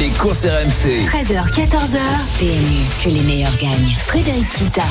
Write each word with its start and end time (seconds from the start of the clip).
Les 0.00 0.08
courses 0.10 0.44
RMC. 0.46 1.04
13h, 1.06 1.50
14h. 1.50 1.98
PMU, 2.38 2.80
que 3.04 3.08
les 3.10 3.20
meilleurs 3.22 3.54
gagnent. 3.56 3.92
Frédéric 4.06 4.48
Kita. 4.50 4.82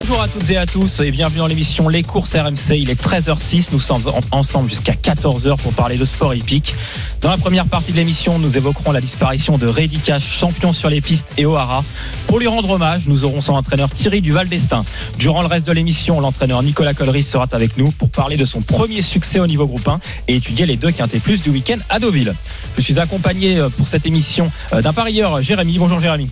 Bonjour 0.00 0.20
à 0.22 0.26
toutes 0.28 0.50
et 0.50 0.56
à 0.56 0.66
tous 0.66 1.00
et 1.00 1.10
bienvenue 1.10 1.38
dans 1.38 1.46
l'émission 1.46 1.88
Les 1.88 2.02
courses 2.02 2.34
RMC. 2.34 2.76
Il 2.78 2.90
est 2.90 3.00
13h06. 3.00 3.68
Nous 3.72 3.78
sommes 3.80 4.02
en- 4.08 4.36
ensemble 4.38 4.68
jusqu'à 4.70 4.94
14h 4.94 5.56
pour 5.58 5.72
parler 5.74 5.96
de 5.96 6.04
sport 6.04 6.34
hippique. 6.34 6.74
Dans 7.20 7.30
la 7.30 7.36
première 7.36 7.66
partie 7.66 7.92
de 7.92 7.96
l'émission, 7.98 8.38
nous 8.38 8.56
évoquerons 8.56 8.90
la 8.90 9.00
disparition 9.00 9.58
de 9.58 9.66
Reddy 9.68 9.98
Cash, 9.98 10.24
champion 10.24 10.72
sur 10.72 10.88
les 10.90 11.00
pistes 11.00 11.28
et 11.36 11.44
au 11.46 11.54
Hara. 11.56 11.84
Pour 12.26 12.40
lui 12.40 12.48
rendre 12.48 12.70
hommage, 12.70 13.02
nous 13.06 13.24
aurons 13.24 13.40
son 13.40 13.52
entraîneur 13.54 13.90
Thierry 13.90 14.22
Duval 14.22 14.48
d'Estaing. 14.48 14.84
Durant 15.18 15.42
le 15.42 15.48
reste 15.48 15.66
de 15.68 15.72
l'émission, 15.72 16.20
l'entraîneur 16.20 16.62
Nicolas 16.64 16.94
Collery 16.94 17.22
sera 17.22 17.46
avec 17.52 17.76
nous 17.78 17.92
pour 17.92 18.10
parler 18.10 18.36
de 18.36 18.44
son 18.44 18.60
premier 18.60 19.02
succès 19.02 19.38
au 19.38 19.46
niveau 19.46 19.66
groupe 19.66 19.86
1 19.86 20.00
et 20.26 20.36
étudier 20.36 20.66
les 20.66 20.76
deux 20.76 20.90
quintés 20.90 21.20
plus 21.20 21.42
du 21.42 21.50
week-end 21.50 21.78
à 21.90 21.98
Deauville. 22.00 22.34
Je 22.76 22.82
suis 22.82 22.98
accompagné 22.98 23.58
euh, 23.58 23.68
pour 23.68 23.86
cette 23.86 24.06
émission 24.06 24.31
euh, 24.40 24.80
d'un 24.82 24.92
parieur, 24.92 25.42
Jérémy. 25.42 25.78
Bonjour 25.78 26.00
Jérémy. 26.00 26.28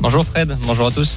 Bonjour 0.00 0.24
Fred, 0.24 0.56
bonjour 0.66 0.88
à 0.88 0.90
tous. 0.90 1.16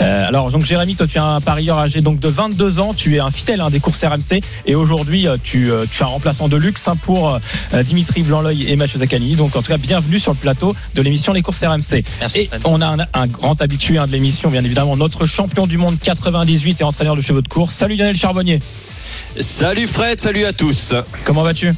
Euh, 0.00 0.28
alors 0.28 0.52
donc 0.52 0.64
Jérémy, 0.64 0.94
toi 0.94 1.08
tu 1.08 1.16
es 1.16 1.20
un 1.20 1.40
parieur 1.40 1.76
âgé 1.78 2.00
donc 2.00 2.20
de 2.20 2.28
22 2.28 2.78
ans, 2.78 2.94
tu 2.94 3.16
es 3.16 3.18
un 3.18 3.32
fidèle 3.32 3.60
hein, 3.60 3.68
des 3.68 3.80
courses 3.80 4.04
RMC 4.04 4.40
et 4.64 4.76
aujourd'hui 4.76 5.26
euh, 5.26 5.38
tu, 5.42 5.72
euh, 5.72 5.86
tu 5.90 6.00
es 6.00 6.04
un 6.04 6.08
remplaçant 6.08 6.46
de 6.48 6.56
luxe 6.56 6.86
hein, 6.86 6.94
pour 6.94 7.34
euh, 7.74 7.82
Dimitri 7.82 8.22
Blanc-L'œil 8.22 8.68
et 8.70 8.76
Mathieu 8.76 9.00
Zaccani. 9.00 9.34
Donc 9.34 9.56
en 9.56 9.62
tout 9.62 9.72
cas 9.72 9.76
bienvenue 9.78 10.20
sur 10.20 10.30
le 10.32 10.36
plateau 10.36 10.76
de 10.94 11.02
l'émission 11.02 11.32
Les 11.32 11.42
courses 11.42 11.64
RMC. 11.64 12.04
Merci, 12.20 12.38
Et 12.38 12.50
on 12.64 12.80
a 12.80 12.86
un, 12.86 12.98
un 13.12 13.26
grand 13.26 13.60
habitué 13.60 13.98
hein, 13.98 14.06
de 14.06 14.12
l'émission 14.12 14.50
bien 14.50 14.62
évidemment, 14.62 14.96
notre 14.96 15.26
champion 15.26 15.66
du 15.66 15.78
monde 15.78 15.98
98 15.98 16.80
et 16.80 16.84
entraîneur 16.84 17.16
de 17.16 17.20
chevaux 17.20 17.42
de 17.42 17.48
course. 17.48 17.74
Salut 17.74 17.96
Lionel 17.96 18.16
Charbonnier, 18.16 18.60
Salut 19.40 19.88
Fred, 19.88 20.20
salut 20.20 20.44
à 20.44 20.52
tous. 20.52 20.94
comment 21.24 21.42
vas-tu? 21.42 21.74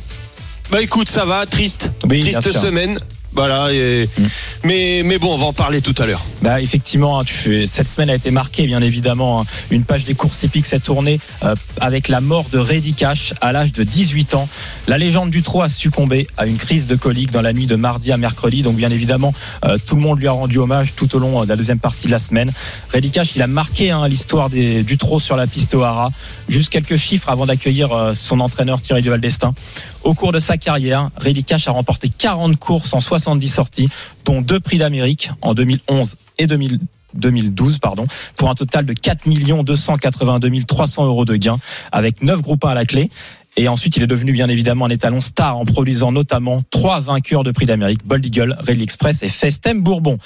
Bah 0.71 0.83
écoute, 0.83 1.09
ça 1.09 1.25
va, 1.25 1.47
triste, 1.47 1.91
Oui, 2.07 2.21
triste 2.21 2.43
sûr. 2.53 2.61
semaine. 2.61 3.01
Voilà, 3.33 3.73
et- 3.73 4.09
Mm. 4.19 4.23
mais 4.65 5.03
mais 5.05 5.19
bon, 5.19 5.33
on 5.35 5.37
va 5.39 5.47
en 5.47 5.53
parler 5.53 5.81
tout 5.81 5.95
à 5.99 6.07
l'heure. 6.07 6.25
Bah 6.43 6.61
effectivement, 6.61 7.21
hein, 7.21 7.25
tu 7.25 7.35
fais, 7.35 7.67
cette 7.67 7.87
semaine 7.87 8.11
a 8.11 8.15
été 8.17 8.31
marquée 8.31 8.67
bien 8.67 8.81
évidemment. 8.83 9.41
hein, 9.43 9.47
une 9.71 9.85
page 9.85 10.05
des 10.05 10.15
courses 10.15 10.43
hippiques 10.43 10.67
s'est 10.67 10.81
tournée 10.81 11.21
euh, 11.45 11.55
avec 11.81 12.09
la 12.09 12.21
mort 12.21 12.47
de 12.51 12.59
Reddy 12.59 12.95
Cash 12.95 13.35
à 13.41 13.53
l'âge 13.53 13.73
de 13.73 13.85
18 13.85 14.35
ans. 14.35 14.49
La 14.89 14.99
légende 14.99 15.31
du 15.31 15.43
trot 15.43 15.63
a 15.63 15.69
succombé 15.69 16.27
à 16.37 16.47
une 16.47 16.57
crise 16.57 16.87
de 16.87 16.97
colique 16.97 17.31
dans 17.31 17.43
la 17.43 17.53
nuit 17.53 17.67
de 17.67 17.77
mardi 17.77 18.11
à 18.13 18.17
mercredi. 18.17 18.63
Donc 18.63 18.77
bien 18.77 18.91
évidemment, 18.91 19.33
euh, 19.65 19.79
tout 19.87 19.95
le 19.95 20.03
monde 20.03 20.19
lui 20.19 20.27
a 20.29 20.33
rendu 20.33 20.59
hommage 20.59 20.95
tout 20.97 21.15
au 21.15 21.19
long 21.21 21.41
euh, 21.41 21.45
de 21.45 21.49
la 21.51 21.57
deuxième 21.57 21.79
partie 21.79 22.07
de 22.07 22.13
la 22.13 22.19
semaine. 22.19 22.51
Reddy 22.93 23.11
Cash, 23.11 23.37
il 23.37 23.43
a 23.43 23.47
marqué 23.47 23.91
hein, 23.93 24.09
l'histoire 24.09 24.51
des- 24.51 24.83
du 24.83 24.99
trot 24.99 25.21
sur 25.21 25.37
la 25.37 25.47
piste 25.47 25.75
au 25.75 25.83
Hara. 25.83 26.11
Juste 26.49 26.71
quelques 26.71 26.97
chiffres 26.97 27.29
avant 27.29 27.47
d'accueillir 27.47 27.91
son 28.15 28.41
entraîneur 28.41 28.81
Thierry 28.81 29.03
Duval 29.03 29.21
d'Estaing. 29.21 29.55
Au 30.03 30.15
cours 30.15 30.33
de 30.33 30.39
sa 30.39 30.57
carrière, 30.57 31.11
Reddy 31.17 31.45
Cash 31.45 31.69
a 31.69 31.73
remporté 31.73 32.09
40 32.09 32.57
courses 32.59 32.95
en 32.95 33.01
70 33.01 33.49
sorties, 33.49 33.89
dont 34.25 34.41
deux 34.41 34.61
prix 34.61 34.79
d'Amérique 34.79 35.31
en 35.43 35.55
2011 35.55 36.17
et 36.39 36.47
2000 36.47 36.79
2012 37.15 37.79
pardon 37.79 38.07
pour 38.37 38.51
un 38.51 38.55
total 38.55 38.87
de 38.87 38.93
4 38.93 39.29
282 39.65 40.65
300 40.65 41.07
euros 41.07 41.25
de 41.25 41.37
gains 41.37 41.59
avec 41.93 42.23
9 42.23 42.41
groupes 42.41 42.65
1 42.65 42.69
à 42.69 42.75
la 42.75 42.85
clé. 42.85 43.11
Et 43.57 43.67
ensuite 43.67 43.97
il 43.97 44.03
est 44.03 44.07
devenu 44.07 44.33
bien 44.33 44.49
évidemment 44.49 44.85
un 44.85 44.91
étalon 44.91 45.21
star 45.21 45.59
en 45.59 45.65
produisant 45.65 46.13
notamment 46.13 46.63
trois 46.71 47.01
vainqueurs 47.01 47.43
de 47.43 47.51
prix 47.51 47.67
d'Amérique 47.67 48.07
Bold 48.07 48.25
Eagle, 48.25 48.57
Rally 48.61 48.83
Express 48.83 49.23
et 49.23 49.29
Festem 49.29 49.83
Bourbon. 49.83 50.19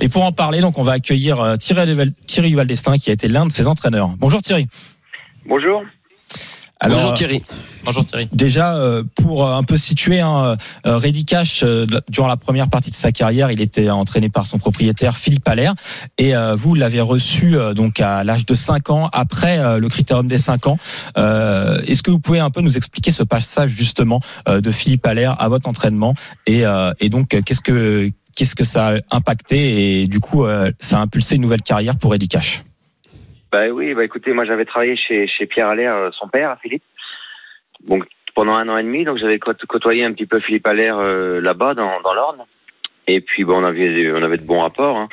Et 0.00 0.08
pour 0.08 0.22
en 0.22 0.32
parler 0.32 0.60
donc 0.60 0.78
on 0.78 0.84
va 0.84 0.92
accueillir 0.92 1.40
euh, 1.40 1.56
Thierry 1.56 2.54
Valdestin 2.54 2.98
qui 2.98 3.10
a 3.10 3.12
été 3.12 3.26
l'un 3.26 3.46
de 3.46 3.52
ses 3.52 3.66
entraîneurs. 3.66 4.10
Bonjour 4.18 4.42
Thierry. 4.42 4.68
Bonjour. 5.46 5.82
Alors, 6.80 6.98
Bonjour 6.98 7.14
Thierry. 7.14 7.42
Bonjour 7.84 8.04
Thierry. 8.04 8.28
Déjà, 8.32 8.76
euh, 8.76 9.02
pour 9.16 9.44
euh, 9.44 9.56
un 9.56 9.64
peu 9.64 9.76
situer, 9.76 10.20
hein, 10.20 10.56
euh, 10.86 10.96
Reddy 10.96 11.24
Cash, 11.24 11.62
euh, 11.64 11.86
durant 12.08 12.28
la 12.28 12.36
première 12.36 12.68
partie 12.68 12.90
de 12.90 12.94
sa 12.94 13.10
carrière, 13.10 13.50
il 13.50 13.60
était 13.60 13.90
entraîné 13.90 14.28
par 14.28 14.46
son 14.46 14.58
propriétaire 14.58 15.16
Philippe 15.16 15.48
Allaire. 15.48 15.74
Et 16.18 16.36
euh, 16.36 16.54
vous 16.54 16.74
l'avez 16.74 17.00
reçu 17.00 17.56
euh, 17.56 17.74
donc 17.74 18.00
à 18.00 18.22
l'âge 18.22 18.46
de 18.46 18.54
5 18.54 18.90
ans, 18.90 19.08
après 19.12 19.58
euh, 19.58 19.78
le 19.78 19.88
critérium 19.88 20.28
des 20.28 20.38
5 20.38 20.68
ans. 20.68 20.78
Euh, 21.16 21.80
Est-ce 21.86 22.04
que 22.04 22.12
vous 22.12 22.20
pouvez 22.20 22.38
un 22.38 22.50
peu 22.50 22.60
nous 22.60 22.76
expliquer 22.76 23.10
ce 23.10 23.24
passage 23.24 23.70
justement 23.70 24.20
euh, 24.48 24.60
de 24.60 24.70
Philippe 24.70 25.04
Allaire 25.04 25.34
à 25.40 25.48
votre 25.48 25.68
entraînement 25.68 26.14
Et, 26.46 26.64
euh, 26.64 26.92
et 27.00 27.08
donc, 27.08 27.34
euh, 27.34 27.42
qu'est-ce 27.42 27.60
que 27.60 28.10
qu'est-ce 28.36 28.54
que 28.54 28.62
ça 28.64 28.90
a 28.90 29.16
impacté 29.16 30.02
Et 30.02 30.06
du 30.06 30.20
coup, 30.20 30.44
euh, 30.44 30.70
ça 30.78 30.98
a 30.98 31.00
impulsé 31.00 31.34
une 31.34 31.42
nouvelle 31.42 31.62
carrière 31.62 31.96
pour 31.96 32.12
Reddy 32.12 32.28
Cash? 32.28 32.62
Bah 33.50 33.68
oui, 33.68 33.94
bah 33.94 34.04
écoutez, 34.04 34.32
moi 34.32 34.44
j'avais 34.44 34.64
travaillé 34.66 34.96
chez, 34.96 35.26
chez 35.26 35.46
Pierre 35.46 35.68
Allaire, 35.68 35.94
euh, 35.94 36.10
son 36.12 36.28
père, 36.28 36.56
Philippe. 36.60 36.82
Donc 37.86 38.04
pendant 38.34 38.54
un 38.54 38.68
an 38.68 38.76
et 38.76 38.82
demi, 38.82 39.04
donc 39.04 39.18
j'avais 39.18 39.38
côtoyé 39.38 40.04
un 40.04 40.10
petit 40.10 40.26
peu 40.26 40.38
Philippe 40.38 40.66
Allaire 40.66 40.98
euh, 40.98 41.40
là-bas 41.40 41.74
dans, 41.74 42.00
dans 42.02 42.14
l'Orne. 42.14 42.42
Et 43.06 43.20
puis 43.20 43.44
bon, 43.44 43.62
on 43.62 43.64
avait 43.64 44.12
on 44.12 44.22
avait 44.22 44.36
de 44.36 44.44
bons 44.44 44.60
rapports. 44.60 44.96
hein. 44.98 45.08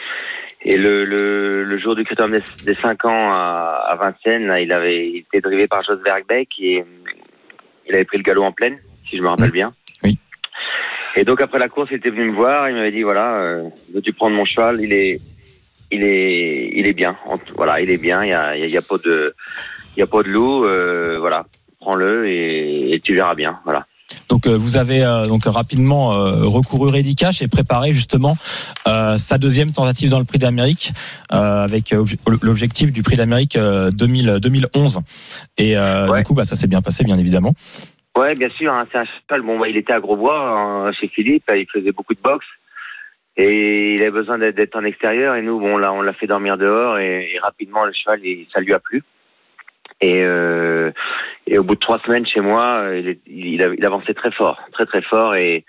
Et 0.67 0.77
le, 0.77 0.99
le, 1.01 1.63
le 1.63 1.77
jour 1.77 1.95
du 1.95 2.03
critérium 2.03 2.37
des, 2.37 2.43
des 2.73 2.75
5 2.81 3.05
ans 3.05 3.31
à, 3.31 3.85
à 3.87 3.95
Vincennes, 3.95 4.47
là, 4.47 4.59
il 4.59 4.71
avait 4.73 5.07
il 5.09 5.17
était 5.19 5.39
drivé 5.41 5.67
par 5.67 5.83
Jos 5.83 5.97
Bergbeck 5.97 6.49
et 6.59 6.83
il 7.87 7.95
avait 7.95 8.03
pris 8.05 8.17
le 8.17 8.23
galop 8.23 8.43
en 8.43 8.51
pleine, 8.51 8.75
si 9.09 9.15
je 9.17 9.21
me 9.21 9.29
rappelle 9.29 9.51
bien. 9.51 9.71
Oui. 10.03 10.17
Et 11.15 11.23
donc 11.23 11.39
après 11.39 11.59
la 11.59 11.69
course, 11.69 11.89
il 11.91 11.97
était 11.97 12.09
venu 12.09 12.25
me 12.31 12.35
voir, 12.35 12.67
il 12.69 12.75
m'avait 12.75 12.91
dit 12.91 13.03
voilà, 13.03 13.35
euh, 13.37 13.69
veux-tu 13.93 14.11
prendre 14.13 14.35
mon 14.35 14.43
cheval? 14.45 14.81
Il 14.81 14.91
est 14.91 15.19
il 15.91 16.03
est 16.03 16.71
il 16.75 16.85
est 16.87 16.93
bien. 16.93 17.15
En- 17.27 17.39
voilà 17.55 17.81
il 17.81 17.89
est 17.89 17.97
bien. 18.01 18.23
Il 18.23 18.29
y 18.29 18.33
a 18.33 18.55
il 18.57 18.65
y 18.69 18.79
pas 18.81 18.97
de 19.03 19.35
il 19.95 19.99
y 19.99 20.03
a 20.03 20.07
pas 20.07 20.23
de 20.23 20.29
loup 20.29 20.65
euh, 20.65 21.17
voilà. 21.19 21.45
Prends-le 21.79 22.27
et, 22.27 22.93
et 22.93 22.99
tu 22.99 23.13
verras 23.15 23.35
bien 23.35 23.59
voilà. 23.63 23.85
Donc 24.29 24.45
euh, 24.47 24.55
vous 24.55 24.77
avez 24.77 25.03
euh, 25.03 25.27
donc 25.27 25.43
rapidement 25.45 26.09
recouru 26.09 26.89
Reddy 26.91 27.15
Cash 27.15 27.41
et 27.41 27.47
préparé 27.47 27.93
justement 27.93 28.35
sa 28.85 29.37
deuxième 29.37 29.71
tentative 29.71 30.09
dans 30.09 30.19
le 30.19 30.25
Prix 30.25 30.39
d'Amérique 30.39 30.93
avec 31.29 31.85
obje- 31.91 32.17
l'objectif 32.41 32.91
du 32.91 33.03
Prix 33.03 33.17
d'Amérique 33.17 33.55
euh, 33.57 33.89
2000 33.91 34.39
2011 34.41 34.99
et 35.57 35.75
Ouais. 35.77 36.17
du 36.17 36.23
coup 36.23 36.33
bah 36.33 36.45
ça 36.45 36.55
s'est 36.55 36.67
bien 36.67 36.81
passé 36.81 37.03
bien 37.03 37.17
évidemment. 37.17 37.53
ouais 38.17 38.35
bien 38.35 38.49
sûr 38.49 38.71
hein, 38.73 38.85
c'est 38.91 38.97
un 38.99 39.05
cheval. 39.05 39.41
Bon 39.41 39.59
bah, 39.59 39.67
il 39.69 39.77
était 39.77 39.93
à 39.93 39.99
Grosbois 39.99 40.39
hein, 40.39 40.91
chez 40.99 41.07
Philippe 41.07 41.43
il 41.49 41.65
faisait 41.73 41.91
beaucoup 41.91 42.13
de 42.13 42.21
boxe 42.21 42.45
et 43.37 43.93
il 43.95 44.01
avait 44.01 44.11
besoin 44.11 44.37
d'être 44.37 44.75
en 44.75 44.83
extérieur 44.85 45.35
et 45.35 45.41
nous 45.41 45.59
bon 45.59 45.77
là 45.77 45.91
on 45.93 46.01
l'a 46.01 46.13
fait 46.13 46.27
dormir 46.27 46.57
dehors 46.57 46.97
et, 46.99 47.31
et 47.33 47.39
rapidement 47.39 47.85
le 47.85 47.93
cheval 47.93 48.19
il- 48.23 48.47
ça 48.53 48.59
lui 48.61 48.73
a 48.73 48.79
plu 48.79 49.03
et 50.01 50.21
euh, 50.23 50.91
et 51.47 51.57
au 51.57 51.63
bout 51.63 51.75
de 51.75 51.79
trois 51.79 51.99
semaines 51.99 52.25
chez 52.25 52.41
moi 52.41 52.85
il, 52.93 53.17
il, 53.27 53.85
avançait 53.85 54.13
très 54.13 54.31
fort 54.31 54.59
très 54.71 54.85
très 54.85 55.01
fort 55.01 55.35
et 55.35 55.63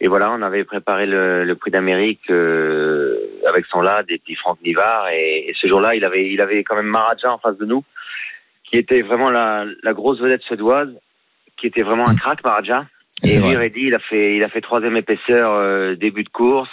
Et 0.00 0.06
voilà, 0.08 0.30
on 0.30 0.42
avait 0.42 0.62
préparé 0.64 1.06
le, 1.06 1.42
le 1.44 1.54
prix 1.56 1.72
d'Amérique 1.72 2.30
euh, 2.30 3.18
avec 3.50 3.66
son 3.66 3.80
lad 3.82 4.06
et 4.08 4.20
puis 4.24 4.36
Franck 4.36 4.58
Nivard. 4.62 5.08
Et, 5.10 5.48
et 5.50 5.54
ce 5.60 5.66
jour-là, 5.66 5.96
il 5.96 6.04
avait, 6.04 6.24
il 6.34 6.40
avait 6.40 6.62
quand 6.62 6.76
même 6.76 6.86
Maraja 6.96 7.32
en 7.32 7.38
face 7.38 7.58
de 7.58 7.66
nous, 7.66 7.82
qui 8.62 8.76
était 8.78 9.02
vraiment 9.02 9.28
la, 9.28 9.64
la 9.82 9.92
grosse 9.98 10.20
vedette 10.20 10.42
suédoise, 10.46 10.92
qui 11.56 11.66
était 11.66 11.82
vraiment 11.82 12.06
un 12.08 12.14
crack, 12.14 12.44
Maraja. 12.44 12.86
Et 13.24 13.68
lui, 13.74 13.86
il 13.88 13.94
a 13.96 13.98
fait, 13.98 14.36
il 14.36 14.44
a 14.44 14.48
fait 14.48 14.60
troisième 14.62 14.96
épaisseur 14.96 15.50
euh, 15.50 15.96
début 15.96 16.22
de 16.22 16.30
course. 16.30 16.70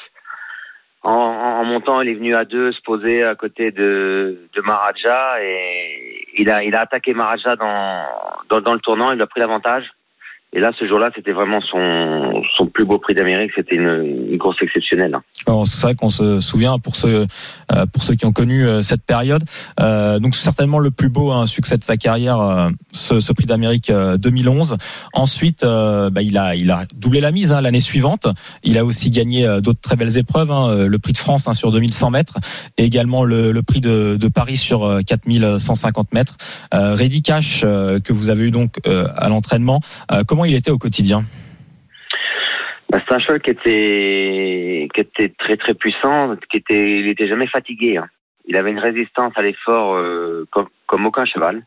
En, 1.06 1.12
en, 1.12 1.64
montant, 1.66 2.02
il 2.02 2.10
est 2.10 2.16
venu 2.16 2.36
à 2.36 2.46
deux 2.46 2.72
se 2.72 2.82
poser 2.82 3.24
à 3.24 3.36
côté 3.36 3.70
de, 3.70 4.40
de 4.54 4.62
et 5.40 6.26
il 6.34 6.50
a, 6.50 6.64
il 6.64 6.74
a 6.74 6.82
attaqué 6.82 7.14
Maraja 7.14 7.56
dans, 7.56 8.06
dans, 8.50 8.60
dans 8.62 8.74
le 8.74 8.80
tournant. 8.80 9.12
Il 9.12 9.22
a 9.22 9.28
pris 9.28 9.40
l'avantage. 9.40 9.86
Et 10.54 10.62
là, 10.62 10.72
ce 10.80 10.88
jour-là, 10.88 11.10
c'était 11.14 11.34
vraiment 11.34 11.60
son, 11.60 12.42
son 12.56 12.68
plus 12.68 12.86
beau 12.86 12.98
prix 12.98 13.14
d'Amérique. 13.14 13.52
C'était 13.56 13.76
une, 13.76 14.30
une 14.32 14.38
course 14.38 14.56
exceptionnelle. 14.62 15.18
C'est 15.66 15.82
vrai 15.82 15.96
qu'on 15.96 16.10
se 16.10 16.40
souvient 16.40 16.80
pour 16.80 16.96
ceux 16.96 17.26
euh, 17.74 17.86
pour 17.88 18.04
ceux 18.04 18.16
qui 18.16 18.26
ont 18.26 18.32
connu 18.32 18.66
euh, 18.66 18.82
cette 18.82 19.04
période. 19.04 19.44
Euh, 19.82 20.20
donc 20.20 20.34
certainement 20.34 20.80
le 20.80 20.92
plus 20.92 21.10
beau 21.10 21.32
hein, 21.32 21.46
succès 21.46 21.78
de 21.78 21.84
sa 21.84 21.98
carrière, 21.98 22.40
euh, 22.40 22.70
ce, 22.94 23.20
ce 23.20 23.34
prix 23.34 23.46
d'Amérique 23.46 23.90
euh, 23.90 24.16
2011. 24.18 24.78
Ensuite, 25.14 25.64
bah, 25.66 26.22
il 26.22 26.38
a 26.38 26.56
il 26.56 26.72
a 26.72 26.84
doublé 26.96 27.20
la 27.20 27.32
mise 27.32 27.52
hein, 27.52 27.62
l'année 27.62 27.82
suivante. 27.82 28.28
Il 28.64 28.78
a 28.78 28.86
aussi 28.86 29.10
gagné 29.10 29.46
d'autres 29.62 29.82
très 29.82 29.96
belles 29.96 30.18
épreuves, 30.18 30.52
hein, 30.52 30.88
le 30.88 31.00
prix 31.00 31.14
de 31.14 31.18
France 31.18 31.48
hein, 31.48 31.54
sur 31.54 31.72
2100 31.72 32.12
mètres 32.12 32.36
et 32.78 32.86
également 32.86 33.24
le, 33.24 33.52
le 33.52 33.62
prix 33.62 33.82
de, 33.82 34.16
de 34.16 34.28
Paris 34.28 34.58
sur 34.58 34.84
euh, 34.86 35.02
4150 35.02 36.14
mètres. 36.14 36.38
Euh, 36.74 36.96
Cash 37.24 37.62
que 37.62 38.14
vous 38.14 38.30
avez 38.30 38.46
eu 38.46 38.52
donc 38.52 38.78
à 38.86 39.30
l'entraînement. 39.30 39.80
Euh, 40.12 40.24
comment 40.46 40.52
il 40.54 40.58
était 40.58 40.72
au 40.72 40.78
quotidien 40.78 41.22
Bah, 42.90 43.00
c'est 43.08 43.16
un 43.16 43.20
cheval 43.20 43.42
qui 43.42 43.50
était, 43.50 44.88
qui 44.94 45.02
était 45.02 45.30
très 45.38 45.58
très 45.58 45.74
puissant, 45.74 46.36
qui 46.52 46.58
était, 46.58 47.00
il 47.00 47.08
était 47.08 47.28
jamais 47.28 47.48
fatigué. 47.48 47.98
hein. 47.98 48.08
Il 48.48 48.56
avait 48.56 48.70
une 48.72 48.80
résistance 48.80 49.34
à 49.38 49.42
l'effort 49.42 49.96
euh, 49.96 50.46
comme, 50.52 50.68
comme 50.86 51.06
aucun 51.08 51.26
cheval. 51.26 51.64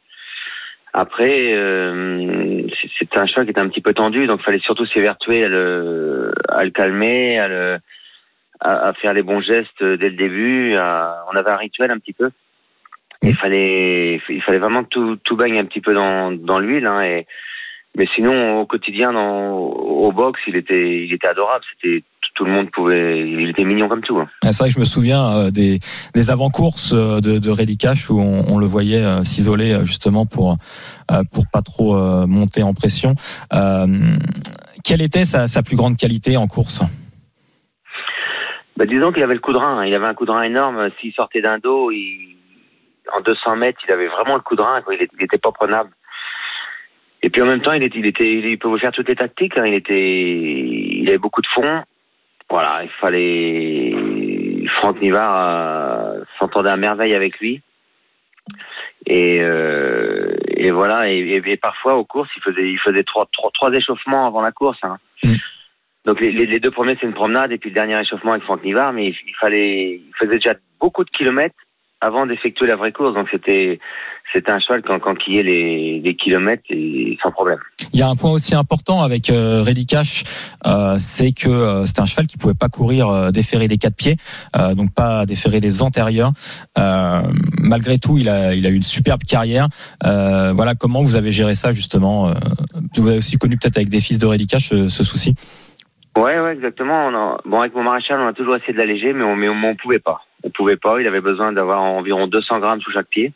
Après, 0.95 1.53
euh, 1.53 2.63
c'est- 2.81 2.91
c'était 2.99 3.19
un 3.19 3.27
cheval 3.27 3.45
qui 3.47 3.51
était 3.51 3.61
un 3.61 3.69
petit 3.69 3.81
peu 3.83 3.95
tendu, 3.95 4.27
donc 4.29 4.41
il 4.41 4.45
fallait 4.45 4.61
surtout 4.61 4.87
s'évertuer 4.87 5.45
à 5.45 5.49
le, 5.49 6.33
à 6.49 6.65
le 6.65 6.71
calmer, 6.71 7.37
à 7.39 7.49
le, 7.49 7.79
à, 8.61 8.89
à 8.89 8.93
faire 8.95 9.13
les 9.13 9.23
bons 9.25 9.41
gestes 9.41 9.83
dès 9.83 10.09
le 10.11 10.17
début. 10.17 10.77
à- 10.77 11.25
on 11.33 11.37
avait 11.37 11.51
un 11.51 11.57
rituel 11.57 11.91
un 11.91 11.99
petit 11.99 12.13
peu. 12.13 12.31
Il 13.23 13.35
fallait, 13.37 14.21
il 14.29 14.43
fallait 14.43 14.59
vraiment 14.61 14.85
que 14.85 14.89
tout, 14.91 15.17
tout 15.25 15.37
baigne 15.37 15.59
un 15.59 15.65
petit 15.65 15.81
peu 15.81 15.93
dans, 15.93 16.31
dans 16.31 16.61
l'huile. 16.61 16.87
Hein, 16.87 17.03
et, 17.03 17.27
mais 17.99 18.07
sinon, 18.15 18.61
au 18.61 18.67
quotidien, 18.67 19.13
dans, 19.13 19.51
au 19.59 20.11
box, 20.13 20.41
il 20.47 20.57
était, 20.57 21.05
il 21.05 21.13
était 21.13 21.27
adorable. 21.29 21.65
C'était 21.75 22.03
tout 22.35 22.45
le 22.45 22.53
monde 22.53 22.71
pouvait, 22.71 23.19
il 23.29 23.49
était 23.49 23.65
mignon 23.65 23.89
comme 23.89 24.03
tout. 24.03 24.17
hein. 24.19 24.29
Ah, 24.45 24.53
C'est 24.53 24.63
vrai 24.63 24.69
que 24.69 24.75
je 24.77 24.79
me 24.79 24.85
souviens 24.85 25.25
euh, 25.33 25.51
des, 25.51 25.81
des 26.15 26.31
avant-courses 26.31 26.93
euh, 26.95 27.19
de, 27.19 27.39
de 27.39 27.51
Reddy 27.51 27.77
Cash 27.77 28.09
où 28.11 28.21
on, 28.21 28.45
on 28.49 28.59
le 28.59 28.67
voyait 28.67 29.03
euh, 29.05 29.25
s'isoler 29.25 29.77
justement 29.85 30.25
pour 30.25 30.57
pour 31.33 31.45
pas 31.53 31.63
trop 31.63 31.97
euh, 31.97 32.27
monter 32.29 32.63
en 32.63 32.75
pression. 32.75 33.15
Euh, 33.53 33.87
quelle 34.85 35.01
était 35.03 35.25
sa, 35.25 35.49
sa 35.49 35.63
plus 35.65 35.75
grande 35.75 35.97
qualité 35.97 36.37
en 36.37 36.47
course? 36.47 36.83
Bah, 38.77 38.87
disons 38.87 39.11
qu'il 39.13 39.23
avait 39.25 39.35
le 39.35 39.41
coup 39.41 39.53
de 39.53 39.59
rein. 39.59 39.79
hein. 39.81 39.85
Il 39.87 39.95
avait 39.95 40.07
un 40.07 40.15
coup 40.15 40.27
de 40.27 40.31
rein 40.31 40.43
énorme. 40.43 40.91
S'il 41.01 41.13
sortait 41.15 41.41
d'un 41.43 41.59
dos, 41.59 41.91
il, 41.91 42.37
en 43.17 43.21
200 43.23 43.57
mètres, 43.57 43.81
il 43.89 43.93
avait 43.93 44.07
vraiment 44.09 44.37
le 44.37 44.43
coup 44.43 44.55
de 44.55 44.63
rein. 44.63 44.81
Quoi. 44.83 44.95
Il, 44.95 45.03
était, 45.03 45.17
il 45.19 45.25
était 45.25 45.39
pas 45.39 45.51
prenable. 45.51 45.91
Et 47.23 47.31
puis 47.31 47.43
en 47.43 47.47
même 47.47 47.63
temps, 47.63 47.73
il 47.73 47.83
était, 47.83 47.99
il 47.99 48.07
était, 48.07 48.33
il 48.35 48.59
pouvait 48.59 48.79
faire 48.79 48.93
toutes 48.93 49.09
les 49.09 49.17
tactiques. 49.17 49.57
hein. 49.59 49.67
Il 49.67 49.75
était, 49.75 50.29
il 50.31 51.09
avait 51.09 51.19
beaucoup 51.19 51.41
de 51.43 51.47
fond. 51.49 51.83
Voilà, 52.51 52.81
il 52.85 52.91
fallait. 53.01 53.95
Franck 54.81 55.01
Nivard 55.01 55.37
euh, 56.17 56.21
s'entendait 56.39 56.71
à 56.71 56.77
merveille 56.77 57.15
avec 57.15 57.39
lui. 57.41 57.61
Et, 59.07 59.41
euh, 59.43 60.37
et 60.57 60.71
voilà. 60.71 61.11
Et, 61.11 61.19
et- 61.19 61.43
et 61.53 61.57
parfois 61.57 61.97
aux 61.97 62.05
courses, 62.05 62.31
il 62.37 62.43
faisait, 62.43 62.71
il 62.71 62.79
faisait 62.79 63.03
trois, 63.05 63.27
trois, 63.33 63.51
trois 63.53 63.73
échauffements 63.73 64.27
avant 64.27 64.41
la 64.43 64.53
course. 64.53 64.79
hein. 64.83 64.99
Mm. 65.25 65.35
Donc 66.05 66.21
les, 66.21 66.31
les- 66.33 66.47
les 66.47 66.61
deux 66.61 66.71
premiers 66.71 66.97
c'est 67.01 67.07
une 67.07 67.13
promenade 67.15 67.53
et 67.53 67.59
puis 67.59 67.71
le 67.71 67.75
dernier 67.75 68.01
échauffement 68.01 68.33
avec 68.33 68.45
Franck 68.45 68.63
Nivard, 68.65 68.93
mais 68.93 69.09
il, 69.09 69.17
il 69.27 69.35
fallait, 69.39 69.71
il 70.07 70.11
faisait 70.19 70.37
déjà 70.37 70.55
beaucoup 70.81 71.05
de 71.05 71.11
kilomètres 71.11 71.57
avant 72.01 72.27
d'effectuer 72.27 72.67
la 72.67 72.77
vraie 72.77 72.93
course. 72.93 73.15
Donc 73.15 73.29
c'était, 73.31 73.79
c'était 74.33 74.51
un 74.51 74.61
cheval 74.61 74.83
quand, 74.83 74.99
quand 75.01 75.17
il 75.27 75.41
les, 75.43 76.01
les 76.01 76.17
kilomètres 76.17 76.65
et 76.71 77.17
sans 77.23 77.31
problème. 77.31 77.59
Il 77.93 77.99
y 77.99 78.03
a 78.03 78.09
un 78.09 78.17
point 78.17 78.31
aussi 78.31 78.55
important 78.55 79.03
avec 79.03 79.31
euh, 79.31 79.65
Cash, 79.89 80.25
euh, 80.67 80.97
c'est 80.99 81.33
que 81.33 81.49
euh, 81.49 81.85
c'était 81.87 82.01
un 82.01 82.07
cheval 82.07 82.27
qui 82.27 82.37
pouvait 82.37 82.55
pas 82.55 82.69
courir 82.69 83.09
euh, 83.09 83.31
déférer 83.31 83.69
les 83.69 83.79
quatre 83.79 83.97
pieds, 83.97 84.17
euh, 84.57 84.75
donc 84.75 84.93
pas 84.93 85.27
déférer 85.27 85.61
les 85.61 85.83
antérieurs. 85.83 86.33
Euh, 86.79 87.23
malgré 87.59 87.99
tout, 87.99 88.19
il 88.19 88.29
a, 88.29 88.55
il 88.55 88.67
a 88.67 88.71
eu 88.71 88.77
une 88.77 88.83
superbe 88.83 89.23
carrière. 89.25 89.69
Voilà 90.03 90.75
comment 90.75 91.03
vous 91.03 91.17
avez 91.17 91.33
géré 91.33 91.55
ça 91.55 91.73
justement. 91.73 92.33
vous 92.97 93.09
avez 93.09 93.19
aussi 93.19 93.39
connu 93.39 93.57
peut-être 93.57 93.77
avec 93.77 93.89
des 93.89 94.01
fils 94.01 94.19
de 94.19 94.27
Reddy 94.27 94.47
Cash 94.47 94.73
euh, 94.73 94.89
ce 94.89 95.05
souci. 95.05 95.35
Ouais, 96.19 96.41
ouais, 96.41 96.53
exactement. 96.53 97.07
On 97.07 97.15
a- 97.15 97.41
bon, 97.45 97.61
avec 97.61 97.75
mon 97.75 97.85
maréchal, 97.85 98.21
on 98.21 98.27
a 98.27 98.33
toujours 98.33 98.57
essayé 98.57 98.73
de 98.73 98.79
l'alléger, 98.79 99.13
mais 99.13 99.23
on, 99.25 99.37
mais 99.37 99.49
on, 99.49 99.77
pouvait 99.77 100.01
pas. 100.01 100.23
On 100.43 100.51
pouvait 100.51 100.77
pas. 100.77 101.01
Il 101.01 101.07
avait 101.07 101.21
besoin 101.21 101.53
d'avoir 101.53 101.81
environ 101.83 102.27
200 102.27 102.59
grammes 102.59 102.81
sous 102.81 102.91
chaque 102.93 103.07
pied. 103.09 103.33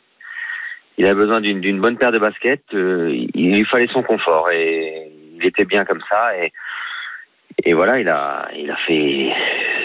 Il 0.99 1.07
avait 1.07 1.15
besoin 1.15 1.41
d'une 1.41 1.81
bonne 1.81 1.97
paire 1.97 2.13
de 2.13 2.19
baskets. 2.19 2.75
euh, 2.75 3.11
il, 3.13 3.31
il 3.35 3.55
lui 3.57 3.65
fallait 3.65 3.87
son 3.87 4.03
confort 4.03 4.51
et 4.51 5.09
il 5.37 5.47
était 5.47 5.65
bien 5.65 5.85
comme 5.85 6.03
ça. 6.11 6.37
Et, 6.37 6.53
et 7.65 7.73
voilà, 7.73 8.01
il 8.01 8.09
a, 8.09 8.49
il 8.57 8.71
a 8.71 8.77
fait, 8.77 9.31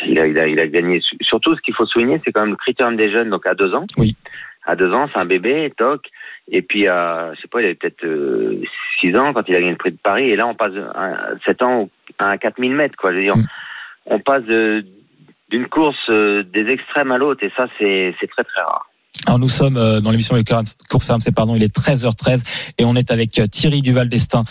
il 0.07 0.19
a, 0.19 0.25
il 0.27 0.39
a, 0.39 0.47
il 0.47 0.59
a 0.59 0.67
gagné. 0.67 0.99
Surtout, 1.21 1.55
ce 1.55 1.61
qu'il 1.61 1.75
faut 1.75 1.85
souligner, 1.85 2.17
c'est 2.25 2.31
quand 2.31 2.41
même 2.41 2.51
le 2.51 2.55
critérium 2.55 2.97
des 2.97 3.11
jeunes, 3.11 3.29
donc 3.29 3.45
à 3.45 3.53
deux 3.53 3.75
ans. 3.75 3.85
Oui. 3.97 4.15
À 4.65 4.75
deux 4.75 4.91
ans, 4.91 5.07
c'est 5.13 5.19
un 5.19 5.25
bébé, 5.25 5.71
toc. 5.77 6.01
Et 6.51 6.61
puis, 6.61 6.87
à, 6.87 7.31
je 7.35 7.41
sais 7.41 7.47
pas, 7.47 7.61
il 7.61 7.65
avait 7.65 7.75
peut-être 7.75 8.03
euh, 8.05 8.61
six 8.99 9.15
ans 9.15 9.33
quand 9.33 9.47
il 9.47 9.55
a 9.55 9.59
gagné 9.59 9.71
le 9.71 9.77
prix 9.77 9.91
de 9.91 9.97
Paris. 10.01 10.29
Et 10.29 10.35
là, 10.35 10.47
on 10.47 10.55
passe 10.55 10.73
à 10.95 11.35
sept 11.45 11.61
ans 11.61 11.89
à 12.19 12.37
4000 12.37 12.75
mètres, 12.75 12.95
quoi. 12.97 13.11
Je 13.11 13.17
veux 13.17 13.23
dire, 13.23 13.37
Mm. 13.37 13.45
on 14.07 14.19
passe 14.19 14.43
d'une 14.43 15.67
course 15.67 15.95
euh, 16.09 16.43
des 16.43 16.67
extrêmes 16.71 17.11
à 17.11 17.17
l'autre, 17.17 17.43
et 17.43 17.51
ça, 17.55 17.67
c'est 17.77 18.13
très 18.29 18.43
très 18.43 18.61
rare. 18.61 18.85
Alors 19.25 19.39
nous 19.39 19.49
sommes 19.49 19.77
euh, 19.77 19.99
dans 19.99 20.11
l'émission 20.11 20.35
Les 20.35 20.43
courses 20.43 21.09
RMC, 21.09 21.33
pardon, 21.35 21.55
il 21.55 21.63
est 21.63 21.75
13h13 21.75 22.73
et 22.77 22.85
on 22.85 22.95
est 22.95 23.09
avec 23.11 23.39
euh, 23.39 23.47
Thierry 23.47 23.81
Duval 23.81 24.09
d'Estaing 24.09 24.43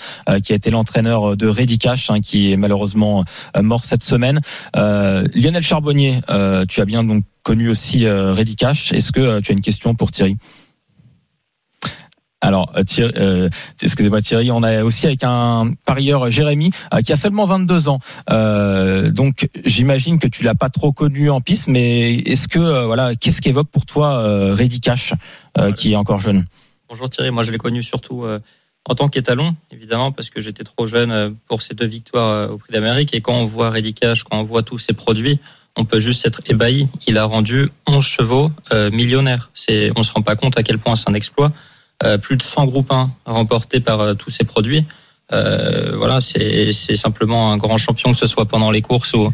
qui 0.43 0.53
a 0.53 0.57
été 0.57 0.71
l'entraîneur 0.71 1.37
de 1.37 1.47
Reddy 1.47 1.79
Cash 1.79 2.11
hein, 2.11 2.19
qui 2.21 2.53
est 2.53 2.57
malheureusement 2.57 3.23
mort 3.63 3.85
cette 3.85 4.03
semaine. 4.03 4.41
Euh, 4.77 5.27
Lionel 5.35 5.63
Charbonnier, 5.63 6.21
euh, 6.31 6.65
tu 6.69 6.81
as 6.81 6.85
bien 6.85 7.05
donc 7.05 7.23
connu 7.45 7.69
aussi 7.69 8.07
euh, 8.07 8.33
Reddy 8.33 8.57
Cash. 8.57 8.93
Est-ce 8.93 9.13
que 9.13 9.41
tu 9.41 9.53
as 9.53 9.55
une 9.55 9.61
question 9.61 9.95
pour 9.95 10.11
Thierry? 10.11 10.37
Alors, 12.43 12.71
euh, 12.77 12.83
Thierry, 12.83 13.13
euh, 13.17 13.49
excusez-moi 13.81 14.21
Thierry, 14.21 14.51
on 14.51 14.63
est 14.63 14.83
aussi 14.83 15.07
avec 15.07 15.25
un 15.25 15.71
parieur 15.87 16.31
Jérémy 16.31 16.71
euh, 16.93 17.01
qui 17.01 17.13
a 17.13 17.17
seulement 17.17 17.47
22 17.47 17.89
ans. 17.89 17.99
Euh, 18.31 19.11
donc, 19.11 19.49
j'imagine 19.65 20.19
que 20.19 20.29
tu 20.29 20.45
l'as 20.45 20.55
pas 20.55 20.69
trop 20.69 20.93
connu 20.93 21.31
en 21.31 21.41
piste, 21.41 21.69
mais 21.69 22.15
est-ce 22.15 22.47
que 22.47 22.85
voilà, 22.85 23.15
qu'est-ce 23.15 23.41
qu'évoque 23.41 23.69
pour 23.69 23.87
toi 23.87 24.53
Reddy 24.53 24.81
Cash, 24.81 25.15
qui 25.77 25.93
est 25.93 25.97
encore 25.97 26.21
jeune? 26.21 26.45
Bonjour 26.89 27.09
Thierry, 27.09 27.31
moi 27.31 27.43
je 27.43 27.51
l'ai 27.51 27.59
connu 27.59 27.83
surtout 27.83 28.27
en 28.89 28.95
tant 28.95 29.09
qu'étalon, 29.09 29.57
évidemment, 29.73 30.13
parce 30.13 30.31
que 30.31 30.41
j'étais 30.41 30.63
trop 30.63 30.87
jeune 30.87 31.35
pour 31.49 31.63
ces 31.63 31.75
deux 31.75 31.87
victoires 31.87 32.51
au 32.53 32.59
Prix 32.59 32.73
d'Amérique. 32.73 33.15
Et 33.15 33.21
quand 33.23 33.35
on 33.35 33.45
voit 33.45 33.71
Reddy 33.71 33.95
Cash, 33.95 34.25
quand 34.25 34.39
on 34.39 34.45
voit 34.45 34.63
tous 34.63 34.79
ses 34.79 34.93
produits, 34.93 35.41
on 35.77 35.85
peut 35.85 36.01
juste 36.01 36.27
être 36.27 36.41
ébahi. 36.47 36.89
Il 37.07 37.19
a 37.19 37.25
rendu 37.25 37.69
11 37.87 38.05
chevaux 38.05 38.51
millionnaires. 38.93 39.51
C'est, 39.55 39.91
on 39.97 40.03
se 40.03 40.13
rend 40.13 40.23
pas 40.23 40.37
compte 40.37 40.59
à 40.59 40.63
quel 40.63 40.79
point 40.79 40.97
c'est 40.97 41.09
un 41.09 41.15
exploit. 41.15 41.53
Euh, 42.05 42.19
plus 42.19 42.37
de 42.37 42.43
100 42.43 42.67
groupes 42.67 42.93
1 42.93 43.11
remportés 43.25 43.81
par 43.81 44.01
euh, 44.01 44.15
tous 44.15 44.31
ces 44.31 44.45
produits. 44.45 44.85
Euh, 45.33 45.97
voilà, 45.97 46.21
c'est, 46.21 46.73
simplement 46.73 47.53
un 47.53 47.57
grand 47.57 47.79
champion, 47.79 48.13
que 48.13 48.19
ce 48.19 48.27
soit 48.27 48.45
pendant 48.45 48.71
les 48.71 48.83
courses 48.83 49.15
ou, 49.15 49.33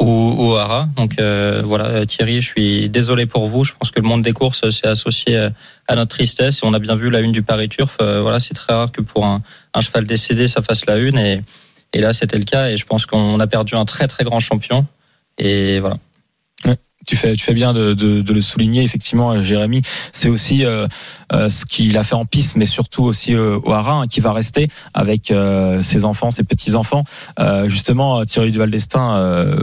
ou, 0.00 0.04
ou 0.04 0.50
au 0.50 0.56
Hara. 0.56 0.88
Donc 0.96 1.18
euh, 1.18 1.62
voilà, 1.64 2.04
Thierry, 2.04 2.42
je 2.42 2.48
suis 2.48 2.88
désolé 2.88 3.26
pour 3.26 3.46
vous. 3.46 3.64
Je 3.64 3.72
pense 3.78 3.90
que 3.90 4.00
le 4.00 4.08
monde 4.08 4.22
des 4.22 4.32
courses 4.32 4.68
s'est 4.70 4.88
associé 4.88 5.48
à 5.86 5.94
notre 5.94 6.16
tristesse. 6.16 6.62
On 6.64 6.74
a 6.74 6.78
bien 6.80 6.96
vu 6.96 7.10
la 7.10 7.20
une 7.20 7.32
du 7.32 7.42
Paris 7.42 7.68
Turf. 7.68 7.96
Voilà, 8.00 8.40
c'est 8.40 8.54
très 8.54 8.74
rare 8.74 8.90
que 8.90 9.00
pour 9.00 9.24
un, 9.24 9.42
un 9.72 9.80
cheval 9.80 10.04
décédé, 10.04 10.48
ça 10.48 10.62
fasse 10.62 10.84
la 10.86 10.96
une. 10.96 11.16
Et, 11.16 11.42
et 11.92 12.00
là, 12.00 12.12
c'était 12.12 12.38
le 12.38 12.44
cas. 12.44 12.68
Et 12.70 12.76
je 12.76 12.84
pense 12.84 13.06
qu'on 13.06 13.38
a 13.38 13.46
perdu 13.46 13.76
un 13.76 13.84
très 13.84 14.08
très 14.08 14.24
grand 14.24 14.40
champion. 14.40 14.84
Et 15.38 15.78
voilà. 15.78 15.96
Tu 17.06 17.16
fais, 17.16 17.34
tu 17.36 17.44
fais 17.44 17.54
bien 17.54 17.72
de, 17.72 17.94
de, 17.94 18.20
de 18.20 18.32
le 18.32 18.40
souligner, 18.40 18.82
effectivement, 18.82 19.32
euh, 19.32 19.42
Jérémy. 19.42 19.82
C'est 20.12 20.28
aussi 20.28 20.64
euh, 20.64 20.86
euh, 21.32 21.48
ce 21.48 21.66
qu'il 21.66 21.96
a 21.98 22.04
fait 22.04 22.14
en 22.14 22.24
piste, 22.24 22.56
mais 22.56 22.66
surtout 22.66 23.04
aussi 23.04 23.34
euh, 23.34 23.58
au 23.62 23.72
Haras, 23.72 24.02
hein, 24.02 24.06
qui 24.06 24.20
va 24.20 24.32
rester 24.32 24.68
avec 24.94 25.30
euh, 25.30 25.82
ses 25.82 26.04
enfants, 26.04 26.30
ses 26.30 26.44
petits-enfants. 26.44 27.04
Euh, 27.38 27.68
justement, 27.68 28.24
Thierry 28.24 28.50
Duval 28.50 28.70
d'Estaing, 28.70 29.14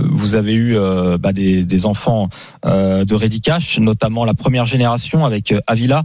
vous 0.09 0.35
avez 0.35 0.53
eu 0.53 0.77
bah, 1.19 1.33
des, 1.33 1.63
des 1.63 1.85
enfants 1.85 2.29
de 2.63 3.13
Reddy 3.13 3.41
Cash, 3.41 3.79
notamment 3.79 4.25
la 4.25 4.33
première 4.33 4.65
génération 4.65 5.25
avec 5.25 5.53
Avila, 5.67 6.03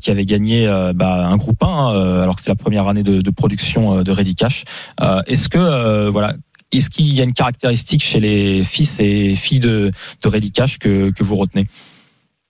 qui 0.00 0.10
avait 0.10 0.24
gagné 0.24 0.66
bah, 0.94 1.26
un 1.26 1.36
groupe 1.36 1.62
1, 1.62 1.94
euh, 1.94 2.22
alors 2.22 2.36
que 2.36 2.42
c'est 2.42 2.50
la 2.50 2.56
première 2.56 2.88
année 2.88 3.02
de, 3.02 3.20
de 3.20 3.30
production 3.30 4.02
de 4.02 4.12
Reddy 4.12 4.34
Cash. 4.34 4.64
Euh, 5.00 5.22
Est-ce 5.26 5.48
que, 5.48 6.08
voilà, 6.08 6.34
est-ce 6.76 6.90
qu'il 6.90 7.16
y 7.16 7.20
a 7.20 7.24
une 7.24 7.32
caractéristique 7.32 8.02
chez 8.02 8.20
les 8.20 8.64
fils 8.64 9.00
et 9.00 9.34
filles 9.34 9.60
de, 9.60 9.90
de 10.22 10.52
Cash 10.52 10.78
que, 10.78 11.12
que 11.12 11.22
vous 11.22 11.36
retenez 11.36 11.64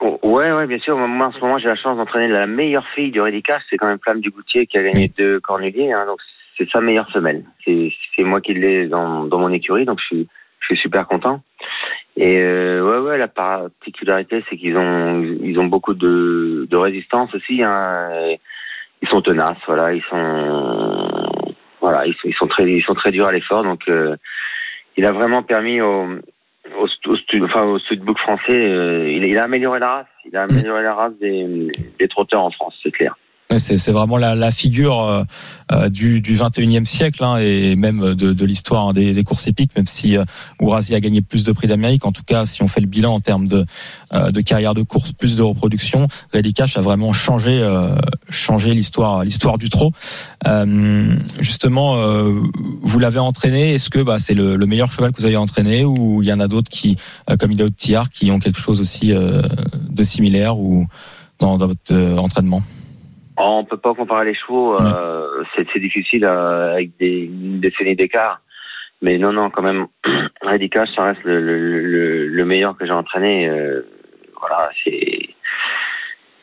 Oh, 0.01 0.19
Ouais, 0.23 0.53
ouais, 0.53 0.67
bien 0.67 0.79
sûr. 0.79 0.97
Moi, 0.97 1.27
en 1.27 1.33
ce 1.33 1.41
moment, 1.41 1.59
j'ai 1.59 1.69
la 1.69 1.77
chance 1.77 1.97
d'entraîner 1.97 2.29
la 2.29 2.47
meilleure 2.47 2.87
fille 2.95 3.11
du 3.11 3.21
Rédicage. 3.21 3.63
C'est 3.71 3.77
quand 3.77 3.87
même 3.87 3.99
Flamme 4.03 4.21
du 4.21 4.31
Goutier 4.31 4.67
qui 4.67 4.77
a 4.77 4.83
gagné 4.83 5.11
deux 5.17 5.41
Cornuliers. 5.41 5.93
Hein, 5.93 6.05
donc, 6.07 6.19
c'est 6.59 6.69
sa 6.71 6.81
meilleure 6.81 7.11
femelle. 7.11 7.45
C'est 7.65 8.25
moi 8.25 8.41
qui 8.41 8.55
l'ai 8.55 8.87
dans, 8.87 9.25
dans 9.25 9.39
mon 9.39 9.53
écurie. 9.53 9.85
Donc, 9.85 9.99
je 10.01 10.05
suis, 10.07 10.29
je 10.61 10.67
suis 10.67 10.77
super 10.77 11.07
content. 11.07 11.41
Et 12.17 12.39
euh, 12.39 12.83
ouais, 12.83 13.09
ouais, 13.09 13.19
la 13.19 13.29
particularité, 13.29 14.43
c'est 14.49 14.57
qu'ils 14.57 14.77
ont, 14.77 15.23
ils 15.43 15.59
ont 15.59 15.67
beaucoup 15.67 15.95
de, 15.95 16.67
de 16.69 16.77
résistance 16.77 17.35
aussi. 17.35 17.63
Hein, 17.63 18.09
ils 19.03 19.09
sont 19.09 19.21
tenaces, 19.21 19.59
voilà. 19.67 19.93
Ils 19.93 20.03
sont, 20.11 21.06
voilà, 21.87 22.05
ils 22.07 22.15
sont, 22.15 22.29
ils 22.29 22.35
sont 22.35 22.49
très, 22.49 22.65
ils 22.65 22.83
sont 22.83 22.95
très 22.95 23.13
durs 23.13 23.29
à 23.29 23.33
l'effort. 23.33 23.63
Donc, 23.63 23.83
euh, 23.89 24.17
il 24.97 25.05
a 25.05 25.13
vraiment 25.13 25.43
permis 25.43 25.81
au, 25.81 26.07
au, 26.81 26.87
au, 26.87 27.45
enfin, 27.45 27.63
au 27.67 27.79
studbook 27.79 28.19
français, 28.19 28.53
euh, 28.53 29.09
il, 29.09 29.23
il 29.25 29.39
a 29.39 29.45
amélioré 29.45 29.79
la 29.79 29.91
race. 29.91 30.07
Il 30.25 30.37
a 30.37 30.43
amélioré 30.43 30.83
la 30.83 30.95
race 30.95 31.17
des, 31.21 31.71
des 31.99 32.09
trotteurs 32.09 32.43
en 32.43 32.51
France, 32.51 32.77
c'est 32.83 32.91
clair. 32.91 33.15
C'est 33.59 33.93
vraiment 33.93 34.17
la, 34.17 34.51
figure 34.51 35.01
euh, 35.01 35.25
euh, 35.73 35.89
du, 35.89 36.21
du 36.21 36.37
21e 36.37 36.85
siècle 36.85 37.25
hein, 37.25 37.39
et 37.39 37.75
même 37.75 38.15
de, 38.15 38.45
l'histoire 38.45 38.89
hein, 38.89 38.93
des, 38.93 39.25
courses 39.25 39.49
épiques, 39.49 39.73
même 39.77 39.89
si 39.89 40.17
euh, 40.17 40.25
a 40.63 41.01
gagné 41.01 41.23
plus 41.23 41.43
de 41.43 41.51
prix 41.51 41.67
d'Amérique. 41.67 42.05
En 42.05 42.13
tout 42.13 42.23
cas, 42.23 42.47
si 42.47 42.63
on 42.63 42.69
fait 42.69 42.81
le 42.81 42.87
bilan 42.87 43.15
en 43.15 43.19
termes 43.19 43.49
de, 43.49 43.67
euh, 44.15 44.31
carrière 44.43 44.75
de 44.75 44.85
course, 44.85 45.13
plus 45.13 45.35
de 45.35 45.43
reproduction, 45.43 46.07
Cash 46.55 46.77
a 46.77 46.81
vraiment 46.81 47.13
changé, 47.13 47.61
l'histoire, 48.73 49.25
l'histoire 49.25 49.59
du 49.59 49.69
trot. 49.69 49.91
Justement, 51.41 51.97
vous 52.83 52.99
l'avez 53.01 53.19
entraîné. 53.19 53.75
Est-ce 53.75 53.91
que 53.91 53.99
bah, 53.99 54.21
c'est 54.21 54.35
le, 54.35 54.55
le 54.55 54.67
meilleur 54.67 54.93
cheval 54.93 55.11
que 55.11 55.21
vous 55.21 55.27
avez 55.27 55.37
entraîné 55.37 55.85
ou 55.85 56.23
il 56.23 56.29
y 56.29 56.33
en 56.33 56.39
a 56.39 56.47
d'autres 56.47 56.71
qui, 56.71 56.97
comme 57.41 57.51
Idaho 57.51 57.71
Tillard, 57.71 58.11
qui 58.11 58.31
ont 58.31 58.39
quelque 58.39 58.61
chose 58.61 58.81
aussi 58.81 59.09
de 59.09 60.03
similaire 60.03 60.59
ou 60.59 60.87
dans, 61.41 61.59
votre 61.59 61.95
entraînement? 62.19 62.63
Oh, 63.39 63.59
On 63.61 63.65
peut 63.65 63.77
pas 63.77 63.95
comparer 63.95 64.25
les 64.27 64.35
chevaux, 64.35 64.81
euh, 64.81 65.45
c'est 65.55 65.67
c'est 65.73 65.81
difficile 65.81 66.25
euh, 66.25 66.73
avec 66.75 66.97
des 66.99 67.25
une 67.27 67.61
décennie 67.61 67.97
d'écart. 67.97 68.41
Mais 69.03 69.19
non, 69.19 69.33
non, 69.33 69.51
quand 69.51 69.63
même, 69.63 69.87
Redicash, 70.43 70.89
ça 70.97 71.05
reste 71.05 71.23
le, 71.25 71.39
le, 71.41 71.81
le, 71.83 72.29
le 72.29 72.45
meilleur 72.47 72.77
que 72.79 72.87
j'ai 72.87 72.93
entraîné. 72.93 73.47
Euh, 73.49 73.83
voilà, 74.41 74.71
c'est. 74.83 75.29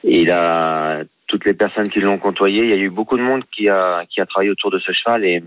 Il 0.04 0.30
a 0.32 1.02
toutes 1.28 1.46
les 1.46 1.54
personnes 1.54 1.88
qui 1.88 2.00
l'ont 2.00 2.20
côtoyé. 2.20 2.64
Il 2.64 2.70
y 2.70 2.74
a 2.74 2.78
eu 2.78 2.90
beaucoup 2.90 3.18
de 3.18 3.24
monde 3.24 3.44
qui 3.56 3.70
a 3.70 4.04
qui 4.10 4.22
a 4.22 4.26
travaillé 4.26 4.52
autour 4.52 4.70
de 4.70 4.80
ce 4.80 4.92
cheval 4.92 5.24
et 5.26 5.40
hum, 5.40 5.46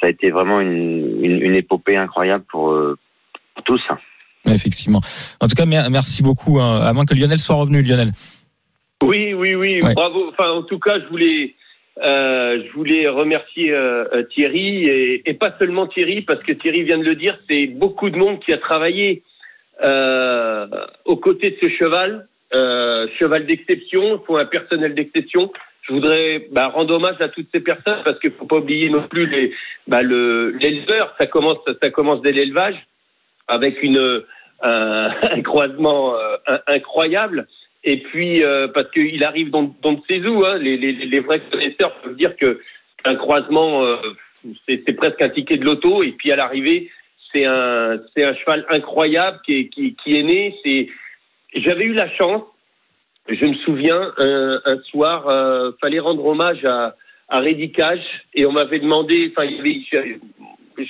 ça 0.00 0.06
a 0.06 0.10
été 0.10 0.30
vraiment 0.30 0.60
une, 0.60 1.24
une, 1.24 1.42
une 1.42 1.54
épopée 1.54 1.96
incroyable 1.96 2.44
pour, 2.50 2.70
euh, 2.70 2.96
pour 3.54 3.64
tous. 3.64 3.82
Effectivement. 4.46 5.00
En 5.40 5.48
tout 5.48 5.56
cas, 5.56 5.66
mer- 5.66 5.90
merci 5.90 6.22
beaucoup. 6.22 6.60
hein, 6.60 6.80
à 6.82 6.92
moins 6.92 7.04
que 7.04 7.14
Lionel 7.14 7.38
soit 7.38 7.56
revenu, 7.56 7.82
Lionel. 7.82 8.12
Oui, 9.04 9.32
oui, 9.32 9.54
oui, 9.54 9.80
Ouais. 9.82 9.94
bravo. 9.94 10.28
Enfin, 10.28 10.50
en 10.50 10.62
tout 10.62 10.78
cas, 10.80 10.98
je 10.98 11.06
voulais, 11.06 11.54
euh, 12.02 12.62
je 12.66 12.72
voulais 12.72 13.08
remercier 13.08 13.72
euh, 13.72 14.04
euh, 14.12 14.22
Thierry 14.24 14.86
et, 14.88 15.30
et 15.30 15.34
pas 15.34 15.54
seulement 15.58 15.86
Thierry, 15.86 16.22
parce 16.22 16.42
que 16.42 16.52
Thierry 16.52 16.82
vient 16.82 16.98
de 16.98 17.04
le 17.04 17.14
dire, 17.14 17.38
c'est 17.48 17.66
beaucoup 17.66 18.10
de 18.10 18.16
monde 18.16 18.40
qui 18.40 18.52
a 18.52 18.58
travaillé 18.58 19.22
euh, 19.84 20.66
aux 21.04 21.16
côtés 21.16 21.52
de 21.52 21.56
ce 21.60 21.68
cheval, 21.68 22.26
euh, 22.54 23.06
cheval 23.18 23.46
d'exception, 23.46 24.20
faut 24.26 24.36
un 24.36 24.46
personnel 24.46 24.94
d'exception. 24.94 25.52
Je 25.82 25.92
voudrais 25.92 26.46
bah, 26.50 26.66
rendre 26.68 26.94
hommage 26.94 27.20
à 27.20 27.28
toutes 27.28 27.48
ces 27.52 27.60
personnes 27.60 28.02
parce 28.04 28.18
qu'il 28.18 28.32
faut 28.32 28.46
pas 28.46 28.56
oublier 28.56 28.90
non 28.90 29.04
plus 29.08 29.26
les, 29.26 29.54
bah, 29.86 30.02
le 30.02 30.50
l'éleveur. 30.60 31.14
Ça 31.18 31.26
commence, 31.26 31.58
ça 31.80 31.90
commence 31.90 32.20
dès 32.20 32.32
l'élevage 32.32 32.74
avec 33.46 33.82
une 33.82 34.22
un 34.62 35.40
croisement 35.42 36.16
euh, 36.16 36.36
in- 36.48 36.60
incroyable. 36.66 37.46
Et 37.84 37.98
puis 38.02 38.42
euh, 38.42 38.68
parce 38.68 38.90
qu'il 38.90 39.22
arrive 39.24 39.50
dans, 39.50 39.62
de 39.62 40.00
ses 40.08 40.26
eaux, 40.26 40.44
hein, 40.44 40.58
les, 40.58 40.76
les, 40.76 40.92
les 40.92 41.20
vrais 41.20 41.40
connaisseurs 41.50 41.94
peuvent 42.00 42.16
dire 42.16 42.36
que 42.36 42.60
un 43.04 43.14
croisement, 43.14 43.84
euh, 43.84 43.96
c'est 44.66 44.92
presque 44.96 45.22
un 45.22 45.28
ticket 45.28 45.56
de 45.56 45.64
loto. 45.64 46.02
Et 46.02 46.12
puis 46.12 46.32
à 46.32 46.36
l'arrivée, 46.36 46.90
c'est 47.32 47.44
un 47.44 47.98
un 48.16 48.34
cheval 48.34 48.66
incroyable 48.68 49.38
qui 49.44 49.58
est, 49.60 49.68
qui, 49.68 50.16
est 50.16 50.22
né. 50.22 50.56
C'est 50.64 50.88
j'avais 51.54 51.84
eu 51.84 51.92
la 51.92 52.10
chance, 52.10 52.42
je 53.28 53.44
me 53.44 53.54
souviens, 53.54 54.12
un, 54.18 54.60
un 54.64 54.78
soir, 54.90 55.28
euh, 55.28 55.70
fallait 55.80 56.00
rendre 56.00 56.26
hommage 56.26 56.64
à, 56.64 56.96
à 57.28 57.40
Rédicage 57.40 58.02
et 58.34 58.44
on 58.44 58.52
m'avait 58.52 58.80
demandé, 58.80 59.32
enfin, 59.36 59.48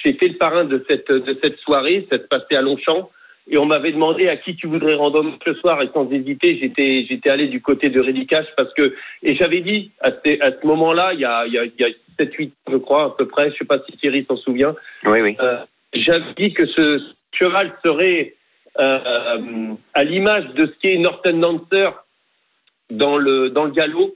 été 0.04 0.28
le 0.28 0.38
parrain 0.38 0.64
de 0.64 0.84
cette 0.88 1.10
de 1.10 1.38
cette 1.42 1.58
soirée, 1.58 2.06
ça 2.10 2.18
se 2.18 2.24
passait 2.24 2.56
à 2.56 2.62
Longchamp. 2.62 3.10
Et 3.50 3.56
on 3.56 3.64
m'avait 3.64 3.92
demandé 3.92 4.28
à 4.28 4.36
qui 4.36 4.56
tu 4.56 4.66
voudrais 4.66 4.94
rendre 4.94 5.20
hommage 5.20 5.38
ce 5.44 5.54
soir 5.54 5.80
et 5.82 5.88
sans 5.94 6.10
hésiter, 6.10 6.58
j'étais 6.60 7.06
j'étais 7.08 7.30
allé 7.30 7.48
du 7.48 7.62
côté 7.62 7.88
de 7.88 8.00
Rédicage 8.00 8.46
parce 8.56 8.72
que 8.74 8.94
et 9.22 9.34
j'avais 9.36 9.60
dit 9.60 9.90
à 10.00 10.10
ce, 10.10 10.42
à 10.42 10.52
ce 10.52 10.66
moment-là, 10.66 11.12
il 11.14 11.20
y 11.20 11.24
a 11.24 11.46
il 11.46 11.52
y 11.54 11.58
a, 11.58 11.64
il 11.64 11.72
y 11.78 11.84
a 11.84 11.88
7 12.18 12.34
8 12.34 12.54
je 12.70 12.76
crois 12.76 13.04
à 13.04 13.10
peu 13.16 13.26
près, 13.26 13.50
je 13.50 13.56
sais 13.56 13.64
pas 13.64 13.78
si 13.88 13.96
Thierry 13.96 14.24
s'en 14.28 14.36
souvient, 14.36 14.74
Oui, 15.04 15.20
oui. 15.22 15.36
euh, 15.40 15.58
j'avais 15.94 16.34
dit 16.36 16.52
que 16.52 16.66
ce 16.66 17.00
cheval 17.32 17.72
serait 17.82 18.34
euh, 18.78 19.74
à 19.94 20.04
l'image 20.04 20.46
de 20.54 20.66
ce 20.66 20.72
qu'est 20.80 20.98
Norton 20.98 21.38
Dancer 21.38 21.90
dans 22.90 23.16
le 23.16 23.50
dans 23.50 23.64
le 23.64 23.70
galop, 23.70 24.14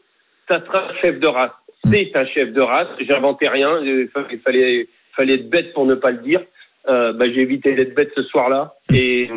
ça 0.49 0.65
sera 0.65 0.91
un 0.91 0.95
chef 1.01 1.19
de 1.21 1.27
race. 1.27 1.53
C'est 1.91 2.15
un 2.15 2.27
chef 2.27 2.53
de 2.53 2.61
race. 2.61 2.89
J'inventais 3.01 3.49
rien. 3.49 3.81
Il 3.83 4.09
fallait, 4.09 4.37
fallait 4.39 4.87
fallait 5.17 5.35
être 5.35 5.51
bête 5.51 5.73
pour 5.73 5.85
ne 5.85 5.95
pas 5.95 6.11
le 6.11 6.19
dire. 6.19 6.41
Euh, 6.89 7.13
bah, 7.13 7.27
j'ai 7.33 7.41
évité 7.41 7.75
d'être 7.75 7.95
bête 7.95 8.11
ce 8.15 8.23
soir-là. 8.25 8.75
Et 8.93 9.31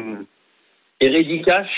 et 1.02 1.10
Reddy 1.10 1.42
Cash 1.42 1.70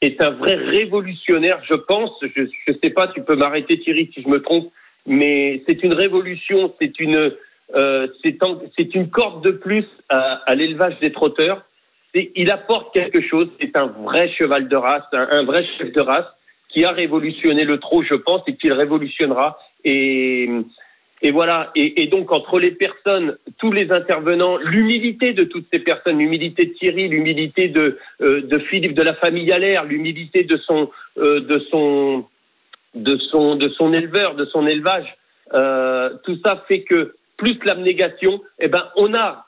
est 0.00 0.20
un 0.20 0.30
vrai 0.30 0.54
révolutionnaire, 0.54 1.60
je 1.68 1.74
pense. 1.74 2.12
Je 2.22 2.44
je 2.66 2.72
sais 2.82 2.90
pas, 2.90 3.08
tu 3.08 3.22
peux 3.22 3.36
m'arrêter 3.36 3.78
Thierry 3.80 4.10
si 4.14 4.22
je 4.22 4.28
me 4.28 4.40
trompe, 4.40 4.72
mais 5.06 5.62
c'est 5.66 5.82
une 5.82 5.92
révolution. 5.92 6.74
C'est 6.80 6.98
une 7.00 7.32
euh, 7.74 8.08
c'est 8.22 8.94
une 8.94 9.10
corde 9.10 9.44
de 9.44 9.50
plus 9.50 9.86
à, 10.08 10.40
à 10.46 10.54
l'élevage 10.54 10.98
des 11.00 11.12
trotteurs. 11.12 11.64
Il 12.14 12.50
apporte 12.50 12.92
quelque 12.92 13.20
chose. 13.22 13.48
C'est 13.60 13.76
un 13.76 13.86
vrai 13.86 14.28
cheval 14.30 14.68
de 14.68 14.76
race, 14.76 15.04
un, 15.12 15.28
un 15.30 15.44
vrai 15.44 15.66
chef 15.78 15.92
de 15.92 16.00
race 16.00 16.26
qui 16.68 16.84
a 16.84 16.90
révolutionné 16.90 17.64
le 17.64 17.78
trot, 17.78 18.02
je 18.02 18.14
pense, 18.14 18.42
et 18.46 18.56
qui 18.56 18.68
le 18.68 18.74
révolutionnera. 18.74 19.58
Et, 19.84 20.48
et 21.22 21.30
voilà. 21.30 21.70
Et, 21.74 22.02
et 22.02 22.06
donc 22.08 22.32
entre 22.32 22.58
les 22.58 22.72
personnes, 22.72 23.36
tous 23.58 23.72
les 23.72 23.92
intervenants, 23.92 24.56
l'humilité 24.58 25.32
de 25.32 25.44
toutes 25.44 25.66
ces 25.72 25.78
personnes, 25.78 26.18
l'humilité 26.18 26.66
de 26.66 26.72
Thierry, 26.72 27.08
l'humilité 27.08 27.68
de, 27.68 27.98
euh, 28.20 28.42
de 28.42 28.58
Philippe 28.58 28.94
de 28.94 29.02
la 29.02 29.14
famille 29.14 29.50
Allaire, 29.52 29.84
l'humilité 29.84 30.42
de 30.44 30.56
son, 30.56 30.90
euh, 31.18 31.40
de 31.40 31.58
son, 31.70 32.26
de 32.94 33.16
son, 33.16 33.54
de 33.54 33.68
son 33.68 33.92
éleveur, 33.92 34.34
de 34.34 34.44
son 34.46 34.66
élevage. 34.66 35.16
Euh, 35.54 36.10
tout 36.24 36.36
ça 36.42 36.64
fait 36.66 36.82
que 36.82 37.14
plus 37.36 37.58
l'abnégation, 37.64 38.40
eh 38.58 38.68
ben 38.68 38.84
on 38.96 39.14
a 39.14 39.46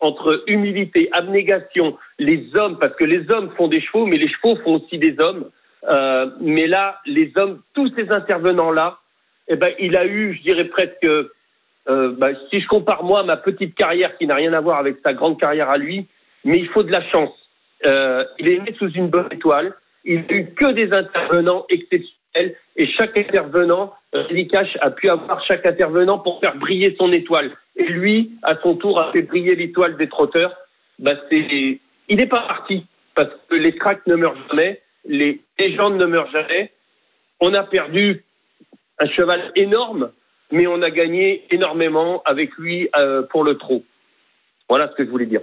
entre 0.00 0.42
humilité, 0.46 1.08
abnégation, 1.12 1.96
les 2.18 2.54
hommes, 2.54 2.78
parce 2.78 2.94
que 2.96 3.04
les 3.04 3.30
hommes 3.30 3.50
font 3.56 3.68
des 3.68 3.80
chevaux, 3.80 4.04
mais 4.04 4.18
les 4.18 4.28
chevaux 4.28 4.56
font 4.56 4.74
aussi 4.74 4.98
des 4.98 5.18
hommes. 5.18 5.46
Euh, 5.88 6.30
mais 6.40 6.66
là, 6.66 7.00
les 7.06 7.32
hommes, 7.36 7.60
tous 7.74 7.90
ces 7.94 8.10
intervenants-là, 8.10 8.98
eh 9.48 9.56
ben, 9.56 9.72
il 9.78 9.96
a 9.96 10.06
eu, 10.06 10.34
je 10.34 10.42
dirais 10.42 10.64
presque, 10.64 11.04
euh, 11.04 12.14
bah, 12.16 12.30
si 12.50 12.60
je 12.60 12.66
compare 12.68 13.04
moi 13.04 13.22
ma 13.24 13.36
petite 13.36 13.74
carrière 13.74 14.16
qui 14.18 14.26
n'a 14.26 14.36
rien 14.36 14.52
à 14.52 14.60
voir 14.60 14.78
avec 14.78 14.96
sa 15.02 15.12
grande 15.12 15.38
carrière 15.38 15.70
à 15.70 15.78
lui, 15.78 16.06
mais 16.44 16.58
il 16.58 16.68
faut 16.68 16.82
de 16.82 16.92
la 16.92 17.02
chance. 17.10 17.32
Euh, 17.84 18.24
il 18.38 18.48
est 18.48 18.58
né 18.58 18.74
sous 18.78 18.90
une 18.90 19.08
bonne 19.08 19.28
étoile. 19.30 19.74
Il 20.04 20.20
n'a 20.20 20.34
eu 20.34 20.54
que 20.54 20.72
des 20.72 20.92
intervenants 20.92 21.66
exceptionnels 21.68 22.14
et 22.76 22.86
chaque 22.88 23.16
intervenant, 23.16 23.94
Rémi 24.12 24.48
Cash 24.48 24.76
a 24.80 24.90
pu 24.90 25.08
avoir 25.08 25.44
chaque 25.44 25.64
intervenant 25.64 26.18
pour 26.18 26.40
faire 26.40 26.56
briller 26.56 26.94
son 26.98 27.12
étoile. 27.12 27.52
Et 27.76 27.84
lui, 27.84 28.32
à 28.42 28.56
son 28.62 28.76
tour, 28.76 28.98
a 28.98 29.12
fait 29.12 29.22
briller 29.22 29.54
l'étoile 29.54 29.96
des 29.96 30.08
trotteurs. 30.08 30.56
Bah, 30.98 31.12
c'est, 31.30 31.78
il 32.08 32.16
n'est 32.16 32.26
pas 32.26 32.42
parti 32.46 32.86
parce 33.14 33.30
que 33.48 33.54
les 33.54 33.74
cracks 33.74 34.06
ne 34.06 34.16
meurent 34.16 34.36
jamais, 34.48 34.80
les 35.04 35.40
légendes 35.58 35.96
ne 35.96 36.06
meurent 36.06 36.30
jamais. 36.30 36.72
On 37.40 37.54
a 37.54 37.62
perdu 37.62 38.24
un 38.98 39.08
cheval 39.08 39.52
énorme, 39.56 40.10
mais 40.52 40.66
on 40.66 40.82
a 40.82 40.90
gagné 40.90 41.44
énormément 41.50 42.22
avec 42.24 42.50
lui 42.56 42.88
euh, 42.96 43.22
pour 43.30 43.44
le 43.44 43.56
trot. 43.56 43.84
Voilà 44.68 44.88
ce 44.90 44.94
que 44.94 45.04
je 45.04 45.10
voulais 45.10 45.26
dire. 45.26 45.40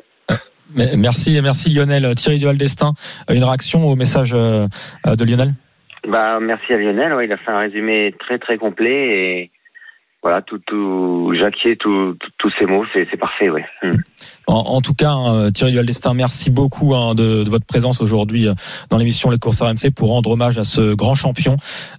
Merci, 0.95 1.39
merci 1.41 1.69
Lionel. 1.69 2.15
Thierry 2.15 2.39
Duval 2.39 2.57
d'Estaing, 2.57 2.93
une 3.29 3.43
réaction 3.43 3.85
au 3.87 3.95
message 3.95 4.33
euh, 4.33 4.67
de 5.05 5.25
Lionel? 5.25 5.53
Bah, 6.07 6.39
merci 6.39 6.73
à 6.73 6.77
Lionel. 6.77 7.13
Ouais, 7.13 7.25
il 7.25 7.31
a 7.31 7.37
fait 7.37 7.51
un 7.51 7.59
résumé 7.59 8.15
très 8.19 8.39
très 8.39 8.57
complet 8.57 9.41
et 9.41 9.51
voilà, 10.23 10.41
tout, 10.43 10.59
tout, 10.67 11.33
Jacquier, 11.37 11.77
tout, 11.77 12.15
tout- 12.19 12.29
tous 12.37 12.51
ces 12.59 12.65
mots, 12.65 12.83
c'est 12.93 13.07
c'est 13.09 13.17
parfait, 13.17 13.49
ouais. 13.49 13.65
Hmm. 13.81 13.95
En, 14.47 14.53
en 14.53 14.81
tout 14.81 14.93
cas, 14.93 15.11
hein, 15.11 15.51
Thierry 15.51 15.71
Duval 15.71 15.85
d'Estaing, 15.87 16.13
merci 16.13 16.51
beaucoup 16.51 16.93
hein, 16.93 17.15
de, 17.15 17.43
de 17.43 17.49
votre 17.49 17.65
présence 17.65 18.01
aujourd'hui 18.01 18.47
euh, 18.47 18.53
dans 18.89 18.97
l'émission 18.97 19.29
Les 19.31 19.39
courses 19.39 19.61
RMC 19.61 19.91
pour 19.95 20.09
rendre 20.09 20.31
hommage 20.31 20.57
à 20.59 20.63
ce 20.63 20.93
grand 20.93 21.15
champion. 21.15 21.55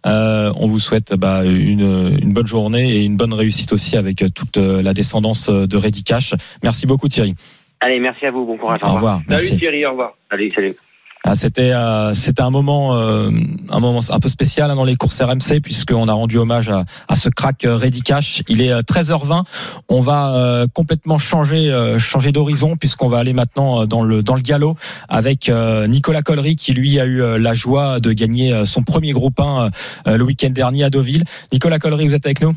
Euh, 0.07 0.53
on 0.57 0.69
vous 0.69 0.79
souhaite 0.79 1.15
bah, 1.15 1.45
une, 1.45 2.17
une 2.23 2.33
bonne 2.33 2.47
journée 2.47 2.97
et 2.97 3.05
une 3.05 3.17
bonne 3.17 3.35
réussite 3.35 3.73
aussi 3.73 3.97
avec 3.97 4.23
euh, 4.23 4.29
toute 4.29 4.57
euh, 4.57 4.83
la 4.83 4.93
descendance 4.93 5.49
de 5.51 5.77
Reddy 5.77 6.05
Cash. 6.05 6.35
Merci 6.63 6.87
beaucoup 6.87 7.09
Thierry. 7.09 7.35
Allez, 7.81 7.99
merci 7.99 8.27
à 8.27 8.31
vous, 8.31 8.45
bon 8.47 8.57
courage. 8.57 8.79
Au 8.83 8.93
revoir. 8.95 9.21
Merci. 9.29 9.49
Salut 9.49 9.61
Thierry, 9.61 9.87
au 9.87 9.91
revoir. 9.91 10.13
Salut, 10.31 10.51
salut. 10.51 10.77
Ah, 11.25 11.37
c'était 11.37 11.73
euh, 11.73 12.15
c'était 12.15 12.43
un 12.43 12.51
moment 12.51 12.97
euh, 12.97 13.31
un 13.71 13.79
moment 13.79 14.01
un 14.11 14.19
peu 14.19 14.29
spécial 14.29 14.71
hein, 14.71 14.75
dans 14.75 14.85
les 14.85 14.97
courses 14.97 15.23
RMC 15.23 15.61
puisqu'on 15.63 16.09
a 16.09 16.13
rendu 16.13 16.37
hommage 16.37 16.69
à, 16.69 16.85
à 17.07 17.15
ce 17.15 17.29
crack 17.29 17.65
euh, 17.65 17.77
Reddy 17.77 18.03
Cash. 18.03 18.43
Il 18.49 18.61
est 18.61 18.73
euh, 18.73 18.81
13h20. 18.81 19.45
On 19.89 20.01
va 20.01 20.35
euh, 20.35 20.67
complètement 20.75 21.19
changer 21.19 21.71
euh, 21.71 22.01
changer 22.01 22.33
d'horizon 22.33 22.77
puisqu'on 22.77 23.07
va 23.07 23.19
aller 23.19 23.35
maintenant 23.35 23.83
euh, 23.83 23.87
dans 23.87 24.03
le 24.03 24.25
dans 24.25 24.35
le 24.35 24.43
galop 24.43 24.75
avec 25.09 25.49
euh, 25.49 25.87
Nicolas 25.87 26.23
Collery 26.23 26.57
qui 26.57 26.73
lui 26.73 26.99
a 26.99 27.05
eu 27.05 27.23
euh, 27.23 27.39
la 27.39 27.55
joie 27.55 28.01
de 28.01 28.13
gagner 28.13 28.53
euh, 28.53 28.65
son 28.65 28.83
premier 28.83 29.13
groupe 29.13 29.39
1 29.39 29.71
euh, 30.09 30.17
le 30.17 30.25
week-end 30.25 30.51
dernier 30.51 30.83
à 30.83 30.91
Deauville. 30.91 31.23
Nicolas 31.53 31.79
Collery, 31.79 32.09
vous 32.09 32.15
êtes 32.17 32.27
avec 32.27 32.43
nous? 32.43 32.53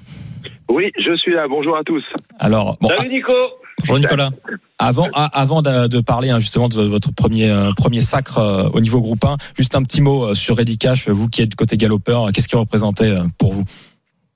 Oui, 0.70 0.86
je 0.98 1.16
suis 1.18 1.34
là. 1.36 1.46
Bonjour 1.48 1.78
à 1.78 1.84
tous. 1.84 2.04
Alors 2.40 2.74
bon, 2.82 2.90
Salut 2.98 3.10
Nico. 3.10 3.32
Bonjour 3.80 4.00
Nicolas. 4.00 4.30
Avant, 4.80 5.08
a- 5.14 5.40
avant 5.40 5.62
de, 5.62 6.02
parler 6.02 6.30
hein, 6.30 6.40
justement 6.40 6.70
de 6.70 6.82
votre 6.82 7.14
premier 7.14 7.50
euh, 7.52 7.72
premier 7.76 8.02
sacre 8.02 8.40
euh, 8.40 8.70
au 8.74 8.80
niveau 8.82 9.00
groupe 9.02 9.24
1, 9.24 9.38
juste 9.58 9.76
un 9.76 9.84
petit 9.84 10.02
mot 10.02 10.26
euh, 10.30 10.34
sur 10.34 10.56
Cash, 10.80 11.08
vous 11.10 11.28
qui 11.28 11.42
êtes 11.42 11.50
du 11.50 11.56
côté 11.56 11.78
galopeur, 11.78 12.28
qu'est-ce 12.34 12.48
qu'il 12.48 12.58
représentait 12.58 13.16
pour 13.40 13.54
vous? 13.54 13.64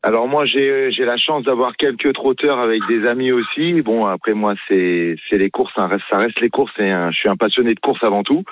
Alors 0.04 0.28
moi, 0.30 0.46
j'ai 0.46 0.92
j'ai 0.92 1.04
la 1.04 1.18
chance 1.18 1.44
d'avoir 1.44 1.76
quelques 1.76 2.14
trotteurs 2.14 2.60
avec 2.60 2.82
des 2.88 3.06
amis 3.06 3.32
aussi. 3.34 3.82
Bon, 3.82 4.06
après 4.06 4.34
moi, 4.34 4.56
c'est 4.68 5.16
c'est 5.30 5.38
les 5.38 5.50
courses. 5.50 5.74
hein. 5.76 5.88
Reste- 5.88 6.06
Ça 6.10 6.18
reste 6.18 6.40
les 6.40 6.50
courses. 6.50 6.72
Et 6.80 6.90
un- 6.90 7.12
je 7.12 7.18
suis 7.18 7.28
un 7.30 7.36
passionné 7.36 7.74
de 7.74 7.80
course 7.82 8.02
avant 8.04 8.24
tout. 8.24 8.44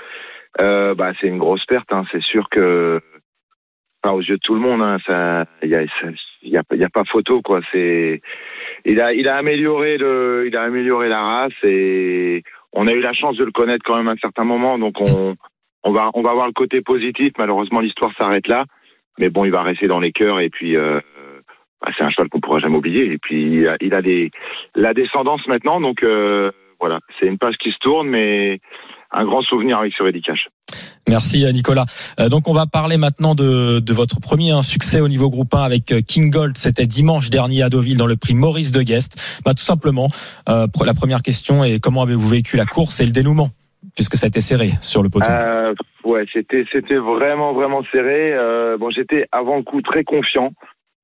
Euh, 0.60 0.94
bah, 0.96 1.14
c'est 1.22 1.28
une 1.28 1.38
grosse 1.38 1.66
perte. 1.66 1.88
Hein. 1.92 2.04
C'est 2.12 2.22
sûr 2.24 2.50
que, 2.50 3.00
enfin, 4.04 4.14
aux 4.14 4.22
yeux 4.22 4.36
de 4.36 4.42
tout 4.44 4.56
le 4.56 4.60
monde, 4.60 4.82
hein, 4.82 4.98
ça, 5.06 5.46
il 5.64 5.70
y 5.70 5.76
a, 5.76 5.86
ça- 6.02 6.08
y 6.44 6.58
a, 6.58 6.64
y 6.76 6.84
a 6.84 6.90
pas 6.90 7.04
photo 7.06 7.42
quoi. 7.42 7.62
C'est, 7.72 8.22
il 8.92 9.02
a, 9.02 9.14
il 9.14 9.28
a 9.28 9.36
amélioré 9.38 9.98
le, 9.98 10.46
il 10.48 10.56
a 10.56 10.64
amélioré 10.64 11.10
la 11.10 11.22
race 11.22 11.64
et 11.64 12.44
on 12.74 12.88
a 12.88 12.92
eu 12.94 13.02
la 13.02 13.14
chance 13.14 13.38
de 13.38 13.46
le 13.46 13.52
connaître 13.52 13.84
quand 13.86 13.98
même 13.98 14.08
à 14.08 14.12
un 14.12 14.18
certain 14.18 14.44
moment. 14.44 14.78
Donc 14.80 15.00
on, 15.02 15.36
on 15.84 15.92
va, 15.92 16.10
on 16.14 16.22
va 16.22 16.34
voir 16.34 16.48
le 16.48 16.54
côté 16.54 16.82
positif. 16.82 17.34
Malheureusement, 17.38 17.82
l'histoire 17.82 18.16
s'arrête 18.18 18.48
là. 18.48 18.66
Mais 19.20 19.30
bon, 19.30 19.46
il 19.46 19.52
va 19.52 19.64
rester 19.64 19.88
dans 19.88 20.00
les 20.00 20.12
cœurs 20.12 20.40
et 20.40 20.50
puis. 20.50 20.76
Euh, 20.76 21.00
bah, 21.82 21.92
c'est 21.96 22.04
un 22.04 22.10
cheval 22.10 22.30
qu'on 22.30 22.40
pourra 22.40 22.60
jamais 22.60 22.78
oublier. 22.78 23.12
Et 23.12 23.18
puis 23.18 23.66
il 23.82 23.94
a, 23.94 24.02
des, 24.02 24.32
la 24.76 24.94
descendance 24.94 25.46
maintenant, 25.48 25.80
donc 25.80 26.04
euh, 26.04 26.52
voilà, 26.80 27.00
c'est 27.20 27.28
une 27.28 27.38
page 27.38 27.58
qui 27.58 27.72
se 27.72 27.78
tourne, 27.80 28.08
mais 28.08 28.60
un 29.12 29.26
grand 29.26 29.42
souvenir 29.42 29.78
avec 29.80 29.94
ce 29.94 30.20
Cash. 30.20 30.48
Merci 31.08 31.46
euh, 31.46 31.52
Nicolas. 31.52 31.86
Euh, 32.20 32.30
donc 32.30 32.48
on 32.48 32.54
va 32.54 32.66
parler 32.66 32.98
maintenant 32.98 33.34
de, 33.34 33.80
de 33.80 33.94
votre 33.94 34.20
premier 34.20 34.52
hein, 34.52 34.62
succès 34.62 35.00
au 35.00 35.08
niveau 35.08 35.30
groupe 35.30 35.54
1 35.54 35.64
avec 35.64 35.92
euh, 35.92 36.02
King 36.02 36.30
Gold. 36.30 36.58
C'était 36.58 36.86
dimanche 36.86 37.30
dernier 37.30 37.64
à 37.64 37.70
Deauville 37.70 37.98
dans 37.98 38.08
le 38.08 38.18
prix 38.18 38.34
Maurice 38.34 38.72
de 38.72 38.82
Guest. 38.82 39.18
Bah, 39.46 39.54
tout 39.54 39.64
simplement, 39.64 40.10
euh, 40.50 40.68
la 40.86 40.94
première 40.94 41.22
question 41.22 41.64
est 41.64 41.80
comment 41.80 42.04
avez-vous 42.04 42.28
vécu 42.28 42.58
la 42.58 42.66
course 42.66 43.00
et 43.00 43.06
le 43.06 43.12
dénouement 43.12 43.50
puisque 43.96 44.16
ça 44.16 44.26
a 44.26 44.28
été 44.28 44.42
serré 44.42 44.72
sur 44.82 45.02
le 45.02 45.10
poteau. 45.10 45.30
Euh, 45.30 45.74
ouais, 46.04 46.26
c'était 46.34 46.66
c'était 46.72 46.98
vraiment 46.98 47.54
vraiment 47.54 47.84
serré. 47.92 48.34
Euh, 48.34 48.78
bon, 48.78 48.90
j'étais 48.90 49.28
avant 49.32 49.58
le 49.58 49.64
coup 49.64 49.82
très 49.82 50.04
confiant 50.04 50.52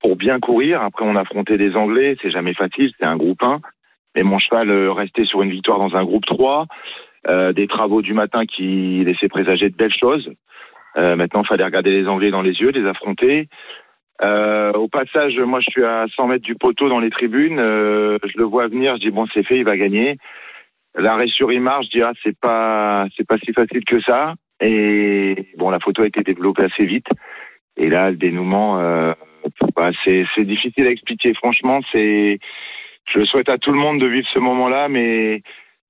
pour 0.02 0.16
bien 0.16 0.40
courir. 0.40 0.82
Après, 0.82 1.06
on 1.06 1.16
affrontait 1.16 1.58
des 1.58 1.76
Anglais, 1.76 2.18
c'est 2.22 2.32
jamais 2.32 2.54
facile, 2.54 2.92
c'est 3.00 3.06
un 3.06 3.16
groupe 3.16 3.42
1. 3.42 3.62
Mais 4.16 4.24
mon 4.24 4.38
cheval 4.38 4.70
restait 4.90 5.26
sur 5.26 5.42
une 5.42 5.50
victoire 5.50 5.80
dans 5.80 5.96
un 5.96 6.04
groupe 6.04 6.26
3. 6.26 6.68
Euh, 7.28 7.54
des 7.54 7.68
travaux 7.68 8.02
du 8.02 8.14
matin 8.14 8.46
qui 8.46 9.04
laissaient 9.06 9.30
présager 9.30 9.70
de 9.70 9.76
belles 9.76 9.96
choses. 9.98 10.30
Euh, 10.98 11.16
maintenant, 11.16 11.44
il 11.44 11.48
fallait 11.48 11.64
regarder 11.64 11.92
les 11.92 12.08
Anglais 12.08 12.32
dans 12.32 12.42
les 12.42 12.60
yeux, 12.60 12.70
les 12.70 12.86
affronter. 12.86 13.48
Euh, 14.22 14.74
au 14.74 14.90
passage, 14.90 15.38
moi, 15.40 15.60
je 15.62 15.72
suis 15.72 15.86
à 15.86 16.06
100 16.16 16.28
mètres 16.28 16.44
du 16.44 16.56
poteau 16.56 16.90
dans 16.90 17.00
les 17.00 17.10
tribunes. 17.10 17.58
Je 17.60 18.38
le 18.38 18.44
vois 18.44 18.68
venir. 18.68 18.96
Je 18.98 19.02
dis 19.02 19.12
bon, 19.12 19.26
c'est 19.34 19.44
fait, 19.44 19.58
il 19.58 19.64
va 19.64 19.78
gagner. 19.78 20.18
L'arrêt 20.96 21.28
sur 21.28 21.52
Imar, 21.52 21.82
je 21.84 21.90
dis 21.90 22.02
ah, 22.02 22.12
c'est 22.24 22.38
pas, 22.38 23.08
c'est 23.16 23.26
pas 23.26 23.38
si 23.40 23.54
facile 23.54 23.84
que 23.86 24.02
ça. 24.02 24.34
Et 24.60 25.48
bon, 25.58 25.70
la 25.70 25.80
photo 25.80 26.04
a 26.04 26.08
été 26.08 26.22
développée 26.24 26.64
assez 26.64 26.86
vite. 26.86 27.08
Et 27.78 27.90
là, 27.90 28.12
le 28.12 28.18
dénouement, 28.18 28.80
euh, 28.80 29.14
bah, 29.76 29.92
c'est, 30.04 30.26
c'est 30.36 30.46
difficile 30.46 30.88
à 30.88 30.92
expliquer. 30.92 31.34
Franchement, 31.34 31.82
c'est, 31.92 32.40
je 33.08 33.26
souhaite 33.26 33.50
à 33.50 33.58
tout 33.58 33.72
le 33.72 33.80
monde 33.80 34.00
de 34.00 34.08
vivre 34.08 34.28
ce 34.32 34.40
moment-là, 34.40 34.90
mais 34.90 35.42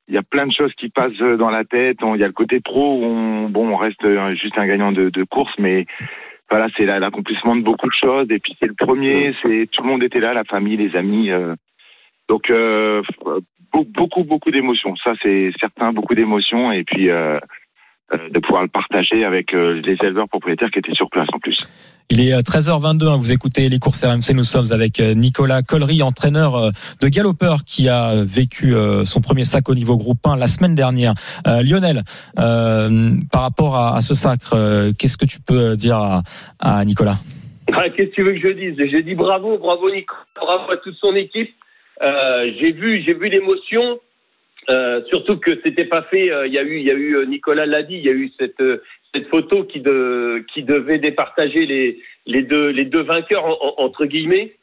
il 0.07 0.13
y 0.15 0.17
a 0.17 0.24
plein 0.24 0.45
de 0.48 0.51
choses 0.51 0.74
qui 0.75 0.89
passent 0.89 1.17
dans 1.17 1.50
la 1.50 1.63
tête. 1.63 1.98
Il 2.01 2.19
y 2.19 2.24
a 2.24 2.27
le 2.27 2.33
côté 2.33 2.60
pro 2.60 2.98
où 3.00 3.03
on, 3.05 3.50
bon, 3.50 3.67
on 3.69 3.77
reste 3.77 4.03
euh, 4.03 4.36
juste 4.36 4.57
un 4.57 4.67
gagnant 4.67 4.91
de, 4.91 5.10
de 5.10 5.24
course, 5.24 5.53
mais 5.60 5.86
voilà, 6.50 6.67
c'est 6.75 6.86
la- 6.86 7.00
l'accomplissement 7.00 7.55
de 7.55 7.62
beaucoup 7.63 7.88
de 7.88 7.93
choses. 7.93 8.27
Et 8.29 8.39
puis 8.39 8.55
c'est 8.60 8.67
le 8.67 8.75
premier, 8.75 9.33
c'est 9.41 9.67
tout 9.72 9.81
le 9.83 9.89
monde 9.89 10.03
était 10.03 10.19
là, 10.19 10.33
la 10.33 10.43
famille, 10.43 10.77
les 10.77 10.95
amis. 10.95 11.31
euh. 11.31 11.55
donc 12.29 12.50
euh, 12.50 13.01
be- 13.74 13.86
beaucoup, 13.91 14.24
beaucoup 14.24 14.51
d'émotions. 14.51 14.95
Ça, 14.98 15.13
c'est 15.22 15.51
certain, 15.60 15.93
beaucoup 15.93 16.15
d'émotions. 16.15 16.72
Et 16.72 16.83
puis 16.83 17.10
euh, 17.10 17.39
euh, 18.13 18.29
de 18.29 18.39
pouvoir 18.39 18.63
le 18.63 18.67
partager 18.69 19.24
avec 19.25 19.53
euh, 19.53 19.81
les 19.83 19.98
éleveurs 20.03 20.27
propriétaires 20.29 20.69
qui 20.69 20.79
étaient 20.79 20.93
sur 20.93 21.10
place 21.10 21.29
en 21.33 21.39
plus. 21.39 21.57
Il 22.10 22.19
est 22.22 22.33
euh, 22.33 22.41
13h22, 22.41 23.07
hein, 23.07 23.17
vous 23.17 23.31
écoutez 23.31 23.69
les 23.69 23.79
courses 23.79 24.03
RMC, 24.03 24.33
nous 24.36 24.43
sommes 24.43 24.72
avec 24.72 25.00
euh, 25.00 25.13
Nicolas 25.13 25.62
Collery, 25.63 26.03
entraîneur 26.03 26.55
euh, 26.55 26.69
de 27.01 27.07
galopeur 27.07 27.63
qui 27.65 27.89
a 27.89 28.24
vécu 28.24 28.75
euh, 28.75 29.05
son 29.05 29.22
premier 29.22 29.45
sac 29.45 29.67
au 29.69 29.75
niveau 29.75 29.98
groupe 29.98 30.19
1 30.25 30.36
la 30.38 30.48
semaine 30.48 30.75
dernière. 30.75 31.13
Euh, 31.48 31.63
Lionel, 31.63 32.01
euh, 32.39 33.12
par 33.31 33.41
rapport 33.41 33.77
à, 33.77 34.01
ce 34.01 34.13
sacre, 34.13 34.53
euh, 34.53 34.91
qu'est-ce 34.98 35.17
que 35.17 35.25
tu 35.25 35.39
peux 35.39 35.75
dire 35.75 36.19
à, 36.60 36.86
Nicolas? 36.86 37.17
Ah, 37.72 37.89
Qu'est-ce 37.89 38.10
que 38.10 38.15
tu 38.15 38.24
veux 38.24 38.33
que 38.33 38.39
je 38.41 38.53
dise? 38.53 38.75
J'ai 38.91 39.01
dit 39.03 39.15
bravo, 39.15 39.57
bravo 39.57 39.89
Nico, 39.89 40.13
bravo 40.36 40.72
à 40.72 40.77
toute 40.77 40.95
son 41.00 41.15
équipe. 41.15 41.50
Euh, 42.01 42.51
j'ai 42.60 42.74
vu, 42.74 43.01
j'ai 43.05 43.13
vu 43.13 43.29
l'émotion. 43.29 44.00
Euh, 44.69 45.01
surtout 45.10 45.38
que 45.38 45.51
c'était 45.63 45.86
pas 45.86 46.03
fait. 46.03 46.31
euh, 46.31 46.48
Il 46.48 46.53
y 46.53 46.57
a 46.57 46.63
eu, 46.63 47.15
euh, 47.15 47.25
Nicolas 47.25 47.65
l'a 47.65 47.83
dit. 47.83 47.95
Il 47.95 48.03
y 48.03 48.10
a 48.10 48.13
eu 48.13 48.31
cette 48.39 48.60
euh, 48.62 48.81
cette 49.13 49.27
photo 49.27 49.63
qui 49.63 49.79
de 49.79 50.43
qui 50.53 50.63
devait 50.63 51.00
départager 51.00 51.65
les 52.25 52.41
deux 52.43 53.01
vainqueurs 53.01 53.46
en- 53.46 53.58
en- 53.62 53.86
entre 53.86 54.05
guillemets. 54.05 54.53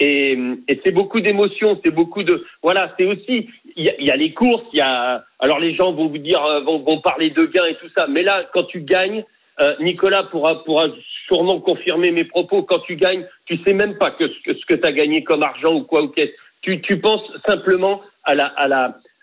Et, 0.00 0.38
c'est 0.84 0.92
beaucoup 0.92 1.20
d'émotions, 1.20 1.80
c'est 1.82 1.90
beaucoup 1.90 2.22
de 2.22 2.44
voilà, 2.62 2.94
c'est 2.96 3.04
aussi 3.04 3.48
il 3.74 3.84
y, 3.84 4.10
a, 4.10 4.16
les 4.16 4.32
courses, 4.32 4.62
il 4.72 4.78
y 4.78 4.80
a 4.80 5.24
alors 5.40 5.58
les 5.58 5.72
gens 5.72 5.92
vont 5.92 6.06
vous 6.06 6.18
dire 6.18 6.44
euh, 6.44 6.60
vont, 6.60 7.00
parler 7.00 7.30
de 7.30 7.46
gains 7.46 7.66
et 7.66 7.74
tout 7.76 7.88
ça, 7.96 8.06
mais 8.06 8.22
là 8.22 8.44
quand 8.52 8.64
tu 8.64 8.80
gagnes, 8.82 9.24
euh, 9.60 9.74
Nicolas 9.80 10.22
pourra 10.24 10.62
pourra 10.62 10.86
sûrement 11.26 11.60
confirmer 11.60 12.12
mes 12.12 12.24
propos. 12.24 12.62
Quand 12.62 12.78
tu 12.80 12.94
gagnes, 12.94 13.26
tu 13.46 13.56
sais 13.64 13.72
même 13.72 13.98
pas 13.98 14.14
ce 14.20 14.26
que, 14.44 14.52
que 14.52 14.74
tu 14.74 14.86
as 14.86 14.92
gagné 14.92 15.24
comme 15.24 15.42
argent 15.42 15.74
ou 15.74 15.82
quoi 15.82 16.02
ou 16.02 16.08
qu'est-ce. 16.08 16.32
Tu 16.62 17.00
penses 17.00 17.24
simplement 17.44 18.00
à 18.22 18.34
la 18.36 18.46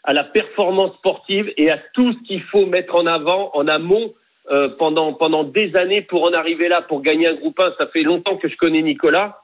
à 0.03 0.13
la 0.13 0.23
performance 0.23 0.93
sportive 0.95 1.51
et 1.57 1.71
à 1.71 1.79
tout 1.93 2.13
ce 2.13 2.27
qu'il 2.27 2.41
faut 2.43 2.65
mettre 2.65 2.95
en 2.95 3.05
avant 3.05 3.49
en 3.53 3.67
amont 3.67 4.13
euh, 4.51 4.69
pendant 4.77 5.13
pendant 5.13 5.43
des 5.43 5.75
années 5.75 6.01
pour 6.01 6.23
en 6.23 6.33
arriver 6.33 6.67
là 6.67 6.81
pour 6.81 7.01
gagner 7.01 7.27
un 7.27 7.35
groupe 7.35 7.59
1. 7.59 7.73
Ça 7.77 7.87
fait 7.87 8.03
longtemps 8.03 8.37
que 8.37 8.47
je 8.47 8.55
connais 8.57 8.81
Nicolas. 8.81 9.39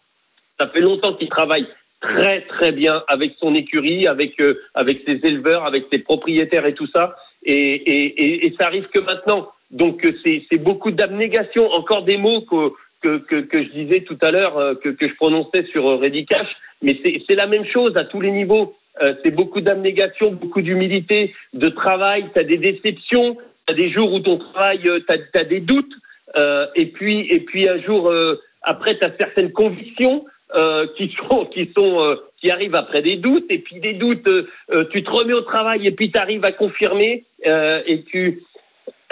Ça 0.60 0.68
fait 0.68 0.82
longtemps 0.82 1.14
qu'il 1.14 1.30
travaille 1.30 1.68
très 2.02 2.42
très 2.42 2.72
bien 2.72 3.04
avec 3.08 3.36
son 3.40 3.56
écurie, 3.56 4.08
avec 4.08 4.40
euh, 4.40 4.60
avec 4.74 5.02
ses 5.06 5.20
éleveurs, 5.24 5.66
avec 5.66 5.86
ses 5.92 6.00
propriétaires 6.00 6.66
et 6.66 6.74
tout 6.74 6.88
ça. 6.88 7.16
Et, 7.44 7.54
et, 7.54 8.06
et, 8.24 8.46
et 8.46 8.56
ça 8.58 8.68
arrive 8.68 8.88
que 8.90 9.00
maintenant. 9.00 9.50
Donc 9.72 10.06
euh, 10.06 10.14
c'est 10.24 10.58
beaucoup 10.58 10.92
d'abnégation. 10.92 11.72
Encore 11.72 12.04
des 12.04 12.18
mots 12.18 12.42
que 12.42 12.72
que, 13.02 13.18
que, 13.18 13.42
que 13.42 13.64
je 13.64 13.70
disais 13.70 14.02
tout 14.02 14.18
à 14.22 14.32
l'heure, 14.32 14.58
euh, 14.58 14.76
que, 14.76 14.90
que 14.90 15.08
je 15.08 15.16
prononçais 15.16 15.66
sur 15.72 15.88
euh, 15.88 15.96
Ready 15.98 16.26
Cash, 16.26 16.48
mais 16.82 17.00
c'est 17.28 17.36
la 17.36 17.48
même 17.48 17.66
chose 17.66 17.98
à 17.98 18.06
tous 18.06 18.22
les 18.22 18.32
niveaux. 18.32 18.76
Euh, 19.02 19.16
c'est 19.24 19.32
beaucoup 19.32 19.62
d'abnégation, 19.62 20.32
beaucoup 20.32 20.62
d'humilité, 20.62 21.34
de 21.54 21.70
travail. 21.70 22.26
Tu 22.34 22.40
as 22.40 22.44
des 22.44 22.58
déceptions, 22.58 23.38
tu 23.68 23.74
as 23.74 23.76
des 23.76 23.92
jours 23.92 24.14
où 24.14 24.20
ton 24.20 24.38
travail, 24.38 24.80
tu 24.82 25.38
as, 25.38 25.44
des 25.44 25.60
doutes, 25.60 25.94
euh, 26.36 26.66
et 26.76 26.88
puis 26.88 27.28
et 27.30 27.42
puis 27.42 27.68
un 27.68 27.82
jour 27.82 28.10
euh, 28.10 28.40
après, 28.62 28.98
tu 28.98 29.04
as 29.04 29.12
certaines 29.18 29.52
convictions 29.52 30.26
euh, 30.56 30.88
qui 30.98 31.14
sont 31.18 31.46
qui 31.46 31.72
sont 31.76 32.02
euh, 32.02 32.16
qui 32.40 32.52
arrivent 32.52 32.76
après 32.76 33.02
des 33.02 33.18
doutes, 33.18 33.46
et 33.50 33.60
puis 33.60 33.80
des 33.80 33.94
doutes, 33.94 34.28
euh, 34.28 34.48
euh, 34.72 34.86
tu 34.92 35.04
te 35.04 35.10
remets 35.10 35.34
au 35.34 35.42
travail 35.42 35.88
et 35.88 35.92
puis 35.92 36.12
tu 36.12 36.18
arrives 36.18 36.46
à 36.46 36.52
confirmer 36.52 37.26
euh, 37.46 37.82
et 37.86 38.04
tu 38.04 38.42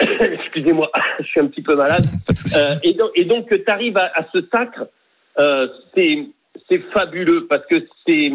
excusez-moi, 0.00 0.90
je 1.20 1.24
suis 1.24 1.40
un 1.40 1.46
petit 1.46 1.62
peu 1.62 1.76
malade. 1.76 2.04
Pas 2.26 2.32
de. 2.32 2.58
Euh, 2.58 2.76
et 2.82 2.94
donc, 2.94 3.10
et 3.14 3.24
donc 3.24 3.48
tu 3.48 3.70
arrives 3.70 3.96
à, 3.96 4.10
à 4.14 4.26
ce 4.32 4.42
sacre, 4.50 4.86
euh, 5.38 5.68
c'est 5.94 6.26
c'est 6.68 6.78
fabuleux 6.92 7.46
parce 7.48 7.64
que 7.66 7.86
c'est 8.06 8.32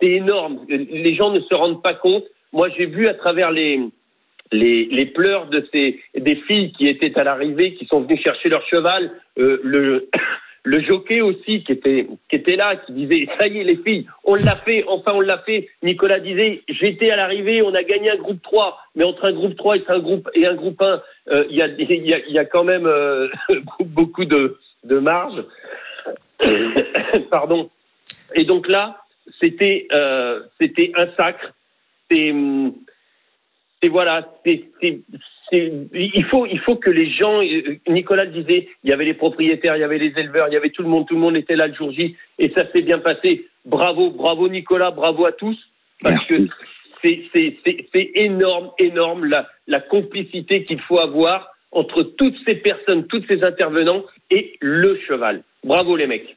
c'est 0.00 0.10
énorme. 0.10 0.60
Les 0.68 1.14
gens 1.14 1.30
ne 1.30 1.40
se 1.40 1.54
rendent 1.54 1.82
pas 1.82 1.94
compte. 1.94 2.24
Moi, 2.52 2.68
j'ai 2.76 2.86
vu 2.86 3.06
à 3.06 3.14
travers 3.14 3.50
les 3.50 3.80
les, 4.52 4.86
les 4.86 5.06
pleurs 5.06 5.46
de 5.46 5.66
ces 5.72 6.00
des 6.16 6.36
filles 6.36 6.72
qui 6.72 6.88
étaient 6.88 7.18
à 7.18 7.24
l'arrivée, 7.24 7.74
qui 7.74 7.86
sont 7.86 8.00
venues 8.00 8.20
chercher 8.20 8.48
leur 8.48 8.66
cheval, 8.66 9.12
euh, 9.38 9.60
le 9.62 10.08
le 10.62 10.82
jockey 10.82 11.22
aussi 11.22 11.64
qui 11.64 11.72
était 11.72 12.06
qui 12.28 12.36
était 12.36 12.56
là, 12.56 12.76
qui 12.76 12.92
disait 12.92 13.28
ça 13.38 13.46
y 13.46 13.58
est 13.58 13.64
les 13.64 13.76
filles, 13.76 14.06
on 14.24 14.34
l'a 14.34 14.56
fait, 14.56 14.84
enfin 14.88 15.12
on 15.14 15.20
l'a 15.20 15.38
fait. 15.38 15.68
Nicolas 15.82 16.20
disait 16.20 16.62
j'étais 16.68 17.10
à 17.10 17.16
l'arrivée, 17.16 17.62
on 17.62 17.74
a 17.74 17.82
gagné 17.82 18.10
un 18.10 18.16
groupe 18.16 18.42
3, 18.42 18.78
mais 18.94 19.04
entre 19.04 19.24
un 19.24 19.32
groupe 19.32 19.56
3 19.56 19.76
et 19.76 19.84
un 19.88 19.98
groupe 19.98 20.28
et 20.34 20.46
un 20.46 20.54
groupe 20.54 20.80
1, 20.82 21.02
euh, 21.28 21.44
il 21.48 21.56
y 21.56 21.62
a 21.62 21.66
y 21.78 22.14
a 22.14 22.18
y 22.28 22.38
a 22.38 22.44
quand 22.44 22.64
même 22.64 22.86
euh, 22.86 23.28
beaucoup 23.80 24.24
de 24.24 24.58
de 24.84 24.98
marge. 24.98 25.42
Pardon. 27.30 27.70
Et 28.34 28.44
donc 28.44 28.68
là, 28.68 28.98
c'était 29.40 29.86
euh, 29.92 30.40
c'était 30.58 30.92
un 30.96 31.06
sacre. 31.16 31.52
C'est 32.10 32.32
c'est 33.82 33.88
voilà, 33.88 34.28
c'est 34.44 34.64
il 35.52 36.24
faut 36.30 36.46
il 36.46 36.58
faut 36.60 36.76
que 36.76 36.90
les 36.90 37.10
gens. 37.10 37.42
euh, 37.42 37.76
Nicolas 37.88 38.24
le 38.24 38.30
disait, 38.30 38.68
il 38.84 38.90
y 38.90 38.92
avait 38.92 39.04
les 39.04 39.14
propriétaires, 39.14 39.76
il 39.76 39.80
y 39.80 39.84
avait 39.84 39.98
les 39.98 40.12
éleveurs, 40.16 40.48
il 40.48 40.54
y 40.54 40.56
avait 40.56 40.70
tout 40.70 40.82
le 40.82 40.88
monde, 40.88 41.06
tout 41.08 41.14
le 41.14 41.20
monde 41.20 41.36
était 41.36 41.56
là 41.56 41.66
le 41.66 41.74
jour 41.74 41.90
J 41.92 42.16
et 42.38 42.50
ça 42.50 42.70
s'est 42.70 42.82
bien 42.82 42.98
passé. 42.98 43.46
Bravo, 43.64 44.10
bravo 44.10 44.48
Nicolas, 44.48 44.90
bravo 44.90 45.26
à 45.26 45.32
tous 45.32 45.58
parce 46.02 46.24
que 46.26 46.46
c'est 47.02 47.22
c'est 47.32 47.56
c'est 47.64 47.86
c'est 47.92 48.10
énorme, 48.14 48.70
énorme 48.78 49.24
la 49.24 49.48
la 49.66 49.80
complicité 49.80 50.64
qu'il 50.64 50.80
faut 50.82 50.98
avoir 50.98 51.48
entre 51.72 52.02
toutes 52.02 52.36
ces 52.44 52.56
personnes, 52.56 53.06
tous 53.06 53.24
ces 53.28 53.42
intervenants 53.44 54.04
et 54.30 54.56
le 54.60 54.98
cheval. 55.06 55.42
Bravo 55.64 55.96
les 55.96 56.06
mecs. 56.06 56.36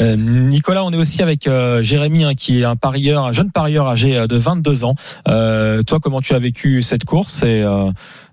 Euh, 0.00 0.16
Nicolas, 0.16 0.84
on 0.84 0.90
est 0.92 0.96
aussi 0.96 1.22
avec 1.22 1.46
euh, 1.46 1.82
Jérémy, 1.82 2.24
hein, 2.24 2.34
qui 2.34 2.60
est 2.60 2.64
un 2.64 2.76
parieur, 2.76 3.24
un 3.24 3.32
jeune 3.32 3.50
parieur 3.50 3.86
âgé 3.88 4.16
euh, 4.16 4.26
de 4.26 4.36
22 4.36 4.84
ans. 4.84 4.94
Euh, 5.28 5.82
toi, 5.82 6.00
comment 6.00 6.20
tu 6.22 6.32
as 6.34 6.38
vécu 6.38 6.82
cette 6.82 7.04
course 7.04 7.42
et 7.42 7.60
euh, 7.62 7.90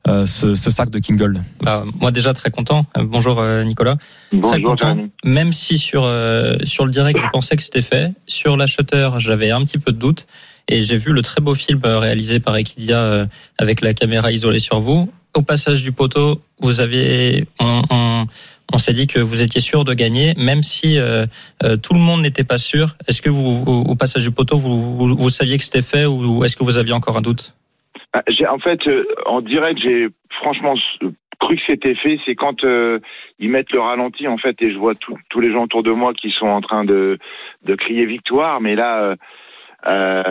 euh, 0.07 0.25
ce, 0.25 0.55
ce 0.55 0.71
sac 0.71 0.89
de 0.89 0.99
King 0.99 1.17
Gold 1.17 1.41
Bah, 1.61 1.83
moi 1.99 2.11
déjà 2.11 2.33
très 2.33 2.49
content. 2.49 2.85
Euh, 2.97 3.03
Bonjour 3.03 3.39
euh, 3.39 3.63
Nicolas. 3.65 3.97
Très 4.31 4.37
Bonjour, 4.39 4.63
content. 4.71 4.87
Jérémy. 4.95 5.11
Même 5.25 5.51
si 5.51 5.77
sur 5.77 6.03
euh, 6.05 6.53
sur 6.63 6.85
le 6.85 6.91
direct 6.91 7.19
je 7.21 7.27
pensais 7.33 7.57
que 7.57 7.61
c'était 7.63 7.81
fait, 7.81 8.13
sur 8.25 8.55
l'acheteur 8.55 9.19
j'avais 9.19 9.51
un 9.51 9.61
petit 9.65 9.77
peu 9.79 9.91
de 9.91 9.97
doute 9.97 10.27
et 10.69 10.83
j'ai 10.83 10.97
vu 10.97 11.11
le 11.11 11.21
très 11.21 11.41
beau 11.41 11.55
film 11.55 11.81
réalisé 11.83 12.39
par 12.39 12.55
Equidia 12.55 12.99
euh, 12.99 13.25
avec 13.57 13.81
la 13.81 13.93
caméra 13.93 14.31
isolée 14.31 14.59
sur 14.59 14.79
vous. 14.79 15.11
Au 15.35 15.41
passage 15.41 15.83
du 15.83 15.91
poteau, 15.91 16.41
vous 16.61 16.79
aviez 16.79 17.45
on, 17.59 17.81
on, 17.89 18.25
on 18.73 18.77
s'est 18.77 18.93
dit 18.93 19.07
que 19.07 19.19
vous 19.19 19.41
étiez 19.41 19.61
sûr 19.61 19.83
de 19.83 19.93
gagner, 19.93 20.33
même 20.37 20.61
si 20.63 20.99
euh, 20.99 21.25
euh, 21.63 21.75
tout 21.77 21.93
le 21.93 21.99
monde 21.99 22.21
n'était 22.21 22.43
pas 22.43 22.57
sûr. 22.57 22.95
Est-ce 23.07 23.21
que 23.21 23.29
vous, 23.29 23.63
au, 23.65 23.91
au 23.91 23.95
passage 23.95 24.23
du 24.23 24.31
poteau, 24.31 24.57
vous, 24.57 24.95
vous, 24.97 25.15
vous 25.15 25.29
saviez 25.29 25.57
que 25.57 25.63
c'était 25.63 25.81
fait 25.81 26.05
ou 26.05 26.43
est-ce 26.43 26.55
que 26.55 26.63
vous 26.63 26.77
aviez 26.77 26.93
encore 26.93 27.17
un 27.17 27.21
doute? 27.21 27.55
Ah, 28.13 28.21
j'ai- 28.27 28.47
En 28.47 28.59
fait, 28.59 28.79
euh, 28.87 29.05
en 29.25 29.41
direct, 29.41 29.79
j'ai 29.83 30.07
franchement 30.41 30.75
s- 30.75 31.09
cru 31.39 31.55
que 31.55 31.61
c'était 31.65 31.95
fait, 31.95 32.19
c'est 32.25 32.35
quand 32.35 32.63
euh, 32.63 32.99
ils 33.39 33.49
mettent 33.49 33.71
le 33.71 33.79
ralenti 33.79 34.27
en 34.27 34.37
fait 34.37 34.55
et 34.61 34.71
je 34.73 34.77
vois 34.77 34.93
tout- 34.95 35.17
tous 35.29 35.39
les 35.39 35.51
gens 35.53 35.63
autour 35.63 35.83
de 35.83 35.91
moi 35.91 36.13
qui 36.13 36.31
sont 36.31 36.47
en 36.47 36.59
train 36.61 36.83
de, 36.85 37.17
de 37.65 37.75
crier 37.75 38.05
victoire, 38.05 38.59
mais 38.61 38.75
là, 38.75 39.01
euh, 39.01 39.15
euh, 39.87 40.23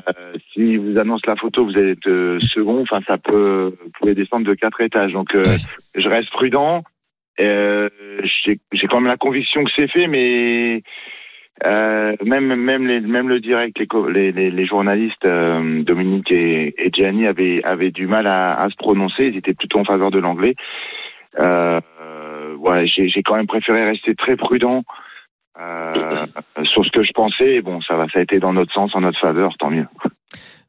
si 0.53 0.77
vous 0.77 0.98
annonce 0.98 1.22
la 1.27 1.35
photo, 1.37 1.64
vous 1.64 1.79
êtes 1.79 2.07
euh, 2.07 2.38
second, 2.53 2.83
enfin 2.83 3.01
ça 3.07 3.16
peut, 3.16 3.74
vous 3.83 3.90
pouvez 3.98 4.14
descendre 4.14 4.46
de 4.46 4.55
quatre 4.55 4.81
étages. 4.83 5.12
Donc 5.12 5.35
euh, 5.35 5.42
je 5.94 6.09
reste 6.09 6.31
prudent. 6.31 6.83
Euh, 7.40 7.88
J'ai 8.44 8.87
quand 8.88 9.01
même 9.01 9.09
la 9.09 9.16
conviction 9.16 9.64
que 9.64 9.70
c'est 9.74 9.88
fait, 9.88 10.07
mais 10.07 10.83
euh, 11.64 12.14
même 12.24 12.55
même 12.55 12.87
les, 12.87 13.01
même 13.01 13.29
le 13.29 13.40
direct, 13.40 13.79
les 13.79 14.33
les, 14.33 14.51
les, 14.51 14.66
journalistes 14.66 15.24
euh, 15.24 15.83
Dominique 15.83 16.31
et, 16.31 16.74
et 16.79 16.90
Gianni 16.92 17.27
avaient 17.27 17.62
avaient 17.64 17.90
du 17.90 18.07
mal 18.07 18.27
à, 18.27 18.61
à 18.61 18.68
se 18.70 18.77
prononcer. 18.77 19.27
Ils 19.27 19.37
étaient 19.37 19.55
plutôt 19.55 19.81
en 19.81 19.85
faveur 19.85 20.11
de 20.11 20.18
l'anglais. 20.18 20.55
Euh, 21.38 21.81
j'ai 22.85 23.22
quand 23.22 23.37
même 23.37 23.46
préféré 23.46 23.85
rester 23.85 24.14
très 24.14 24.37
prudent 24.37 24.83
euh, 25.61 26.27
sur 26.64 26.85
ce 26.85 26.90
que 26.90 27.03
je 27.03 27.12
pensais. 27.12 27.61
Bon, 27.61 27.81
ça 27.83 27.96
va, 27.96 28.09
ça 28.09 28.20
a 28.20 28.22
été 28.22 28.38
dans 28.38 28.53
notre 28.53 28.72
sens, 28.72 28.94
en 28.94 29.01
notre 29.01 29.18
faveur, 29.18 29.57
tant 29.59 29.70
mieux. 29.70 29.87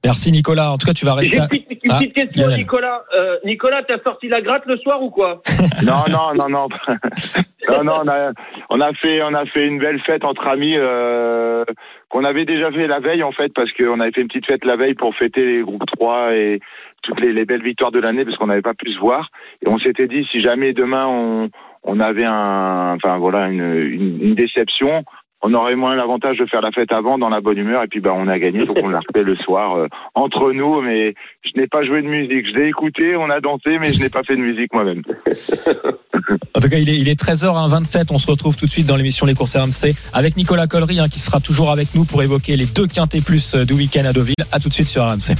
Merci 0.06 0.32
Nicolas. 0.32 0.72
En 0.72 0.78
tout 0.78 0.88
cas, 0.88 0.94
tu 0.94 1.06
vas 1.06 1.12
J'ai 1.22 1.30
rester. 1.30 1.38
une 1.38 1.44
à- 1.44 1.48
petite, 1.48 1.84
une 1.84 1.92
Ah, 1.92 1.98
petite 2.00 2.14
question, 2.14 2.44
Lionel. 2.44 2.60
Nicolas. 2.60 3.04
Euh, 3.16 3.38
Nicolas, 3.46 3.84
t'as 3.84 4.00
sorti 4.02 4.28
la 4.30 4.42
gratte 4.42 4.66
le 4.66 4.78
soir 4.78 5.02
ou 5.02 5.10
quoi? 5.10 5.42
Non, 5.86 6.04
non, 6.10 6.34
non, 6.38 6.50
non, 6.50 6.68
non, 7.70 7.84
non. 7.84 8.02
On 8.04 8.08
a, 8.08 8.32
on 8.70 8.80
a 8.82 8.94
fait, 8.94 9.22
on 9.24 9.34
a 9.34 9.46
fait 9.46 9.66
une 9.68 9.80
belle 9.80 10.00
fête 10.02 10.24
entre 10.24 10.48
amis 10.48 10.76
euh, 10.78 11.64
qu'on 12.10 12.24
avait 12.24 12.46
déjà 12.46 12.72
fait 12.72 12.88
la 12.88 13.00
veille 13.00 13.24
en 13.24 13.32
fait, 13.32 13.52
parce 13.54 13.72
qu'on 13.74 14.00
avait 14.00 14.12
fait 14.12 14.22
une 14.22 14.28
petite 14.28 14.46
fête 14.46 14.64
la 14.66 14.76
veille 14.78 14.94
pour 14.96 15.14
fêter 15.16 15.46
les 15.46 15.62
groupes 15.62 15.86
3 15.86 16.34
et 16.34 16.60
toutes 17.04 17.20
les, 17.22 17.34
les 17.34 17.46
belles 17.46 17.62
victoires 17.64 17.92
de 17.92 18.00
l'année, 18.00 18.24
parce 18.26 18.38
qu'on 18.38 18.48
n'avait 18.48 18.62
pas 18.62 18.74
pu 18.74 18.92
se 18.94 19.00
voir. 19.00 19.30
Et 19.64 19.68
on 19.70 19.80
s'était 19.80 20.08
dit 20.08 20.26
si 20.32 20.42
jamais 20.42 20.74
demain 20.74 21.08
on, 21.08 21.50
on 21.84 22.00
avait 22.00 22.26
un, 22.26 22.96
enfin 22.96 23.18
voilà, 23.18 23.48
une, 23.50 23.64
une, 23.64 24.22
une 24.22 24.36
déception. 24.36 25.04
On 25.42 25.54
aurait 25.54 25.76
moins 25.76 25.96
l'avantage 25.96 26.38
de 26.38 26.46
faire 26.46 26.62
la 26.62 26.72
fête 26.72 26.92
avant 26.92 27.18
dans 27.18 27.30
la 27.30 27.42
bonne 27.42 27.58
humeur 27.58 27.84
et 27.84 27.88
puis 27.88 28.02
bah 28.02 28.12
on 28.14 28.28
a 28.28 28.38
gagné 28.40 28.66
donc 28.66 28.78
on 28.84 28.90
l'a 28.90 29.00
refait 29.00 29.24
le 29.24 29.36
soir 29.38 29.76
euh, 29.78 29.88
entre 30.14 30.52
nous 30.52 30.82
mais 30.82 31.14
je 31.44 31.60
n'ai 31.60 31.68
pas 31.68 31.84
joué 31.84 32.02
de 32.02 32.08
musique 32.08 32.48
je 32.48 32.60
l'ai 32.60 32.68
écouté 32.68 33.16
on 33.16 33.30
a 33.30 33.40
dansé 33.40 33.78
mais 33.80 33.94
je 33.94 34.04
n'ai 34.04 34.10
pas 34.10 34.24
fait 34.24 34.36
de 34.36 34.42
musique 34.42 34.74
moi-même 34.74 35.02
En 36.56 36.62
tout 36.62 36.70
cas, 36.70 36.78
il 36.78 36.90
est, 36.90 36.98
il 36.98 37.08
est 37.08 37.20
13h27. 37.20 38.08
On 38.12 38.20
se 38.20 38.28
retrouve 38.28 38.56
tout 38.56 38.66
de 38.66 38.72
suite 38.72 38.86
dans 38.86 38.96
l'émission 38.96 39.26
Les 39.26 39.34
courses 39.34 39.56
RMC 39.56 39.94
avec 40.14 40.36
Nicolas 40.36 40.68
Collery 40.68 41.00
hein, 41.00 41.08
qui 41.08 41.20
sera 41.20 41.40
toujours 41.40 41.72
avec 41.72 41.94
nous 41.96 42.06
pour 42.06 42.22
évoquer 42.24 42.58
les 42.58 42.66
deux 42.66 42.88
quintés 42.88 43.22
plus 43.22 43.56
euh, 43.56 43.66
du 43.66 43.74
week-end 43.74 44.06
à 44.06 44.14
Deauville. 44.14 44.36
À 44.52 44.60
tout 44.60 44.70
de 44.70 44.74
suite 44.74 44.88
sur 44.88 45.04
RMC. 45.04 45.36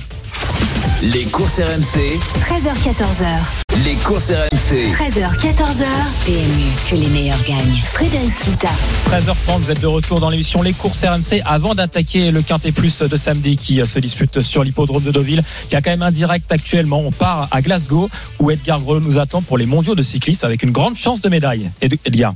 Les 1.02 1.26
courses 1.32 1.60
RMC, 1.60 2.20
13h14h. 2.44 3.86
les 3.86 3.96
courses 4.04 4.32
RMC. 4.32 4.92
13h14h. 4.92 5.86
PMU, 6.26 6.90
que 6.90 6.96
les 6.96 7.10
meilleurs 7.10 7.42
gagnent. 7.44 7.82
Frédéric 7.86 8.36
Kita. 8.36 8.70
13h30, 9.10 9.60
vous 9.60 9.72
êtes 9.72 9.82
de 9.82 9.88
retour 9.90 10.20
dans 10.20 10.30
l'émission 10.30 10.62
Les 10.62 10.74
courses 10.74 11.04
RMC 11.04 11.42
avant 11.46 11.76
d'attaquer 11.76 12.32
le 12.32 12.42
quintet 12.42 12.72
plus 12.72 13.02
de 13.02 13.18
samedi 13.18 13.58
qui 13.58 13.82
se 13.86 14.00
dispute 14.00 14.42
sur 14.42 14.64
l'hippodrome 14.64 15.04
de 15.04 15.12
Deauville. 15.12 15.44
Il 15.70 15.74
y 15.74 15.76
a 15.76 15.82
quand 15.82 15.90
même 15.92 16.02
un 16.02 16.12
direct 16.12 16.52
actuellement. 16.52 17.02
On 17.06 17.12
part 17.12 17.48
à 17.52 17.62
Glasgow 17.62 18.10
où 18.40 18.52
Edgar 18.52 18.80
Grelot 18.82 19.00
nous 19.02 19.20
attend 19.20 19.42
pour 19.42 19.58
les 19.58 19.66
mondiaux 19.66 19.96
de 19.96 20.04
cyclisme 20.04 20.46
avec 20.46 20.64
une 20.64 20.72
grande 20.72 20.96
chance 20.96 21.22
de 21.22 21.30
médaille. 21.30 21.70
Ed- 21.82 21.98
Edgar. 22.06 22.34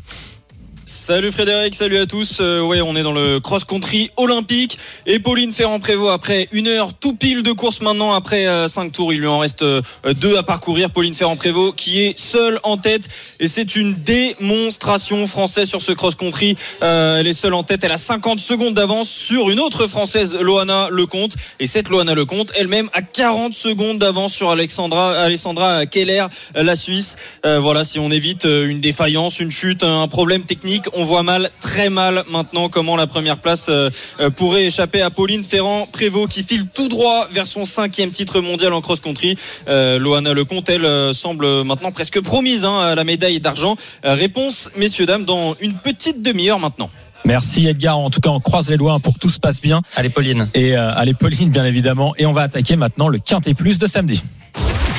Salut 0.85 1.31
Frédéric, 1.31 1.75
salut 1.75 1.97
à 1.97 2.05
tous. 2.05 2.39
Euh, 2.41 2.59
on 2.85 2.95
est 2.97 3.03
dans 3.03 3.13
le 3.13 3.39
cross-country 3.39 4.11
olympique 4.17 4.77
et 5.05 5.19
Pauline 5.19 5.53
Ferrand-Prévot 5.53 6.09
après 6.09 6.49
une 6.51 6.67
heure 6.67 6.93
tout 6.93 7.15
pile 7.15 7.41
de 7.41 7.53
course 7.53 7.79
maintenant 7.79 8.11
après 8.11 8.47
euh, 8.47 8.67
cinq 8.67 8.91
tours, 8.91 9.13
il 9.13 9.21
lui 9.21 9.27
en 9.27 9.39
reste 9.39 9.61
euh, 9.61 9.81
deux 10.15 10.35
à 10.35 10.43
parcourir. 10.43 10.91
Pauline 10.91 11.13
Ferrand-Prévot 11.13 11.71
qui 11.71 12.01
est 12.01 12.17
seule 12.17 12.59
en 12.63 12.75
tête 12.75 13.07
et 13.39 13.47
c'est 13.47 13.77
une 13.77 13.93
démonstration 13.93 15.25
française 15.25 15.69
sur 15.69 15.81
ce 15.81 15.93
cross-country. 15.93 16.57
Euh, 16.83 17.19
elle 17.19 17.27
est 17.27 17.33
seule 17.33 17.53
en 17.53 17.63
tête, 17.63 17.85
elle 17.85 17.91
a 17.93 17.97
50 17.97 18.39
secondes 18.39 18.73
d'avance 18.73 19.09
sur 19.09 19.49
une 19.49 19.61
autre 19.61 19.87
française, 19.87 20.35
Loana 20.35 20.89
Lecomte 20.91 21.35
et 21.61 21.67
cette 21.67 21.87
Loana 21.87 22.13
Lecomte 22.13 22.51
elle-même 22.57 22.89
a 22.91 23.01
40 23.01 23.53
secondes 23.53 23.99
d'avance 23.99 24.33
sur 24.33 24.49
Alexandra 24.49 25.13
Alessandra 25.13 25.85
Keller, 25.85 26.25
la 26.55 26.75
Suisse. 26.75 27.15
Voilà, 27.43 27.85
si 27.85 27.99
on 27.99 28.11
évite 28.11 28.43
une 28.45 28.81
défaillance, 28.81 29.39
une 29.39 29.51
chute, 29.51 29.83
un 29.83 30.07
problème 30.07 30.43
technique, 30.43 30.72
on 30.93 31.03
voit 31.03 31.23
mal, 31.23 31.49
très 31.61 31.89
mal 31.89 32.23
maintenant 32.31 32.69
comment 32.69 32.95
la 32.95 33.07
première 33.07 33.37
place 33.37 33.67
euh, 33.69 33.89
euh, 34.19 34.29
pourrait 34.29 34.65
échapper 34.65 35.01
à 35.01 35.09
Pauline 35.09 35.43
Ferrand 35.43 35.87
Prévost 35.91 36.29
qui 36.29 36.43
file 36.43 36.67
tout 36.73 36.89
droit 36.89 37.27
vers 37.31 37.45
son 37.45 37.65
cinquième 37.65 38.11
titre 38.11 38.41
mondial 38.41 38.73
en 38.73 38.81
cross-country. 38.81 39.37
Euh, 39.67 39.99
Loana 39.99 40.33
Lecomte, 40.33 40.69
elle 40.69 41.13
semble 41.13 41.63
maintenant 41.63 41.91
presque 41.91 42.21
promise 42.21 42.65
hein, 42.65 42.79
à 42.79 42.95
la 42.95 43.03
médaille 43.03 43.39
d'argent. 43.39 43.75
Euh, 44.05 44.15
réponse, 44.15 44.69
messieurs 44.75 45.05
dames, 45.05 45.25
dans 45.25 45.55
une 45.59 45.73
petite 45.73 46.21
demi-heure 46.21 46.59
maintenant. 46.59 46.89
Merci 47.25 47.67
Edgar. 47.67 47.97
En 47.97 48.09
tout 48.09 48.19
cas, 48.19 48.29
on 48.29 48.39
croise 48.39 48.69
les 48.69 48.77
doigts 48.77 48.99
pour 48.99 49.13
que 49.13 49.19
tout 49.19 49.29
se 49.29 49.39
passe 49.39 49.61
bien. 49.61 49.81
Allez, 49.95 50.09
Pauline. 50.09 50.49
Et 50.53 50.75
euh, 50.75 50.93
allez 50.95 51.13
Pauline, 51.13 51.49
bien 51.49 51.65
évidemment. 51.65 52.13
Et 52.17 52.25
on 52.25 52.33
va 52.33 52.41
attaquer 52.41 52.75
maintenant 52.75 53.07
le 53.07 53.19
quintet 53.19 53.53
plus 53.53 53.79
de 53.79 53.87
samedi. 53.87 54.21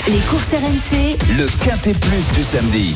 Les 0.07 0.19
courses 0.29 0.49
RMC. 0.53 1.17
Le 1.37 1.47
quintet 1.65 1.95
plus 1.95 2.33
du 2.33 2.45
samedi. 2.45 2.95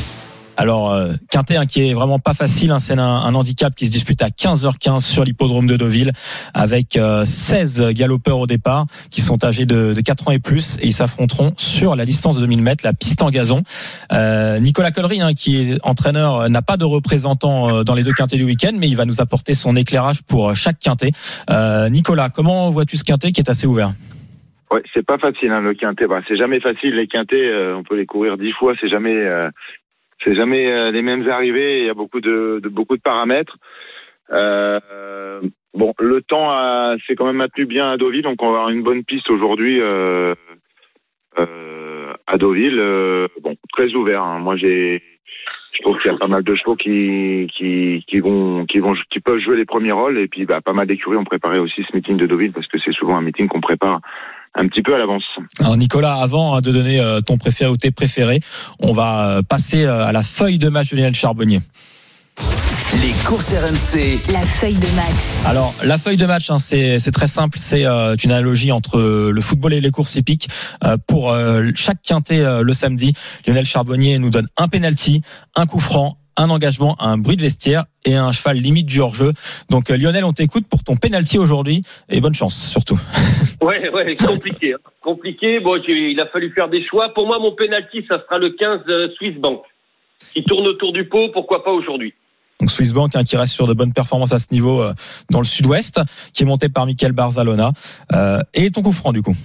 Alors, 0.59 0.91
euh, 0.91 1.13
Quintet, 1.31 1.55
hein, 1.55 1.65
qui 1.65 1.89
est 1.89 1.93
vraiment 1.93 2.19
pas 2.19 2.33
facile, 2.33 2.71
hein, 2.71 2.79
c'est 2.79 2.99
un, 2.99 3.33
handicap 3.33 3.73
qui 3.73 3.85
se 3.85 3.91
dispute 3.91 4.21
à 4.21 4.27
15h15 4.27 4.99
sur 4.99 5.23
l'hippodrome 5.23 5.67
de 5.67 5.77
Deauville, 5.77 6.11
avec 6.53 6.97
euh, 6.97 7.23
16 7.23 7.93
galopeurs 7.93 8.39
au 8.39 8.45
départ, 8.45 8.85
qui 9.09 9.21
sont 9.21 9.45
âgés 9.45 9.65
de, 9.65 9.93
de 9.93 10.01
4 10.01 10.27
ans 10.27 10.31
et 10.31 10.39
plus, 10.39 10.77
et 10.81 10.87
ils 10.87 10.93
s'affronteront 10.93 11.53
sur 11.55 11.95
la 11.95 12.05
distance 12.05 12.35
de 12.35 12.41
2000 12.41 12.61
mètres, 12.61 12.85
la 12.85 12.91
piste 12.91 13.23
en 13.23 13.29
gazon. 13.29 13.63
Euh, 14.11 14.59
Nicolas 14.59 14.91
Collery, 14.91 15.21
hein, 15.21 15.31
qui 15.33 15.61
est 15.61 15.77
entraîneur, 15.81 16.41
euh, 16.41 16.49
n'a 16.49 16.61
pas 16.61 16.75
de 16.75 16.83
représentant 16.83 17.77
euh, 17.77 17.83
dans 17.83 17.95
les 17.95 18.03
deux 18.03 18.11
Quintets 18.11 18.35
du 18.35 18.43
week-end, 18.43 18.73
mais 18.77 18.89
il 18.89 18.97
va 18.97 19.05
nous 19.05 19.21
apporter 19.21 19.53
son 19.53 19.77
éclairage 19.77 20.23
pour 20.23 20.57
chaque 20.57 20.79
Quintet. 20.79 21.11
Nicolas, 21.89 22.27
comment 22.27 22.69
vois-tu 22.69 22.97
ce 22.97 23.05
Quintet 23.05 23.31
qui 23.31 23.39
est 23.39 23.49
assez 23.49 23.65
ouvert? 23.65 23.91
Ouais, 24.71 24.83
c'est 24.93 25.05
pas 25.05 25.17
facile 25.19 25.51
hein, 25.51 25.61
le 25.61 25.73
quintet. 25.73 26.05
Bah, 26.05 26.19
c'est 26.27 26.37
jamais 26.37 26.59
facile 26.59 26.95
les 26.95 27.07
quintets. 27.07 27.49
on 27.73 27.83
peut 27.83 27.95
les 27.95 28.05
courir 28.05 28.37
dix 28.37 28.51
fois. 28.51 28.73
C'est 28.79 28.89
jamais, 28.89 29.25
c'est 30.23 30.35
jamais 30.35 30.71
euh, 30.71 30.91
les 30.91 31.01
mêmes 31.01 31.27
arrivées. 31.29 31.79
Il 31.79 31.85
y 31.85 31.89
a 31.89 31.93
beaucoup 31.93 32.21
de, 32.21 32.59
de 32.61 32.69
beaucoup 32.69 32.97
de 32.97 33.01
paramètres. 33.01 33.57
Euh, 34.31 35.41
bon, 35.73 35.93
le 35.99 36.21
temps 36.21 36.51
s'est 37.07 37.15
quand 37.15 37.25
même 37.25 37.37
maintenu 37.37 37.65
bien 37.65 37.91
à 37.91 37.97
Deauville, 37.97 38.21
donc 38.23 38.41
on 38.41 38.51
va 38.51 38.57
avoir 38.57 38.69
une 38.69 38.83
bonne 38.83 39.03
piste 39.03 39.29
aujourd'hui 39.29 39.79
euh, 39.81 40.35
euh, 41.37 42.13
à 42.27 42.37
Deauville. 42.37 42.79
Euh, 42.79 43.27
bon, 43.41 43.55
très 43.71 43.93
ouvert. 43.95 44.23
hein. 44.23 44.39
Moi, 44.39 44.55
j'ai, 44.55 45.01
je 45.73 45.81
trouve 45.81 45.97
qu'il 45.99 46.11
y 46.11 46.13
a 46.13 46.17
pas 46.17 46.27
mal 46.27 46.43
de 46.43 46.55
chevaux 46.55 46.75
qui 46.75 47.47
qui 47.55 48.03
qui 48.07 48.19
vont 48.19 48.65
qui 48.65 48.79
vont 48.79 48.93
qui 49.09 49.19
peuvent 49.19 49.39
jouer 49.39 49.57
les 49.57 49.65
premiers 49.65 49.93
rôles 49.93 50.17
et 50.17 50.27
puis 50.27 50.45
bah, 50.45 50.61
pas 50.61 50.73
mal 50.73 50.87
d'écuries 50.87 51.17
ont 51.17 51.23
préparé 51.23 51.57
aussi 51.57 51.83
ce 51.83 51.95
meeting 51.95 52.17
de 52.17 52.27
Deauville 52.27 52.51
parce 52.51 52.67
que 52.67 52.77
c'est 52.77 52.93
souvent 52.93 53.17
un 53.17 53.21
meeting 53.21 53.47
qu'on 53.47 53.61
prépare 53.61 54.01
un 54.55 54.67
petit 54.67 54.81
peu 54.81 54.95
à 54.95 54.97
l'avance. 54.97 55.23
Alors 55.59 55.77
Nicolas, 55.77 56.15
avant 56.15 56.55
hein, 56.55 56.61
de 56.61 56.71
donner 56.71 56.99
euh, 56.99 57.21
ton 57.21 57.37
préféré 57.37 57.69
ou 57.69 57.77
tes 57.77 57.91
préférés, 57.91 58.41
on 58.79 58.93
va 58.93 59.29
euh, 59.29 59.41
passer 59.41 59.85
euh, 59.85 60.05
à 60.05 60.11
la 60.11 60.23
feuille 60.23 60.57
de 60.57 60.69
match 60.69 60.89
de 60.91 60.97
Lionel 60.97 61.15
Charbonnier. 61.15 61.59
Les 63.01 63.11
courses 63.23 63.53
RMC, 63.53 64.33
La 64.33 64.39
feuille 64.39 64.79
de 64.79 64.95
match. 64.95 65.45
Alors 65.45 65.75
la 65.83 65.99
feuille 65.99 66.17
de 66.17 66.25
match, 66.25 66.49
hein, 66.49 66.57
c'est 66.57 66.97
c'est 66.97 67.11
très 67.11 67.27
simple, 67.27 67.59
c'est 67.59 67.85
euh, 67.85 68.15
une 68.23 68.31
analogie 68.31 68.71
entre 68.71 68.99
le 68.99 69.41
football 69.41 69.73
et 69.73 69.81
les 69.81 69.91
courses 69.91 70.15
hippiques. 70.15 70.49
Euh, 70.83 70.97
pour 71.05 71.31
euh, 71.31 71.69
chaque 71.75 72.01
quintet 72.01 72.39
euh, 72.39 72.63
le 72.63 72.73
samedi, 72.73 73.13
Lionel 73.45 73.65
Charbonnier 73.65 74.17
nous 74.17 74.31
donne 74.31 74.47
un 74.57 74.67
penalty, 74.67 75.21
un 75.55 75.67
coup 75.67 75.79
franc, 75.79 76.17
un 76.39 76.49
engagement, 76.49 76.95
un 76.99 77.17
bruit 77.17 77.35
de 77.35 77.41
vestiaire 77.41 77.83
et 78.05 78.15
un 78.15 78.31
cheval 78.31 78.57
limite 78.57 78.85
du 78.85 78.99
hors-jeu. 79.01 79.31
Donc 79.69 79.91
euh, 79.91 79.97
Lionel, 79.97 80.23
on 80.23 80.31
t'écoute 80.31 80.65
pour 80.67 80.83
ton 80.83 80.95
penalty 80.95 81.37
aujourd'hui 81.37 81.81
et 82.09 82.21
bonne 82.21 82.33
chance 82.33 82.55
surtout. 82.55 82.99
Ouais, 83.61 83.89
ouais, 83.89 84.15
compliqué. 84.15 84.73
hein. 84.73 84.77
Compliqué. 85.01 85.59
Bon, 85.59 85.75
il 85.85 86.17
a 86.19 86.27
fallu 86.27 86.49
faire 86.53 86.69
des 86.69 86.81
choix. 86.85 87.13
Pour 87.13 87.27
moi, 87.27 87.39
mon 87.39 87.53
penalty, 87.53 88.05
ça 88.07 88.21
sera 88.23 88.37
le 88.37 88.51
15 88.51 88.79
euh, 88.87 89.09
Swiss 89.17 89.35
Bank. 89.37 89.61
Qui 90.33 90.43
tourne 90.43 90.65
autour 90.65 90.93
du 90.93 91.07
pot, 91.09 91.29
pourquoi 91.33 91.63
pas 91.63 91.71
aujourd'hui? 91.71 92.13
Donc 92.61 92.71
Swiss 92.71 92.93
Bank 92.93 93.15
hein, 93.15 93.23
qui 93.23 93.35
reste 93.35 93.53
sur 93.53 93.67
de 93.67 93.73
bonnes 93.73 93.93
performances 93.93 94.33
à 94.33 94.39
ce 94.39 94.47
niveau 94.51 94.81
euh, 94.81 94.93
dans 95.29 95.39
le 95.39 95.45
sud-ouest, 95.45 95.99
qui 96.33 96.43
est 96.43 96.45
monté 96.45 96.69
par 96.69 96.85
Michael 96.85 97.11
Barzalona. 97.11 97.71
Euh, 98.13 98.39
et 98.53 98.71
ton 98.71 98.81
coup 98.81 98.91
franc 98.93 99.11
du 99.11 99.21
coup? 99.21 99.35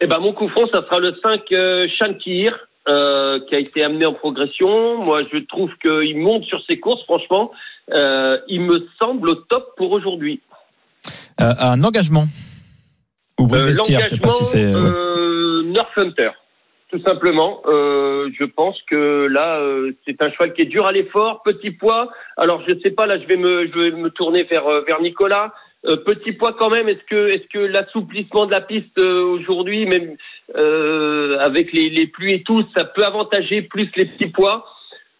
Eh 0.00 0.06
ben, 0.06 0.18
mon 0.18 0.34
coup 0.34 0.48
franc, 0.48 0.66
ça 0.70 0.82
sera 0.82 0.98
le 0.98 1.14
5 1.22 1.40
euh, 1.52 1.84
Shankir, 1.98 2.52
euh, 2.88 3.40
qui 3.48 3.54
a 3.54 3.58
été 3.58 3.82
amené 3.82 4.06
en 4.06 4.14
progression. 4.14 4.98
Moi, 5.04 5.22
je 5.32 5.38
trouve 5.38 5.70
qu'il 5.82 6.18
monte 6.18 6.44
sur 6.44 6.62
ses 6.66 6.78
courses, 6.78 7.02
franchement. 7.04 7.50
Euh, 7.92 8.38
il 8.48 8.60
me 8.62 8.86
semble 8.98 9.28
au 9.28 9.34
top 9.34 9.74
pour 9.76 9.92
aujourd'hui. 9.92 10.40
Euh, 11.40 11.52
un 11.60 11.82
engagement 11.84 12.24
ou 13.38 13.44
Euh, 13.54 13.60
vestiaire, 13.60 14.00
je 14.04 14.08
sais 14.10 14.18
pas 14.18 14.28
si 14.28 14.44
c'est. 14.44 14.66
ouais. 14.66 14.76
euh, 14.76 15.62
North 15.64 15.96
Hunter, 15.96 16.30
tout 16.90 17.00
simplement. 17.02 17.60
Je 17.66 18.44
pense 18.44 18.80
que 18.90 19.26
là, 19.30 19.60
c'est 20.04 20.20
un 20.22 20.30
cheval 20.32 20.52
qui 20.54 20.62
est 20.62 20.66
dur 20.66 20.86
à 20.86 20.92
l'effort, 20.92 21.42
petit 21.44 21.70
poids. 21.70 22.10
Alors, 22.36 22.62
je 22.66 22.74
sais 22.80 22.90
pas, 22.90 23.06
là, 23.06 23.18
je 23.20 23.26
vais 23.26 23.36
me, 23.36 23.66
je 23.66 23.78
vais 23.78 23.90
me 23.92 24.10
tourner 24.10 24.42
vers, 24.44 24.64
vers 24.86 25.00
Nicolas. 25.00 25.52
Euh, 25.84 25.96
petit 25.98 26.32
poids 26.32 26.54
quand 26.58 26.70
même. 26.70 26.88
Est-ce 26.88 27.04
que, 27.08 27.28
est-ce 27.28 27.46
que 27.52 27.58
l'assouplissement 27.58 28.46
de 28.46 28.50
la 28.50 28.60
piste 28.60 28.98
euh, 28.98 29.22
aujourd'hui, 29.22 29.86
même 29.86 30.16
euh, 30.54 31.38
avec 31.40 31.72
les, 31.72 31.90
les 31.90 32.06
pluies 32.06 32.34
et 32.34 32.42
tout, 32.42 32.64
ça 32.74 32.84
peut 32.84 33.04
avantager 33.04 33.62
plus 33.62 33.90
les 33.96 34.06
petits 34.06 34.30
poids 34.30 34.64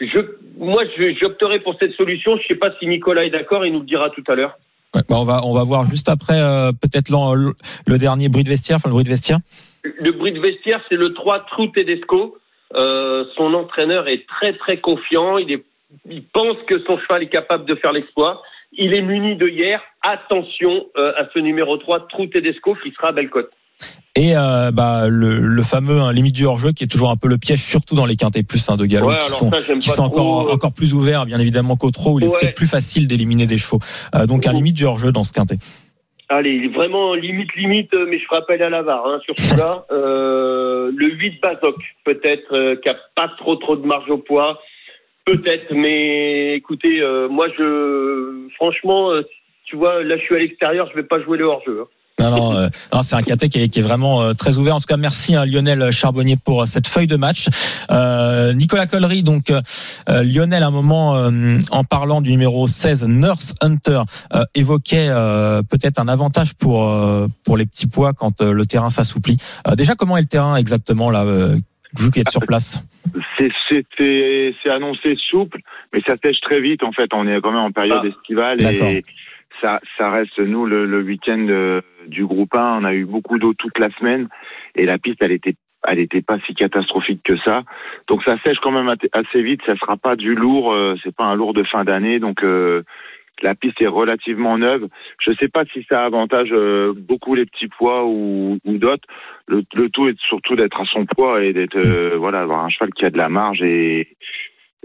je, 0.00 0.18
Moi, 0.58 0.84
j'opterais 1.20 1.60
pour 1.60 1.76
cette 1.78 1.92
solution. 1.92 2.36
Je 2.36 2.46
sais 2.48 2.54
pas 2.54 2.72
si 2.78 2.86
Nicolas 2.86 3.24
est 3.24 3.30
d'accord. 3.30 3.64
Il 3.64 3.72
nous 3.72 3.80
le 3.80 3.86
dira 3.86 4.10
tout 4.10 4.24
à 4.28 4.34
l'heure. 4.34 4.58
Ouais, 4.94 5.02
bah, 5.08 5.16
on 5.18 5.24
va 5.24 5.40
on 5.44 5.52
va 5.52 5.64
voir 5.64 5.86
juste 5.88 6.08
après 6.08 6.40
euh, 6.40 6.72
peut-être 6.72 7.10
le, 7.10 7.52
le 7.86 7.98
dernier 7.98 8.28
bruit 8.28 8.44
de 8.44 8.48
vestiaire, 8.48 8.76
enfin 8.76 8.88
le 8.88 8.94
bruit 8.94 9.04
de 9.04 9.10
vestiaire. 9.10 9.38
Le 9.84 10.12
bruit 10.12 10.32
de 10.32 10.40
vestiaire, 10.40 10.80
c'est 10.88 10.96
le 10.96 11.12
3 11.12 11.46
Trou 11.50 11.66
Tedesco. 11.68 12.38
Euh, 12.74 13.24
son 13.36 13.54
entraîneur 13.54 14.08
est 14.08 14.26
très 14.26 14.56
très 14.56 14.78
confiant. 14.78 15.38
Il, 15.38 15.52
est, 15.52 15.64
il 16.08 16.24
pense 16.24 16.56
que 16.66 16.78
son 16.84 16.98
cheval 16.98 17.22
est 17.22 17.28
capable 17.28 17.64
de 17.66 17.74
faire 17.74 17.92
l'exploit. 17.92 18.42
Il 18.72 18.94
est 18.94 19.02
muni 19.02 19.36
de 19.36 19.48
hier. 19.48 19.82
Attention 20.02 20.86
euh, 20.96 21.12
à 21.16 21.28
ce 21.32 21.38
numéro 21.38 21.76
3 21.76 22.08
Trou 22.08 22.26
Tedesco 22.26 22.74
qui 22.82 22.90
sera 22.92 23.08
à 23.08 23.12
Bellecote. 23.12 23.50
Et 24.16 24.34
euh, 24.34 24.70
bah, 24.72 25.08
le, 25.08 25.38
le 25.40 25.62
fameux 25.62 26.00
hein, 26.00 26.10
limite 26.12 26.34
du 26.34 26.46
hors-jeu 26.46 26.72
qui 26.72 26.84
est 26.84 26.86
toujours 26.86 27.10
un 27.10 27.16
peu 27.16 27.28
le 27.28 27.36
piège, 27.36 27.62
surtout 27.62 27.94
dans 27.94 28.06
les 28.06 28.16
quintés 28.16 28.42
plus 28.42 28.68
hein, 28.70 28.76
de 28.76 28.86
galop, 28.86 29.08
Ouais, 29.10 29.18
qui 29.18 29.28
sont, 29.28 29.50
ça, 29.52 29.74
qui 29.76 30.00
encore, 30.00 30.50
encore 30.50 30.72
plus 30.72 30.94
ouverts, 30.94 31.26
bien 31.26 31.38
évidemment 31.38 31.76
qu'au 31.76 31.90
trot, 31.90 32.14
où 32.14 32.18
il 32.18 32.24
est 32.24 32.28
Ouais. 32.28 32.36
peut-être 32.40 32.54
plus 32.56 32.66
facile 32.66 33.08
d'éliminer 33.08 33.46
des 33.46 33.58
chevaux. 33.58 33.78
Euh, 34.14 34.26
donc 34.26 34.46
un 34.46 34.52
limite 34.54 34.74
du 34.74 34.84
hors-jeu 34.86 35.12
dans 35.12 35.22
ce 35.22 35.32
quintet. 35.32 35.58
Allez, 36.28 36.66
vraiment 36.68 37.14
limite 37.14 37.54
limite, 37.54 37.92
euh, 37.94 38.06
mais 38.08 38.18
je 38.18 38.26
rappelle 38.28 38.62
à 38.62 38.70
la 38.70 38.82
VAR 38.82 39.06
hein, 39.06 39.20
sur 39.24 39.34
celui-là. 39.38 39.84
Euh, 39.92 40.90
le 40.96 41.10
8 41.14 41.40
Bazoc, 41.42 41.76
peut-être, 42.04 42.52
euh, 42.54 42.76
qui 42.76 42.88
a 42.88 42.96
pas 43.14 43.28
trop 43.38 43.56
trop 43.56 43.76
de 43.76 43.86
marge 43.86 44.08
au 44.10 44.18
poids. 44.18 44.58
Peut-être, 45.24 45.72
mais 45.74 46.54
écoutez, 46.56 47.00
euh, 47.00 47.28
moi 47.28 47.48
je 47.58 48.48
franchement, 48.54 49.10
tu 49.64 49.76
vois, 49.76 50.02
là 50.04 50.16
je 50.16 50.22
suis 50.22 50.34
à 50.36 50.38
l'extérieur, 50.38 50.88
je 50.90 50.96
vais 50.96 51.06
pas 51.06 51.20
jouer 51.22 51.36
le 51.38 51.44
hors-jeu. 51.44 51.80
hein. 51.82 51.86
Non, 52.18 52.30
non, 52.30 52.56
euh, 52.56 52.68
non, 52.94 53.02
c'est 53.02 53.14
un 53.14 53.22
quintet 53.22 53.48
qui 53.48 53.60
est, 53.60 53.68
qui 53.68 53.80
est 53.80 53.82
vraiment 53.82 54.22
euh, 54.22 54.32
très 54.32 54.56
ouvert. 54.56 54.74
En 54.76 54.80
tout 54.80 54.86
cas, 54.86 54.96
merci 54.96 55.36
à 55.36 55.44
Lionel 55.44 55.90
Charbonnier 55.90 56.36
pour 56.42 56.62
euh, 56.62 56.66
cette 56.66 56.86
feuille 56.86 57.06
de 57.06 57.16
match. 57.16 57.48
Euh, 57.90 58.54
Nicolas 58.54 58.86
Collery, 58.86 59.22
donc 59.22 59.50
euh, 59.50 59.60
Lionel, 60.08 60.62
à 60.62 60.68
un 60.68 60.70
moment, 60.70 61.16
euh, 61.16 61.58
en 61.70 61.84
parlant 61.84 62.22
du 62.22 62.30
numéro 62.30 62.66
16, 62.66 63.04
Nurse 63.06 63.54
Hunter, 63.60 64.02
euh, 64.34 64.44
évoquait 64.54 65.08
euh, 65.08 65.62
peut-être 65.62 66.00
un 66.00 66.08
avantage 66.08 66.54
pour 66.54 66.88
euh, 66.88 67.26
pour 67.44 67.58
les 67.58 67.66
petits 67.66 67.86
poids 67.86 68.14
quand 68.14 68.40
le 68.40 68.64
terrain 68.64 68.88
s'assouplit. 68.88 69.36
Euh, 69.68 69.74
déjà, 69.74 69.94
comment 69.94 70.16
est 70.16 70.22
le 70.22 70.26
terrain 70.26 70.56
exactement 70.56 71.10
là, 71.10 71.24
euh, 71.24 71.56
vous 71.92 72.10
qui 72.10 72.20
êtes 72.20 72.30
sur 72.30 72.40
place? 72.46 72.82
C'est 73.38 74.70
annoncé 74.70 75.16
souple, 75.30 75.60
mais 75.92 76.00
ça 76.06 76.14
sèche 76.22 76.40
très 76.40 76.60
vite 76.60 76.82
en 76.82 76.92
fait. 76.92 77.08
On 77.12 77.26
est 77.26 77.40
quand 77.40 77.52
même 77.52 77.60
en 77.60 77.72
période 77.72 78.00
Ah, 78.02 78.06
estivale 78.06 78.62
et 78.62 79.04
ça, 79.60 79.80
ça 79.98 80.10
reste 80.10 80.38
nous 80.38 80.66
le, 80.66 80.86
le 80.86 81.02
week-end 81.02 81.46
euh, 81.48 81.80
du 82.06 82.24
groupe 82.24 82.54
1. 82.54 82.78
On 82.80 82.84
a 82.84 82.94
eu 82.94 83.04
beaucoup 83.04 83.38
d'eau 83.38 83.54
toute 83.54 83.78
la 83.78 83.90
semaine 83.98 84.28
et 84.74 84.86
la 84.86 84.98
piste 84.98 85.18
elle 85.20 85.32
était 85.32 85.54
elle 85.86 86.00
était 86.00 86.22
pas 86.22 86.38
si 86.46 86.54
catastrophique 86.54 87.22
que 87.22 87.36
ça. 87.38 87.62
Donc 88.08 88.24
ça 88.24 88.36
sèche 88.42 88.58
quand 88.60 88.72
même 88.72 88.92
assez 89.12 89.42
vite. 89.42 89.60
Ça 89.66 89.76
sera 89.76 89.96
pas 89.96 90.16
du 90.16 90.34
lourd. 90.34 90.72
euh, 90.72 90.96
c'est 91.02 91.14
pas 91.14 91.24
un 91.24 91.36
lourd 91.36 91.54
de 91.54 91.62
fin 91.62 91.84
d'année. 91.84 92.18
Donc 92.18 92.42
euh, 92.42 92.82
la 93.42 93.54
piste 93.54 93.80
est 93.80 93.86
relativement 93.86 94.58
neuve. 94.58 94.88
Je 95.20 95.32
sais 95.34 95.48
pas 95.48 95.64
si 95.66 95.84
ça 95.88 96.04
avantage 96.04 96.48
euh, 96.52 96.92
beaucoup 96.96 97.34
les 97.34 97.46
petits 97.46 97.68
poids 97.68 98.04
ou, 98.06 98.58
ou 98.64 98.78
d'autres. 98.78 99.06
Le, 99.46 99.62
le 99.74 99.90
tout 99.90 100.08
est 100.08 100.18
surtout 100.20 100.56
d'être 100.56 100.80
à 100.80 100.86
son 100.86 101.06
poids 101.06 101.42
et 101.44 101.52
d'être 101.52 101.76
euh, 101.76 102.16
voilà 102.16 102.40
avoir 102.40 102.64
un 102.64 102.68
cheval 102.68 102.92
qui 102.92 103.04
a 103.04 103.10
de 103.10 103.18
la 103.18 103.28
marge 103.28 103.62
et 103.62 104.08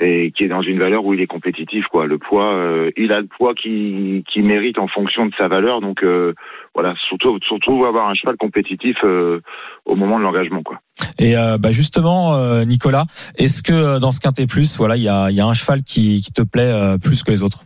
et 0.02 0.32
qui 0.32 0.44
est 0.44 0.48
dans 0.48 0.62
une 0.62 0.80
valeur 0.80 1.06
où 1.06 1.14
il 1.14 1.22
est 1.22 1.28
compétitif 1.28 1.86
quoi. 1.88 2.08
Le 2.08 2.18
poids, 2.18 2.54
euh, 2.54 2.92
il 2.98 3.12
a 3.12 3.22
le 3.22 3.28
poids 3.28 3.54
qui 3.54 4.24
qui 4.32 4.42
mérite 4.42 4.80
en 4.80 4.88
fonction 4.88 5.26
de 5.26 5.32
sa 5.38 5.48
valeur. 5.48 5.80
Donc 5.80 6.04
euh, 6.04 6.34
voilà, 6.74 6.96
surtout 7.02 7.38
surtout 7.48 7.86
avoir 7.86 8.10
un 8.10 8.16
cheval 8.16 8.36
compétitif 8.38 8.98
euh, 9.04 9.40
au 9.86 9.96
moment 9.96 10.18
de 10.18 10.24
l'engagement 10.24 10.64
quoi. 10.64 10.80
Et 11.20 11.38
euh, 11.38 11.58
bah 11.58 11.72
justement, 11.72 12.36
Nicolas, 12.66 13.04
est-ce 13.38 13.62
que 13.64 14.00
dans 14.00 14.12
ce 14.12 14.20
quintet 14.20 14.48
plus, 14.48 14.78
voilà, 14.78 14.96
il 14.98 15.04
y 15.04 15.10
a, 15.10 15.30
il 15.30 15.36
y 15.36 15.42
a 15.42 15.46
un 15.46 15.54
cheval 15.54 15.84
qui, 15.84 16.22
qui 16.22 16.32
te 16.34 16.42
plaît 16.42 16.72
plus 17.04 17.24
que 17.24 17.32
les 17.32 17.44
autres? 17.44 17.64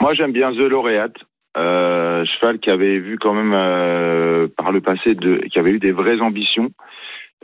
Moi, 0.00 0.12
j'aime 0.14 0.32
bien 0.32 0.52
The 0.52 0.68
Laureate, 0.68 1.16
cheval 1.54 2.58
qui 2.58 2.70
avait 2.70 2.98
vu 2.98 3.18
quand 3.18 3.32
même 3.32 4.48
par 4.56 4.72
le 4.72 4.80
passé, 4.80 5.14
de, 5.14 5.42
qui 5.50 5.58
avait 5.58 5.70
eu 5.70 5.78
des 5.78 5.92
vraies 5.92 6.20
ambitions. 6.20 6.70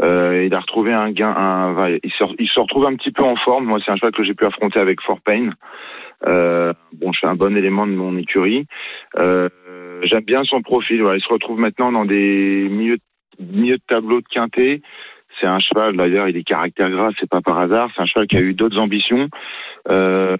Euh, 0.02 0.44
il 0.44 0.54
a 0.54 0.60
retrouvé 0.60 0.92
un 0.92 1.10
gain, 1.10 1.34
un, 1.36 1.88
il, 2.02 2.10
se, 2.10 2.24
il 2.38 2.48
se 2.48 2.58
retrouve 2.58 2.86
un 2.86 2.96
petit 2.96 3.10
peu 3.10 3.22
en 3.22 3.36
forme. 3.36 3.66
Moi, 3.66 3.78
c'est 3.84 3.90
un 3.90 3.96
cheval 3.96 4.12
que 4.12 4.24
j'ai 4.24 4.34
pu 4.34 4.46
affronter 4.46 4.78
avec 4.78 5.00
Fort 5.02 5.20
Payne. 5.20 5.54
Euh, 6.26 6.72
bon, 6.92 7.12
suis 7.12 7.26
un 7.26 7.34
bon 7.34 7.56
élément 7.56 7.86
de 7.86 7.92
mon 7.92 8.16
écurie. 8.16 8.66
Euh, 9.18 9.48
J'aime 10.02 10.24
bien 10.24 10.44
son 10.44 10.62
profil. 10.62 11.02
Voilà, 11.02 11.18
il 11.18 11.22
se 11.22 11.28
retrouve 11.28 11.58
maintenant 11.58 11.92
dans 11.92 12.04
des 12.04 12.66
milieux, 12.70 12.98
milieux 13.38 13.76
de 13.76 13.82
tableau 13.86 14.20
de 14.20 14.26
quintet. 14.30 14.80
C'est 15.38 15.46
un 15.46 15.58
cheval, 15.60 15.96
d'ailleurs, 15.96 16.28
il 16.28 16.36
est 16.36 16.42
caractère 16.42 16.90
gras, 16.90 17.10
c'est 17.18 17.28
pas 17.28 17.40
par 17.40 17.58
hasard. 17.58 17.90
C'est 17.94 18.02
un 18.02 18.06
cheval 18.06 18.26
qui 18.26 18.36
a 18.36 18.40
eu 18.40 18.54
d'autres 18.54 18.78
ambitions. 18.78 19.28
Euh, 19.88 20.36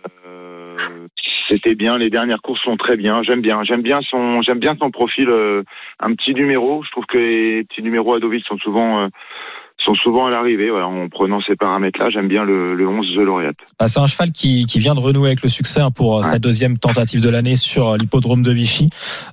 c'était 1.51 1.75
bien. 1.75 1.99
Les 1.99 2.11
dernières 2.11 2.41
courses 2.41 2.63
sont 2.63 2.77
très 2.77 2.97
bien. 2.97 3.23
J'aime 3.23 3.41
bien. 3.41 3.63
J'aime 3.65 3.83
bien 3.83 4.01
son. 4.03 4.41
J'aime 4.43 4.61
bien 4.61 4.77
son 4.79 4.91
profil. 4.91 5.29
euh, 5.29 5.63
un 5.99 6.15
petit 6.15 6.33
numéro. 6.35 6.83
Je 6.85 6.91
trouve 6.91 7.07
que 7.07 7.19
les 7.19 7.65
petits 7.65 7.83
numéros 7.83 8.15
à 8.15 8.21
sont 8.47 8.59
souvent 8.59 9.03
euh, 9.03 9.09
sont 9.85 9.95
souvent 9.95 10.27
à 10.27 10.31
l'arrivée. 10.31 10.71
Voilà, 10.71 10.87
en 10.89 11.09
prenant 11.09 11.41
ces 11.47 11.57
paramètres-là, 11.57 12.11
j'aime 12.13 12.29
bien 12.29 12.45
le, 12.45 12.75
le 12.75 12.89
11 12.89 13.07
The 13.17 13.21
Laureate. 13.21 13.57
Ah, 13.79 13.89
C'est 13.89 14.01
un 14.01 14.07
cheval 14.07 14.33
qui, 14.33 14.67
qui 14.67 14.79
vient 14.79 14.95
de 14.95 15.01
renouer 15.01 15.29
avec 15.29 15.43
le 15.43 15.49
succès 15.49 15.81
hein, 15.81 15.91
pour 15.91 16.19
euh, 16.19 16.23
sa 16.23 16.33
Ouais. 16.33 16.39
deuxième 16.39 16.79
tentative 16.79 17.21
de 17.21 17.29
l'année 17.29 17.57
sur 17.57 17.89
euh, 17.89 17.97
l'hippodrome 17.97 18.43
de 18.43 18.53
Vichy. 18.53 18.89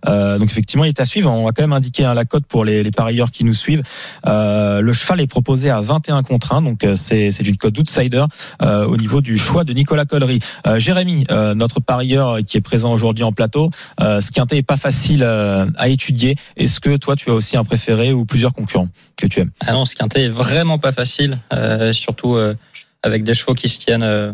Euh, 0.07 0.37
donc 0.39 0.49
effectivement, 0.49 0.83
il 0.85 0.89
est 0.89 0.99
à 0.99 1.05
suivre. 1.05 1.29
On 1.31 1.45
va 1.45 1.51
quand 1.51 1.63
même 1.63 1.73
indiquer 1.73 2.05
hein, 2.05 2.13
la 2.13 2.25
cote 2.25 2.45
pour 2.45 2.65
les, 2.65 2.81
les 2.83 2.91
parieurs 2.91 3.31
qui 3.31 3.43
nous 3.45 3.53
suivent. 3.53 3.83
Euh, 4.25 4.81
le 4.81 4.93
cheval 4.93 5.21
est 5.21 5.27
proposé 5.27 5.69
à 5.69 5.81
21 5.81 6.23
contre 6.23 6.53
1, 6.53 6.61
donc 6.61 6.85
c'est 6.95 7.31
c'est 7.31 7.47
une 7.47 7.57
cote 7.57 7.73
d'outsider 7.73 8.23
euh, 8.61 8.85
au 8.85 8.97
niveau 8.97 9.21
du 9.21 9.37
choix 9.37 9.63
de 9.63 9.73
Nicolas 9.73 10.05
Collery. 10.05 10.39
Euh, 10.65 10.79
Jérémy, 10.79 11.25
euh, 11.31 11.53
notre 11.53 11.79
parieur 11.79 12.37
qui 12.45 12.57
est 12.57 12.61
présent 12.61 12.93
aujourd'hui 12.93 13.23
en 13.23 13.31
plateau, 13.31 13.69
euh, 14.01 14.21
ce 14.21 14.31
quintet 14.31 14.57
est 14.57 14.63
pas 14.63 14.77
facile 14.77 15.23
euh, 15.23 15.65
à 15.77 15.89
étudier. 15.89 16.35
Est-ce 16.55 16.79
que 16.79 16.95
toi, 16.97 17.15
tu 17.15 17.29
as 17.29 17.33
aussi 17.33 17.57
un 17.57 17.63
préféré 17.63 18.13
ou 18.13 18.25
plusieurs 18.25 18.53
concurrents 18.53 18.89
que 19.17 19.27
tu 19.27 19.39
aimes? 19.41 19.51
Ah 19.65 19.73
non, 19.73 19.85
ce 19.85 19.95
quintet 19.95 20.23
est 20.25 20.29
vraiment 20.37 20.77
pas 20.79 20.91
facile, 20.91 21.37
euh, 21.53 21.91
surtout 21.93 22.35
euh, 22.35 22.55
avec 23.03 23.23
des 23.23 23.33
chevaux 23.33 23.53
qui 23.53 23.69
se 23.69 23.79
tiennent 23.79 24.03
euh, 24.03 24.31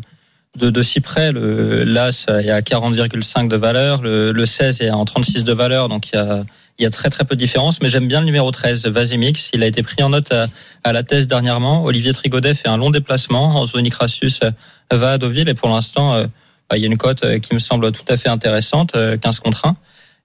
de, 0.58 0.70
de 0.70 0.84
si 0.84 1.02
près. 1.02 1.32
Le 1.32 1.84
l'As 1.84 2.26
est 2.28 2.52
à 2.52 2.62
40,5 2.62 3.48
de 3.48 3.56
valeur, 3.56 4.02
le, 4.02 4.32
le 4.32 4.46
16 4.46 4.82
est 4.82 4.92
en 4.92 5.06
36 5.06 5.44
de 5.44 5.54
valeur, 5.54 5.89
donc 5.89 6.10
il 6.10 6.16
y 6.16 6.20
a, 6.20 6.44
y 6.80 6.86
a 6.86 6.89
très 6.89 7.10
très 7.10 7.24
peu 7.24 7.36
de 7.36 7.39
différence. 7.39 7.82
Mais 7.82 7.89
j'aime 7.89 8.08
bien 8.08 8.20
le 8.20 8.26
numéro 8.26 8.52
13, 8.52 8.86
Vasimix. 8.88 9.50
Il 9.54 9.63
a 9.63 9.68
été 9.68 9.82
pris 9.82 10.04
en 10.04 10.10
note 10.10 10.32
à, 10.32 10.48
à 10.84 10.94
la 10.94 11.04
thèse 11.04 11.28
dernièrement. 11.28 11.84
Olivier 11.84 12.13
Trigodet 12.13 12.54
fait 12.54 12.70
un 12.70 12.78
long 12.78 12.92
déplacement. 12.92 13.56
Anthony 13.56 13.89
Crassus 13.89 14.39
euh, 14.44 14.52
va 14.92 15.13
à 15.13 15.18
Deauville 15.18 15.50
et 15.50 15.56
pour 15.56 15.70
l'instant, 15.70 16.26
bah, 16.70 16.78
il 16.78 16.82
y 16.82 16.86
a 16.86 16.88
une 16.88 16.98
cote 16.98 17.39
qui 17.39 17.54
me 17.54 17.60
semble 17.60 17.92
tout 17.92 18.06
à 18.08 18.18
fait 18.18 18.30
intéressante, 18.30 18.96
euh, 18.96 19.18
15 19.18 19.39
contre 19.39 19.66
1. 19.68 19.76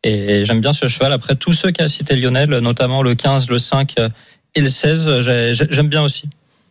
Et 0.04 0.44
j'aime 0.44 0.60
bien 0.60 0.72
ce 0.72 0.88
cheval. 0.88 1.12
Après, 1.12 1.34
tous 1.34 1.52
ceux 1.52 1.72
qu'a 1.72 1.88
cité 1.88 2.16
Lionel, 2.16 2.50
notamment 2.58 3.02
le 3.02 3.14
15, 3.14 3.50
le 3.50 3.58
5 3.58 3.94
euh, 3.98 4.08
et 4.54 4.60
le 4.60 4.68
16, 4.68 5.20
j'ai- 5.22 5.54
j'ai- 5.54 5.66
j'aime 5.70 5.88
bien 5.88 6.02
aussi. 6.02 6.28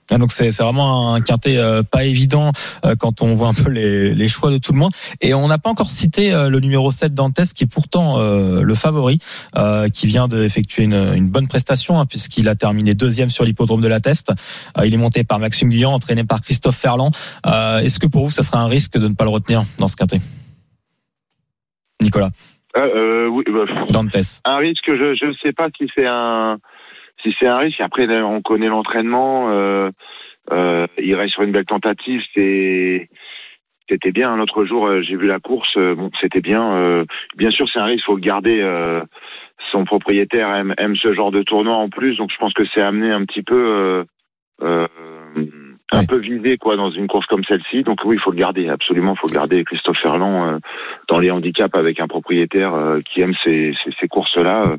Ah, 0.10 0.18
donc 0.18 0.32
c'est 0.32 0.52
c'est 0.52 0.64
vraiment 0.64 1.14
un 1.16 1.20
quintet 1.20 1.58
euh, 1.58 1.84
pas 1.84 2.06
évident 2.06 2.54
euh, 2.86 2.96
quand 2.96 3.22
on 3.22 3.36
voit 3.36 3.50
un 3.50 3.54
peu 3.54 3.70
les, 3.70 4.14
les 4.16 4.28
choix 4.30 4.52
de 4.52 4.58
tout 4.58 4.72
le 4.72 4.80
monde. 4.80 4.94
Et 5.20 5.34
on 5.34 5.50
n'a 5.50 5.58
pas 5.58 5.70
encore 5.70 5.90
cité 5.90 6.34
euh, 6.34 6.48
le 6.50 6.62
numéro 6.62 6.92
7 6.92 7.14
d'Antes 7.14 7.42
qui 7.54 7.66
est 7.66 7.68
pourtant 7.68 8.18
euh, 8.18 8.62
le 8.62 8.74
favori, 8.74 9.20
euh, 9.58 9.90
qui 9.90 10.08
vient 10.08 10.30
d'effectuer 10.30 10.84
une, 10.84 10.94
une 10.94 11.28
bonne 11.28 11.50
prestation 11.50 12.00
hein, 12.00 12.06
puisqu'il 12.06 12.48
a 12.48 12.56
terminé 12.56 12.94
deuxième 12.94 13.30
sur 13.30 13.44
l'hippodrome 13.44 13.82
de 13.82 13.90
la 13.90 14.00
Teste. 14.00 14.32
Euh, 14.78 14.88
il 14.88 14.94
est 14.94 14.98
monté 14.98 15.26
par 15.26 15.40
Maxime 15.40 15.68
Guillon, 15.68 15.90
entraîné 15.92 16.24
par 16.24 16.40
Christophe 16.40 16.78
Ferland. 16.78 17.12
Euh, 17.46 17.80
Est-ce 17.80 18.00
que 18.00 18.08
pour 18.08 18.24
vous, 18.24 18.32
ça 18.32 18.44
serait 18.44 18.60
un 18.60 18.68
risque 18.68 18.98
de 18.98 19.10
ne 19.10 19.14
pas 19.14 19.26
le 19.26 19.32
retenir 19.32 19.64
dans 19.78 19.90
ce 19.90 19.98
quintet? 19.98 20.22
Nicolas, 22.02 22.30
Euh, 22.78 22.80
euh, 22.80 23.28
oui, 23.28 23.44
bah, 23.52 23.66
d'Antes. 23.90 24.16
un 24.46 24.58
risque, 24.58 24.86
je 24.88 25.16
je 25.20 25.26
ne 25.26 25.34
sais 25.44 25.52
pas 25.52 25.68
si 25.78 25.88
c'est 25.96 26.06
un 26.06 26.58
si 27.32 27.36
c'est 27.40 27.48
un 27.48 27.58
risque. 27.58 27.82
Après, 27.82 28.08
on 28.22 28.42
connaît 28.42 28.68
l'entraînement. 28.68 29.50
Euh, 29.52 29.90
euh, 30.52 30.88
il 30.98 31.16
reste 31.16 31.34
sur 31.34 31.44
une 31.44 31.52
belle 31.52 31.66
tentative. 31.66 32.22
C'est 32.34 33.10
c'était 33.90 34.12
bien. 34.12 34.36
L'autre 34.36 34.66
jour, 34.66 34.88
euh, 34.88 35.02
j'ai 35.02 35.16
vu 35.16 35.28
la 35.28 35.40
course. 35.40 35.78
bon, 35.78 36.10
c'était 36.20 36.42
bien. 36.42 37.06
Bien 37.36 37.52
sûr, 37.52 37.68
c'est 37.72 37.80
un 37.80 37.86
risque. 37.86 38.04
Il 38.04 38.06
faut 38.06 38.16
le 38.16 38.22
garder. 38.22 39.02
son 39.72 39.86
propriétaire 39.86 40.54
aime, 40.56 40.74
aime 40.78 40.96
ce 40.96 41.14
genre 41.14 41.32
de 41.32 41.44
tournoi 41.44 41.76
en 41.76 41.90
plus, 41.90 42.18
donc 42.18 42.32
je 42.32 42.38
pense 42.38 42.54
que 42.54 42.64
c'est 42.74 42.82
amené 42.82 43.12
un 43.12 43.26
petit 43.26 43.44
peu. 43.44 44.06
Euh, 44.64 44.88
un 45.92 46.06
peu 46.06 46.18
vidé 46.18 46.58
quoi 46.58 46.76
dans 46.76 46.90
une 46.90 47.08
course 47.08 47.26
comme 47.28 47.44
celle-ci 47.46 47.84
donc 47.84 48.00
oui 48.04 48.18
il 48.18 48.20
faut 48.20 48.32
le 48.32 48.38
garder 48.38 48.68
absolument 48.68 49.14
il 49.14 49.20
faut 49.20 49.28
le 49.28 49.34
garder 49.34 49.64
Christophe 49.64 50.00
Ferland 50.02 50.56
euh, 50.56 50.60
dans 51.08 51.20
les 51.20 51.32
handicaps 51.32 51.76
avec 51.76 52.00
un 52.00 52.08
propriétaire 52.08 52.74
euh, 52.74 53.00
qui 53.02 53.22
aime 53.22 53.34
ces, 53.44 53.74
ces, 53.84 53.92
ces 54.00 54.08
courses 54.08 54.36
là 54.36 54.76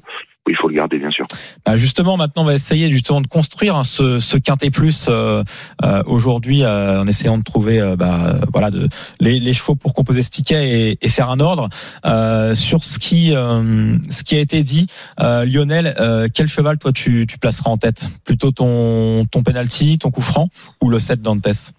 il 0.49 0.57
faut 0.57 0.69
le 0.69 0.75
garder 0.75 0.99
bien 0.99 1.11
sûr. 1.11 1.27
Bah, 1.67 1.77
justement, 1.77 2.17
maintenant, 2.17 2.43
on 2.43 2.47
va 2.47 2.55
essayer 2.55 2.91
justement 2.91 3.21
de 3.21 3.27
construire 3.27 3.77
hein, 3.77 3.85
ce, 3.85 4.19
ce 4.21 4.37
quintet 4.37 4.71
plus 4.71 5.07
euh, 5.09 5.43
euh, 5.85 6.03
aujourd'hui 6.07 6.63
euh, 6.65 7.01
en 7.03 7.07
essayant 7.07 7.39
de 7.39 7.43
trouver 7.45 7.81
euh, 7.81 7.97
bah, 7.97 8.35
voilà 8.53 8.71
de, 8.71 8.89
les, 9.21 9.39
les 9.39 9.53
chevaux 9.53 9.75
pour 9.77 9.95
composer 9.95 10.23
ce 10.23 10.31
ticket 10.31 10.69
et, 10.69 10.99
et 11.01 11.09
faire 11.09 11.31
un 11.31 11.41
ordre 11.41 11.69
Euh, 12.07 12.55
sur 12.55 12.85
ce 12.85 12.99
qui 12.99 13.35
euh, 13.35 13.97
ce 14.11 14.25
qui 14.25 14.37
a 14.37 14.41
été 14.41 14.63
dit. 14.63 14.87
euh, 15.21 15.45
Lionel, 15.45 15.95
euh, 16.01 16.29
quel 16.33 16.47
cheval 16.49 16.79
toi 16.79 16.93
tu, 16.93 17.27
tu 17.27 17.39
placeras 17.39 17.71
en 17.71 17.77
tête? 17.77 18.07
Plutôt 18.25 18.51
ton 18.51 19.25
ton 19.31 19.43
penalty, 19.43 19.99
ton 19.99 20.11
coup 20.11 20.23
franc 20.23 20.49
ou 20.83 20.91
le 20.91 20.99
7 20.99 21.21
Dantes? 21.23 21.73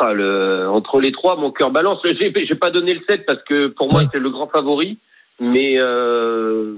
Ah, 0.00 0.12
le- 0.12 0.68
entre 0.70 1.00
les 1.00 1.12
trois, 1.12 1.36
mon 1.36 1.50
cœur 1.52 1.70
balance. 1.70 1.98
J'ai 2.04 2.32
j'ai 2.46 2.54
pas 2.54 2.70
donné 2.70 2.94
le 2.94 3.00
7 3.06 3.26
parce 3.26 3.42
que 3.48 3.68
pour 3.68 3.90
moi, 3.92 4.02
c'est 4.12 4.18
le 4.18 4.30
grand 4.30 4.48
favori. 4.48 4.98
Mais 5.40 5.74
euh, 5.78 6.74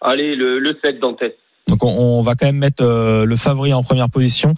allez, 0.00 0.36
le, 0.36 0.58
le 0.58 0.76
7 0.82 0.98
Dantes. 1.00 1.22
Donc 1.68 1.84
on, 1.84 1.88
on 1.88 2.22
va 2.22 2.34
quand 2.34 2.46
même 2.46 2.56
mettre 2.58 2.82
euh, 2.84 3.24
le 3.24 3.36
favori 3.36 3.72
en 3.72 3.82
première 3.82 4.10
position. 4.10 4.54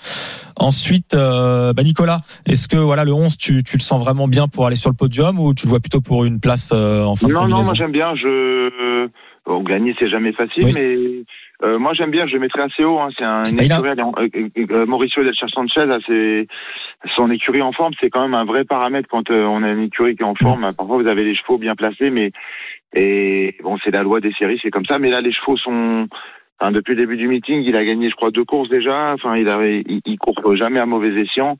Ensuite, 0.56 1.14
euh, 1.14 1.72
bah 1.74 1.82
Nicolas, 1.82 2.20
est-ce 2.48 2.68
que 2.68 2.76
voilà 2.76 3.04
le 3.04 3.12
11, 3.12 3.36
tu, 3.36 3.62
tu 3.62 3.76
le 3.76 3.82
sens 3.82 4.02
vraiment 4.02 4.28
bien 4.28 4.48
pour 4.48 4.66
aller 4.66 4.76
sur 4.76 4.90
le 4.90 4.96
podium 4.96 5.38
ou 5.38 5.52
tu 5.54 5.66
le 5.66 5.70
vois 5.70 5.80
plutôt 5.80 6.00
pour 6.00 6.24
une 6.24 6.40
place 6.40 6.70
euh, 6.74 7.04
en 7.04 7.14
fin 7.16 7.28
de 7.28 7.32
Non, 7.34 7.46
non, 7.48 7.64
moi 7.64 7.74
j'aime 7.74 7.92
bien. 7.92 8.14
Je 8.14 9.08
bon, 9.46 9.62
gagner 9.62 9.94
c'est 9.98 10.08
jamais 10.08 10.32
facile, 10.32 10.64
Oui. 10.64 10.72
mais 10.72 10.96
euh, 11.68 11.78
moi 11.78 11.92
j'aime 11.92 12.10
bien. 12.10 12.26
Je 12.26 12.32
le 12.34 12.40
mettrais 12.40 12.62
assez 12.62 12.82
haut. 12.84 12.98
Hein. 12.98 13.08
C'est 13.18 13.24
un, 13.24 13.42
une 13.44 13.60
a- 13.60 13.64
écurie. 13.64 13.90
euh, 13.90 14.38
euh, 14.70 14.86
Mauricio 14.86 15.22
Del 15.22 15.34
Cher 15.34 15.48
Sanchez, 15.50 15.84
là, 15.84 15.98
c'est 16.06 16.46
son 17.14 17.30
écurie 17.30 17.60
en 17.62 17.72
forme. 17.72 17.92
C'est 18.00 18.08
quand 18.08 18.22
même 18.22 18.34
un 18.34 18.44
vrai 18.46 18.64
paramètre 18.64 19.08
quand 19.10 19.30
euh, 19.30 19.44
on 19.44 19.62
a 19.62 19.68
une 19.70 19.82
écurie 19.84 20.16
qui 20.16 20.22
est 20.22 20.26
en 20.26 20.34
forme. 20.34 20.66
Parfois 20.76 21.02
vous 21.02 21.08
avez 21.08 21.24
les 21.24 21.34
chevaux 21.36 21.58
bien 21.58 21.74
placés, 21.74 22.08
mais 22.10 22.30
et 22.94 23.56
bon 23.62 23.78
c'est 23.82 23.90
la 23.90 24.02
loi 24.02 24.20
des 24.20 24.32
séries, 24.32 24.60
c'est 24.62 24.70
comme 24.70 24.86
ça. 24.86 24.98
Mais 24.98 25.10
là 25.10 25.20
les 25.20 25.32
chevaux 25.32 25.56
sont 25.56 26.08
Enfin, 26.60 26.70
depuis 26.70 26.94
le 26.94 27.02
début 27.02 27.16
du 27.16 27.26
meeting, 27.26 27.62
il 27.64 27.74
a 27.74 27.84
gagné, 27.84 28.08
je 28.08 28.14
crois, 28.14 28.30
deux 28.30 28.44
courses 28.44 28.68
déjà. 28.68 29.14
Enfin, 29.14 29.34
il 29.36 29.48
avait, 29.48 29.82
il, 29.84 30.00
il 30.06 30.16
court 30.16 30.56
jamais 30.56 30.78
à 30.78 30.86
mauvais 30.86 31.08
escient. 31.20 31.56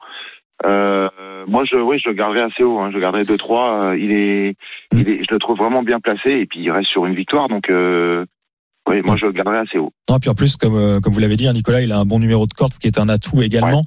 Euh, 0.65 1.09
moi, 1.49 1.65
je, 1.69 1.77
oui, 1.77 1.99
je 1.99 2.09
le 2.09 2.15
garderai 2.15 2.43
assez 2.43 2.63
haut. 2.63 2.79
Hein. 2.79 2.91
Je 2.91 2.97
le 2.97 3.01
garderai 3.01 3.25
2-3. 3.25 3.91
Euh, 3.93 3.99
il 3.99 4.13
est, 4.13 4.55
il 4.93 5.09
est, 5.09 5.25
je 5.29 5.35
le 5.35 5.39
trouve 5.41 5.59
vraiment 5.59 5.83
bien 5.83 5.99
placé 5.99 6.31
et 6.31 6.47
puis 6.47 6.61
il 6.61 6.71
reste 6.71 6.91
sur 6.91 7.05
une 7.05 7.17
victoire. 7.17 7.49
Donc, 7.49 7.69
euh, 7.69 8.25
oui, 8.89 9.01
moi, 9.05 9.17
je 9.17 9.27
le 9.27 9.33
garderai 9.33 9.59
assez 9.59 9.79
haut. 9.79 9.93
Non, 10.09 10.21
puis 10.21 10.31
en 10.31 10.35
plus, 10.35 10.57
comme, 10.57 11.01
comme 11.01 11.13
vous 11.13 11.21
l'avez 11.21 11.37
dit, 11.37 11.49
hein, 11.49 11.53
Nicolas, 11.53 11.81
il 11.83 11.91
a 11.91 11.99
un 11.99 12.05
bon 12.05 12.21
numéro 12.21 12.47
de 12.47 12.53
corde, 12.53 12.73
ce 12.73 12.79
qui 12.79 12.87
est 12.87 12.99
un 12.99 13.09
atout 13.09 13.43
également. 13.43 13.83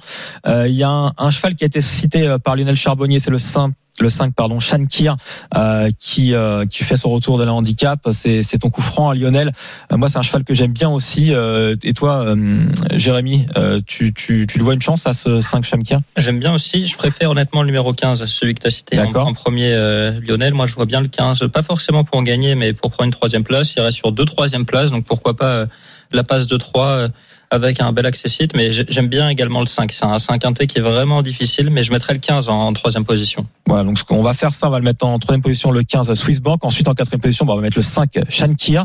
Euh, 0.46 0.68
il 0.68 0.74
y 0.74 0.82
a 0.82 0.90
un, 0.90 1.12
un 1.16 1.30
cheval 1.30 1.54
qui 1.54 1.64
a 1.64 1.66
été 1.66 1.80
cité 1.80 2.36
par 2.44 2.56
Lionel 2.56 2.76
Charbonnier, 2.76 3.20
c'est 3.20 3.30
le 3.30 3.38
5, 3.38 3.72
le 4.00 4.10
5 4.10 4.34
pardon, 4.34 4.60
Shankir, 4.60 5.16
euh, 5.56 5.90
qui, 5.98 6.34
euh, 6.34 6.66
qui 6.66 6.84
fait 6.84 6.96
son 6.96 7.10
retour 7.10 7.38
de 7.38 7.44
la 7.44 7.52
handicap. 7.52 8.00
C'est, 8.12 8.42
c'est 8.42 8.58
ton 8.58 8.70
coup 8.70 8.82
franc, 8.82 9.10
hein, 9.10 9.14
Lionel. 9.14 9.52
Euh, 9.92 9.96
moi, 9.96 10.08
c'est 10.08 10.18
un 10.18 10.22
cheval 10.22 10.44
que 10.44 10.54
j'aime 10.54 10.72
bien 10.72 10.90
aussi. 10.90 11.34
Euh, 11.34 11.76
et 11.82 11.94
toi, 11.94 12.26
euh, 12.26 12.66
Jérémy, 12.92 13.46
euh, 13.56 13.80
tu, 13.86 14.12
tu, 14.12 14.46
tu 14.46 14.58
le 14.58 14.64
vois 14.64 14.74
une 14.74 14.82
chance 14.82 15.06
à 15.06 15.12
ce 15.12 15.40
5 15.40 15.64
Shankir? 15.64 15.98
J'aime 16.16 16.38
bien 16.38 16.54
aussi, 16.54 16.86
je 16.86 16.96
préfère 16.96 17.30
honnêtement 17.30 17.62
le 17.62 17.66
numéro 17.66 17.92
15, 17.92 18.24
celui 18.26 18.54
que 18.54 18.62
tu 18.62 18.66
as 18.66 18.70
cité 18.70 18.98
en, 19.00 19.14
en 19.14 19.34
premier, 19.34 19.72
euh, 19.72 20.20
Lionel. 20.26 20.54
Moi, 20.54 20.66
je 20.66 20.74
vois 20.74 20.86
bien 20.86 21.00
le 21.00 21.08
15, 21.08 21.48
pas 21.52 21.62
forcément 21.62 22.04
pour 22.04 22.18
en 22.18 22.22
gagner, 22.22 22.54
mais 22.54 22.72
pour 22.72 22.90
prendre 22.90 23.06
une 23.06 23.12
troisième 23.12 23.44
place. 23.44 23.74
Il 23.76 23.80
reste 23.80 23.98
sur 23.98 24.12
deux 24.12 24.24
troisième 24.24 24.66
places, 24.66 24.90
donc 24.90 25.04
pourquoi 25.04 25.36
pas 25.36 25.50
euh, 25.50 25.66
la 26.12 26.24
passe 26.24 26.46
de 26.46 26.56
3 26.56 26.86
euh, 26.86 27.08
avec 27.50 27.80
un 27.80 27.92
bel 27.92 28.06
accessite. 28.06 28.54
Mais 28.54 28.72
j'ai- 28.72 28.86
j'aime 28.88 29.08
bien 29.08 29.28
également 29.28 29.60
le 29.60 29.66
5. 29.66 29.92
C'est 29.92 30.04
un 30.04 30.18
5 30.18 30.40
quintet 30.40 30.66
qui 30.66 30.78
est 30.78 30.82
vraiment 30.82 31.22
difficile, 31.22 31.70
mais 31.70 31.82
je 31.82 31.92
mettrais 31.92 32.12
le 32.14 32.18
15 32.20 32.48
en, 32.48 32.72
troisième 32.72 33.04
position. 33.04 33.46
Voilà, 33.66 33.84
donc 33.84 33.98
ce 33.98 34.04
qu'on 34.04 34.22
va 34.22 34.34
faire, 34.34 34.54
ça, 34.54 34.68
on 34.68 34.70
va 34.70 34.78
le 34.78 34.84
mettre 34.84 35.04
en 35.06 35.18
troisième 35.18 35.42
position, 35.42 35.70
le 35.70 35.82
15 35.82 36.12
Swiss 36.14 36.40
Bank. 36.40 36.64
Ensuite, 36.64 36.88
en 36.88 36.94
quatrième 36.94 37.20
position, 37.20 37.44
bah, 37.46 37.52
on 37.54 37.56
va 37.56 37.62
mettre 37.62 37.78
le 37.78 37.82
5 37.82 38.18
Shankir. 38.28 38.84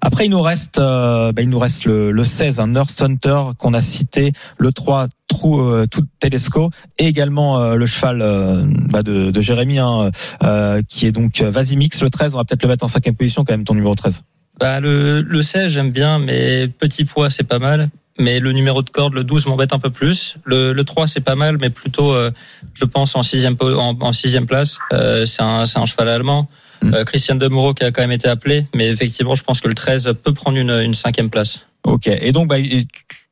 Après, 0.00 0.26
il 0.26 0.30
nous 0.30 0.40
reste, 0.40 0.78
euh, 0.78 1.32
bah, 1.32 1.42
il 1.42 1.48
nous 1.48 1.58
reste 1.58 1.84
le, 1.84 2.10
le 2.10 2.24
16, 2.24 2.60
un 2.60 2.68
Nurse 2.68 3.00
Hunter 3.02 3.40
qu'on 3.58 3.74
a 3.74 3.82
cité, 3.82 4.32
le 4.58 4.72
3 4.72 5.08
Trou 5.28 5.60
euh, 5.60 5.86
tout 5.86 6.04
Telesco 6.20 6.70
et 6.98 7.04
également 7.06 7.58
euh, 7.60 7.74
le 7.74 7.84
cheval 7.84 8.22
euh, 8.22 8.64
bah, 8.66 9.02
de, 9.02 9.30
de 9.30 9.40
Jérémy 9.42 9.78
hein, 9.78 10.10
euh, 10.42 10.80
qui 10.88 11.06
est 11.06 11.12
donc 11.12 11.42
euh, 11.42 11.50
Vasimix 11.50 12.00
le 12.02 12.08
13 12.08 12.34
on 12.34 12.38
va 12.38 12.44
peut-être 12.44 12.62
le 12.62 12.68
mettre 12.70 12.82
en 12.82 12.88
cinquième 12.88 13.14
position 13.14 13.44
quand 13.44 13.52
même 13.52 13.64
ton 13.64 13.74
numéro 13.74 13.94
13 13.94 14.22
Bah, 14.58 14.80
le, 14.80 15.20
le 15.20 15.42
16, 15.42 15.70
j'aime 15.70 15.90
bien, 15.90 16.18
mais 16.18 16.68
petit 16.68 17.04
poids, 17.04 17.30
c'est 17.30 17.46
pas 17.46 17.58
mal. 17.58 17.90
Mais 18.18 18.40
le 18.40 18.50
numéro 18.50 18.82
de 18.82 18.90
corde, 18.90 19.14
le 19.14 19.22
12, 19.22 19.46
m'embête 19.46 19.72
un 19.72 19.78
peu 19.78 19.90
plus. 19.90 20.34
Le, 20.44 20.72
le 20.72 20.84
3, 20.84 21.06
c'est 21.06 21.20
pas 21.20 21.36
mal, 21.36 21.56
mais 21.60 21.70
plutôt, 21.70 22.12
euh, 22.12 22.30
je 22.74 22.84
pense, 22.84 23.14
en 23.14 23.22
sixième, 23.22 23.56
en, 23.60 23.96
en 24.00 24.12
sixième 24.12 24.46
place. 24.46 24.78
Euh, 24.92 25.24
c'est 25.24 25.42
un, 25.42 25.66
c'est 25.66 25.78
un 25.78 25.86
cheval 25.86 26.08
allemand. 26.08 26.48
Mm. 26.82 26.94
Euh, 26.94 27.04
Christian 27.04 27.36
de 27.36 27.46
Moreau 27.46 27.74
qui 27.74 27.84
a 27.84 27.92
quand 27.92 28.02
même 28.02 28.12
été 28.12 28.28
appelé, 28.28 28.66
mais 28.74 28.88
effectivement, 28.88 29.36
je 29.36 29.44
pense 29.44 29.60
que 29.60 29.68
le 29.68 29.74
13 29.74 30.14
peut 30.24 30.32
prendre 30.32 30.58
une, 30.58 30.70
une 30.70 30.94
cinquième 30.94 31.30
place. 31.30 31.60
Ok. 31.84 32.08
Et 32.08 32.32
donc, 32.32 32.48
bah, 32.48 32.56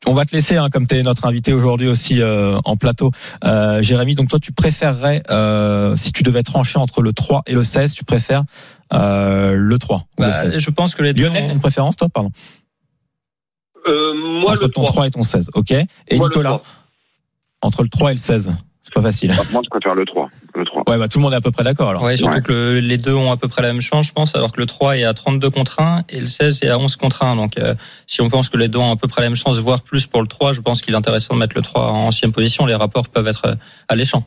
on 0.06 0.12
va 0.12 0.24
te 0.24 0.34
laisser, 0.34 0.56
hein, 0.56 0.68
comme 0.70 0.86
tu 0.86 0.96
es 0.96 1.02
notre 1.02 1.26
invité 1.26 1.52
aujourd'hui 1.52 1.88
aussi 1.88 2.22
euh, 2.22 2.58
en 2.64 2.76
plateau, 2.76 3.10
euh, 3.44 3.82
Jérémy. 3.82 4.14
Donc, 4.14 4.28
toi, 4.28 4.38
tu 4.38 4.52
préférerais, 4.52 5.22
euh, 5.30 5.96
si 5.96 6.12
tu 6.12 6.22
devais 6.22 6.42
trancher 6.42 6.78
entre 6.78 7.02
le 7.02 7.12
3 7.12 7.42
et 7.46 7.52
le 7.52 7.64
16, 7.64 7.92
tu 7.92 8.04
préfères 8.04 8.44
euh, 8.92 9.52
le 9.54 9.78
3 9.78 9.96
ou 10.18 10.22
le 10.22 10.28
Bah, 10.28 10.32
16 10.32 10.58
je 10.58 10.70
pense 10.70 10.94
que 10.94 11.02
les 11.02 11.12
deux. 11.12 11.24
Lionel, 11.24 11.44
ont- 11.50 11.52
une 11.54 11.60
préférence, 11.60 11.96
toi, 11.96 12.08
pardon 12.08 12.30
Euh, 13.88 14.14
moi, 14.40 14.52
Entre 14.52 14.64
le 14.64 14.68
ton 14.70 14.82
3. 14.82 14.92
3 14.92 15.06
et 15.06 15.10
ton 15.10 15.22
16, 15.22 15.48
ok. 15.54 15.70
Et 15.70 15.86
Moi, 16.16 16.26
le 16.26 16.30
Nicolas, 16.34 16.48
3. 16.50 16.62
entre 17.62 17.82
le 17.82 17.88
3 17.88 18.10
et 18.10 18.14
le 18.14 18.20
16, 18.20 18.52
c'est 18.82 18.92
pas 18.94 19.02
facile. 19.02 19.30
Bah, 19.36 19.42
Moi, 19.52 19.60
je 19.64 19.70
préfère 19.70 19.94
le 19.94 20.04
3. 20.04 20.28
Le 20.56 20.64
3. 20.64 20.82
Ouais, 20.88 20.98
bah 20.98 21.06
tout 21.08 21.18
le 21.18 21.22
monde 21.22 21.32
est 21.34 21.36
à 21.36 21.40
peu 21.40 21.50
près 21.52 21.62
d'accord 21.62 21.90
alors. 21.90 22.02
Ouais, 22.02 22.16
surtout 22.16 22.36
Ouais. 22.36 22.42
que 22.42 22.52
le- 22.52 22.80
les 22.80 22.96
deux 22.96 23.14
ont 23.14 23.30
à 23.30 23.36
peu 23.36 23.46
près 23.46 23.62
la 23.62 23.68
même 23.72 23.80
chance, 23.82 24.06
je 24.08 24.12
pense, 24.12 24.34
alors 24.34 24.50
que 24.52 24.58
le 24.60 24.66
3 24.66 24.96
est 24.96 25.04
à 25.04 25.14
32 25.14 25.50
contre 25.50 25.80
1 25.80 26.02
et 26.08 26.18
le 26.18 26.26
16 26.26 26.62
est 26.64 26.68
à 26.68 26.78
11 26.78 26.96
contre 26.96 27.22
1. 27.22 27.36
Donc, 27.36 27.58
euh, 27.58 27.74
si 28.08 28.20
on 28.22 28.28
pense 28.28 28.48
que 28.48 28.56
les 28.56 28.68
deux 28.68 28.78
ont 28.80 28.90
à 28.90 28.96
peu 28.96 29.06
près 29.06 29.22
la 29.22 29.28
même 29.28 29.36
chance, 29.36 29.58
voire 29.58 29.82
plus 29.82 30.06
pour 30.06 30.20
le 30.22 30.26
3, 30.28 30.52
je 30.52 30.60
pense 30.60 30.82
qu'il 30.82 30.94
est 30.94 30.96
intéressant 30.96 31.34
de 31.34 31.38
mettre 31.40 31.54
le 31.54 31.62
3 31.62 31.90
en 31.92 32.06
ancienne 32.08 32.32
position. 32.32 32.66
Les 32.66 32.74
rapports 32.74 33.08
peuvent 33.08 33.28
être 33.28 33.46
euh, 33.46 33.54
alléchants. 33.88 34.24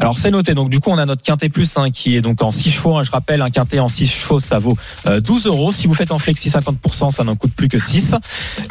Alors 0.00 0.16
c'est 0.18 0.30
noté. 0.30 0.54
Donc 0.54 0.70
du 0.70 0.80
coup 0.80 0.90
on 0.90 0.98
a 0.98 1.04
notre 1.04 1.22
quintet 1.22 1.50
plus 1.50 1.76
hein, 1.76 1.90
qui 1.90 2.16
est 2.16 2.22
donc 2.22 2.42
en 2.42 2.50
6 2.52 2.70
chevaux. 2.70 2.96
hein. 2.96 3.02
Je 3.04 3.10
rappelle 3.10 3.42
un 3.42 3.50
quintet 3.50 3.78
en 3.80 3.88
6 3.88 4.06
chevaux 4.06 4.40
ça 4.40 4.58
vaut 4.58 4.76
euh, 5.06 5.20
12 5.20 5.46
euros. 5.46 5.72
Si 5.72 5.86
vous 5.86 5.94
faites 5.94 6.10
en 6.10 6.18
flexi 6.18 6.48
50% 6.48 7.10
ça 7.10 7.22
n'en 7.22 7.36
coûte 7.36 7.52
plus 7.54 7.68
que 7.68 7.78
6. 7.78 8.14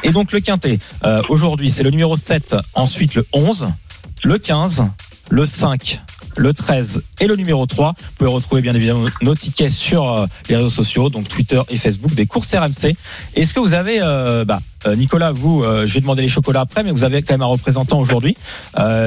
Et 0.04 0.12
donc 0.12 0.32
le 0.32 0.40
quintet 0.40 0.80
euh, 1.06 1.22
aujourd'hui 1.30 1.70
c'est 1.70 1.84
le 1.84 1.92
numéro 1.92 2.16
7, 2.18 2.56
ensuite 2.74 3.14
le 3.16 3.26
11, 3.32 3.68
le 4.24 4.38
15, 4.40 4.86
le 5.30 5.46
5, 5.46 6.02
le 6.40 6.54
13 6.54 7.04
et 7.20 7.28
le 7.28 7.36
numéro 7.36 7.66
3. 7.66 7.94
Vous 7.98 8.06
pouvez 8.18 8.30
retrouver 8.30 8.62
bien 8.62 8.74
évidemment 8.74 9.08
nos 9.22 9.36
tickets 9.36 9.72
sur 9.72 10.12
euh, 10.12 10.26
les 10.48 10.56
réseaux 10.56 10.70
sociaux, 10.70 11.10
donc 11.10 11.28
Twitter 11.28 11.62
et 11.70 11.78
Facebook 11.78 12.14
des 12.14 12.26
courses 12.26 12.54
RMC. 12.56 12.96
Est-ce 13.36 13.54
que 13.54 13.60
vous 13.60 13.74
avez, 13.74 14.02
euh, 14.02 14.46
bah, 14.46 14.62
euh, 14.88 14.96
Nicolas, 14.96 15.32
vous, 15.34 15.64
je 15.64 15.94
vais 15.94 16.00
demander 16.00 16.22
les 16.22 16.30
chocolats 16.30 16.62
après, 16.62 16.84
mais 16.84 16.92
vous 16.92 17.04
avez 17.04 17.22
quand 17.22 17.34
même 17.34 17.42
un 17.42 17.46
représentant 17.46 18.00
aujourd'hui, 18.00 18.36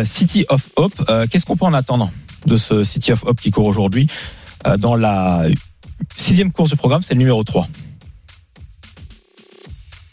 City 0.04 0.44
of 0.48 0.68
Hope. 0.76 0.94
Qu'est-ce 1.30 1.46
qu'on 1.46 1.56
peut 1.56 1.64
en 1.64 1.74
attendre 1.74 2.10
de 2.46 2.56
ce 2.56 2.82
City 2.82 3.12
of 3.12 3.24
Hope 3.24 3.40
qui 3.40 3.50
court 3.50 3.66
aujourd'hui 3.66 4.08
dans 4.78 4.94
la 4.94 5.44
sixième 6.16 6.52
course 6.52 6.70
du 6.70 6.76
programme, 6.76 7.02
c'est 7.02 7.14
le 7.14 7.18
numéro 7.18 7.42
3. 7.42 7.66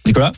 Nicolas? 0.06 0.32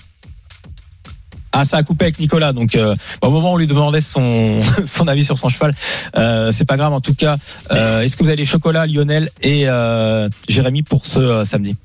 Ah, 1.54 1.66
ça 1.66 1.78
a 1.78 1.84
coupé 1.84 2.06
avec 2.06 2.20
Nicolas. 2.20 2.54
Donc, 2.54 2.76
euh, 2.76 2.96
au 3.22 3.30
moment 3.30 3.52
où 3.52 3.56
on 3.56 3.58
lui 3.58 3.68
demandait 3.68 4.02
son, 4.02 4.62
son 4.86 5.08
avis 5.08 5.26
sur 5.26 5.38
son 5.38 5.50
cheval, 5.50 5.74
euh, 6.16 6.52
c'est 6.52 6.66
pas 6.66 6.78
grave. 6.78 6.94
En 6.94 7.02
tout 7.02 7.14
cas, 7.16 7.38
euh, 7.72 8.02
est-ce 8.02 8.16
que 8.18 8.24
vous 8.24 8.30
avez 8.30 8.38
les 8.38 8.46
chocolats, 8.46 8.86
Lionel 8.88 9.30
et 9.42 9.68
euh, 9.68 10.30
Jérémy, 10.48 10.84
pour 10.84 11.06
ce 11.06 11.20
euh, 11.20 11.46
samedi? 11.46 11.76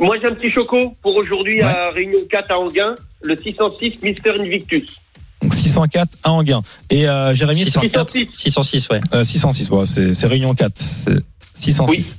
Moi, 0.00 0.16
j'ai 0.22 0.28
un 0.28 0.34
petit 0.34 0.50
choco 0.50 0.92
pour 1.02 1.16
aujourd'hui 1.16 1.56
Ouais. 1.58 1.64
à 1.64 1.86
Réunion 1.92 2.20
4 2.30 2.50
à 2.52 2.58
Anguin, 2.58 2.94
le 3.22 3.36
606 3.36 3.98
Mister 4.02 4.30
Invictus. 4.38 4.96
Donc 5.42 5.54
604 5.54 6.08
à 6.24 6.30
Anguin. 6.32 6.62
Et 6.90 7.08
euh, 7.08 7.34
Jérémy, 7.34 7.64
604, 7.64 8.12
606. 8.12 8.28
606, 8.36 8.88
ouais. 8.90 9.00
euh, 9.14 9.24
606. 9.24 9.68
Bon, 9.68 9.86
c'est 9.86 10.14
c'est 10.14 10.26
Réunion 10.26 10.54
4. 10.54 10.72
C'est 10.76 11.18
606. 11.54 12.18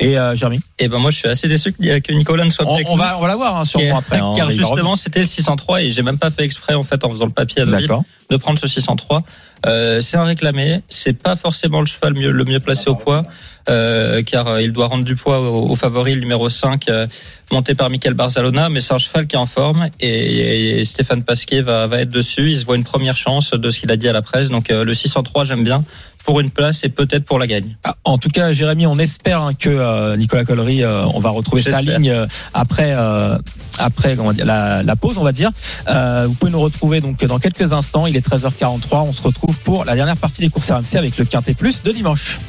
Et 0.00 0.18
euh, 0.18 0.34
Jérémy 0.34 0.60
Et 0.78 0.88
ben 0.88 0.98
moi, 0.98 1.10
je 1.12 1.18
suis 1.18 1.28
assez 1.28 1.46
déçu 1.46 1.72
que 1.72 2.12
Nicolas 2.12 2.44
ne 2.44 2.50
soit 2.50 2.64
pas 2.64 2.72
on, 2.72 2.92
on 2.92 2.96
va, 2.96 3.16
on 3.16 3.20
va 3.20 3.28
la 3.28 3.36
voir 3.36 3.56
hein, 3.60 3.64
sûrement 3.64 3.98
après. 3.98 4.18
hein. 4.18 4.34
car 4.36 4.50
justement, 4.50 4.96
c'était 4.96 5.20
le 5.20 5.24
603 5.26 5.82
et 5.82 5.92
j'ai 5.92 6.02
même 6.02 6.18
pas 6.18 6.30
fait 6.30 6.42
exprès 6.44 6.74
en 6.74 6.82
fait 6.82 7.04
en 7.04 7.10
faisant 7.10 7.26
le 7.26 7.32
papier 7.32 7.62
à. 7.62 7.64
Deauville 7.66 7.88
de 8.30 8.36
prendre 8.38 8.58
ce 8.58 8.66
603. 8.66 9.22
Euh, 9.66 10.00
c'est 10.00 10.16
un 10.16 10.24
réclamé, 10.24 10.80
c'est 10.88 11.12
pas 11.12 11.36
forcément 11.36 11.80
le 11.80 11.86
cheval 11.86 12.14
mieux, 12.14 12.30
le 12.30 12.44
mieux 12.44 12.58
placé 12.60 12.88
au 12.90 12.94
poids, 12.96 13.22
euh, 13.68 14.22
car 14.22 14.46
euh, 14.48 14.62
il 14.62 14.72
doit 14.72 14.86
rendre 14.88 15.04
du 15.04 15.14
poids 15.14 15.40
au, 15.40 15.70
au 15.70 15.76
favori 15.76 16.14
le 16.14 16.20
numéro 16.20 16.48
5, 16.50 16.88
euh, 16.88 17.06
monté 17.52 17.74
par 17.74 17.88
Michael 17.90 18.14
Barzalona, 18.14 18.68
mais 18.70 18.80
c'est 18.80 18.92
un 18.94 18.98
cheval 18.98 19.26
qui 19.26 19.36
est 19.36 19.38
en 19.38 19.46
forme 19.46 19.88
et, 20.00 20.80
et 20.80 20.84
Stéphane 20.84 21.22
Pasquier 21.22 21.62
va, 21.62 21.86
va 21.86 22.00
être 22.00 22.08
dessus. 22.10 22.50
Il 22.50 22.58
se 22.58 22.64
voit 22.64 22.76
une 22.76 22.84
première 22.84 23.16
chance 23.16 23.52
de 23.52 23.70
ce 23.70 23.78
qu'il 23.80 23.90
a 23.90 23.96
dit 23.96 24.08
à 24.08 24.12
la 24.12 24.22
presse, 24.22 24.48
donc 24.48 24.70
euh, 24.70 24.84
le 24.84 24.92
603 24.94 25.44
j'aime 25.44 25.64
bien 25.64 25.84
pour 26.24 26.40
une 26.40 26.50
place 26.50 26.84
et 26.84 26.88
peut-être 26.88 27.24
pour 27.24 27.38
la 27.38 27.46
gagne. 27.46 27.76
Ah, 27.84 27.96
En 28.04 28.18
tout 28.18 28.30
cas, 28.30 28.52
Jérémy, 28.52 28.86
on 28.86 28.98
espère 28.98 29.42
hein, 29.42 29.54
que 29.54 29.68
euh, 29.68 30.16
Nicolas 30.16 30.44
Collery, 30.44 30.82
euh, 30.82 31.04
on 31.06 31.20
va 31.20 31.30
retrouver 31.30 31.62
sa 31.62 31.80
ligne 31.82 32.10
euh, 32.10 32.26
après 32.52 32.92
euh, 32.96 33.38
après 33.78 34.16
dire, 34.16 34.44
la, 34.44 34.82
la 34.82 34.96
pause, 34.96 35.18
on 35.18 35.24
va 35.24 35.32
dire. 35.32 35.50
Euh, 35.88 36.26
vous 36.28 36.34
pouvez 36.34 36.52
nous 36.52 36.60
retrouver 36.60 37.00
donc 37.00 37.24
dans 37.24 37.38
quelques 37.38 37.72
instants. 37.72 38.06
Il 38.06 38.16
est 38.16 38.26
13h43. 38.26 39.02
On 39.08 39.12
se 39.12 39.22
retrouve 39.22 39.56
pour 39.58 39.84
la 39.84 39.94
dernière 39.94 40.16
partie 40.16 40.42
des 40.42 40.48
courses 40.48 40.70
RMC 40.70 40.96
avec 40.96 41.18
le 41.18 41.24
Quintet 41.24 41.54
Plus 41.54 41.82
de 41.82 41.92
dimanche. 41.92 42.40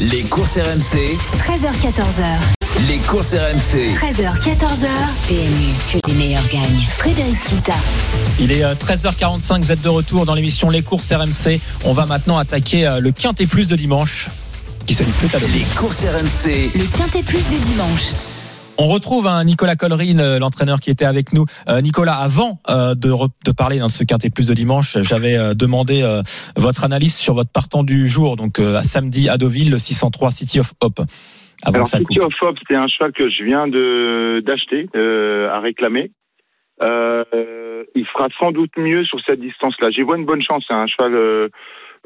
Les 0.00 0.22
courses 0.22 0.56
RMC, 0.56 1.16
13h14h. 1.38 2.53
Les 2.88 2.98
courses 2.98 3.34
RMC. 3.34 3.94
13h, 3.94 4.40
14h. 4.40 4.88
PMU, 5.28 5.74
que 5.92 6.08
les 6.08 6.14
meilleurs 6.14 6.46
gagnent. 6.48 6.84
Frédéric 6.88 7.40
Kita. 7.40 7.74
Il 8.40 8.52
est 8.52 8.64
euh, 8.64 8.74
13h45, 8.74 9.62
vous 9.62 9.72
êtes 9.72 9.82
de 9.82 9.88
retour 9.88 10.26
dans 10.26 10.34
l'émission 10.34 10.70
Les 10.70 10.82
courses 10.82 11.12
RMC. 11.12 11.60
On 11.84 11.92
va 11.92 12.06
maintenant 12.06 12.36
attaquer 12.36 12.86
euh, 12.86 13.00
le 13.00 13.12
Quintet 13.12 13.46
Plus 13.46 13.68
de 13.68 13.76
dimanche 13.76 14.30
qui 14.86 14.94
se 14.94 15.02
dispute 15.02 15.34
à. 15.34 15.38
Les 15.38 15.64
courses 15.76 16.04
RMC. 16.04 16.72
Le 16.74 16.96
quintet 16.96 17.22
plus 17.22 17.48
du 17.48 17.58
dimanche. 17.58 18.12
On 18.76 18.86
retrouve 18.86 19.28
un 19.28 19.44
Nicolas 19.44 19.76
Collerine, 19.76 20.20
euh, 20.20 20.38
l'entraîneur 20.38 20.80
qui 20.80 20.90
était 20.90 21.04
avec 21.04 21.32
nous. 21.32 21.46
Euh, 21.68 21.80
Nicolas, 21.80 22.16
avant 22.16 22.58
euh, 22.68 22.94
de, 22.94 23.52
parler 23.52 23.78
dans 23.78 23.88
ce 23.88 24.02
Quintet 24.02 24.30
Plus 24.30 24.48
de 24.48 24.54
dimanche, 24.54 24.98
j'avais 25.02 25.36
euh, 25.36 25.54
demandé 25.54 26.02
euh, 26.02 26.22
votre 26.56 26.82
analyse 26.82 27.14
sur 27.14 27.34
votre 27.34 27.50
partant 27.50 27.84
du 27.84 28.08
jour, 28.08 28.36
donc 28.36 28.58
euh, 28.58 28.76
à 28.76 28.82
samedi 28.82 29.28
à 29.28 29.38
Deauville, 29.38 29.70
le 29.70 29.78
603 29.78 30.32
City 30.32 30.58
of 30.58 30.74
Hope. 30.80 31.02
Avant 31.64 31.74
Alors, 31.76 31.86
City 31.86 32.16
coupe. 32.18 32.24
of 32.24 32.42
Hope, 32.42 32.58
c'est 32.68 32.74
un 32.74 32.88
cheval 32.88 33.12
que 33.12 33.28
je 33.28 33.44
viens 33.44 33.68
de 33.68 34.42
d'acheter 34.44 34.86
euh, 34.96 35.48
à 35.50 35.60
réclamer. 35.60 36.10
Euh, 36.82 37.84
il 37.94 38.06
fera 38.06 38.28
sans 38.38 38.50
doute 38.52 38.76
mieux 38.76 39.04
sur 39.04 39.20
cette 39.20 39.40
distance-là. 39.40 39.90
J'y 39.90 40.02
vois 40.02 40.16
une 40.16 40.24
bonne 40.24 40.42
chance. 40.42 40.64
C'est 40.66 40.74
un 40.74 40.86
cheval 40.86 41.14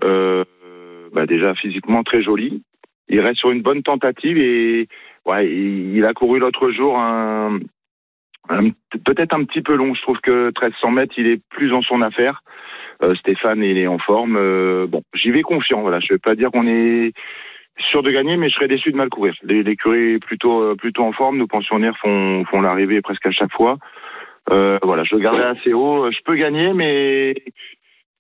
euh, 0.05 0.45
bah, 1.13 1.27
déjà 1.27 1.55
physiquement 1.55 2.03
très 2.03 2.23
joli. 2.23 2.63
Il 3.09 3.21
reste 3.21 3.39
sur 3.39 3.51
une 3.51 3.63
bonne 3.63 3.83
tentative 3.83 4.37
et 4.37 4.87
ouais, 5.25 5.49
il, 5.51 6.05
a 6.05 6.13
couru 6.13 6.39
l'autre 6.39 6.71
jour 6.71 6.99
un, 6.99 7.59
un- 8.51 8.71
peut-être 9.07 9.35
un 9.35 9.45
petit 9.45 9.63
peu 9.63 9.75
long. 9.75 9.95
Je 9.95 10.03
trouve 10.03 10.21
que 10.21 10.49
1300 10.49 10.91
mètres, 10.91 11.15
il 11.17 11.27
est 11.27 11.41
plus 11.49 11.73
en 11.73 11.81
son 11.81 12.03
affaire. 12.03 12.43
Euh, 13.03 13.15
Stéphane, 13.15 13.63
il 13.63 13.79
est 13.79 13.87
en 13.87 13.99
forme. 13.99 14.35
Bon, 14.87 15.03
j'y 15.15 15.31
vais 15.31 15.43
confiant. 15.43 15.81
Voilà, 15.81 16.01
je 16.01 16.13
vais 16.13 16.19
pas 16.19 16.35
dire 16.35 16.51
qu'on 16.51 16.67
est 16.67 17.13
sûr 17.79 18.03
de 18.03 18.11
gagner, 18.11 18.37
mais 18.37 18.49
je 18.49 18.55
serais 18.55 18.69
déçu 18.69 18.91
de 18.93 18.97
mal 18.97 19.09
courir. 19.09 19.35
Les- 19.43 19.63
L'écurie 19.63 20.15
est 20.15 20.25
plutôt 20.25 20.63
euh, 20.63 20.75
plutôt 20.77 21.05
en 21.05 21.13
forme. 21.13 21.39
Nos 21.39 21.47
pensionnaires 21.47 21.97
font 21.99 22.45
font 22.51 22.61
l'arrivée 22.61 23.01
presque 23.01 23.27
à 23.27 23.31
chaque 23.31 23.53
fois. 23.53 23.77
Euh, 24.51 24.79
voilà, 24.83 25.05
je 25.05 25.15
le 25.15 25.21
garderai 25.21 25.45
assez 25.45 25.73
haut. 25.75 26.11
Je 26.11 26.19
peux 26.25 26.35
gagner, 26.37 26.73
mais 26.73 27.35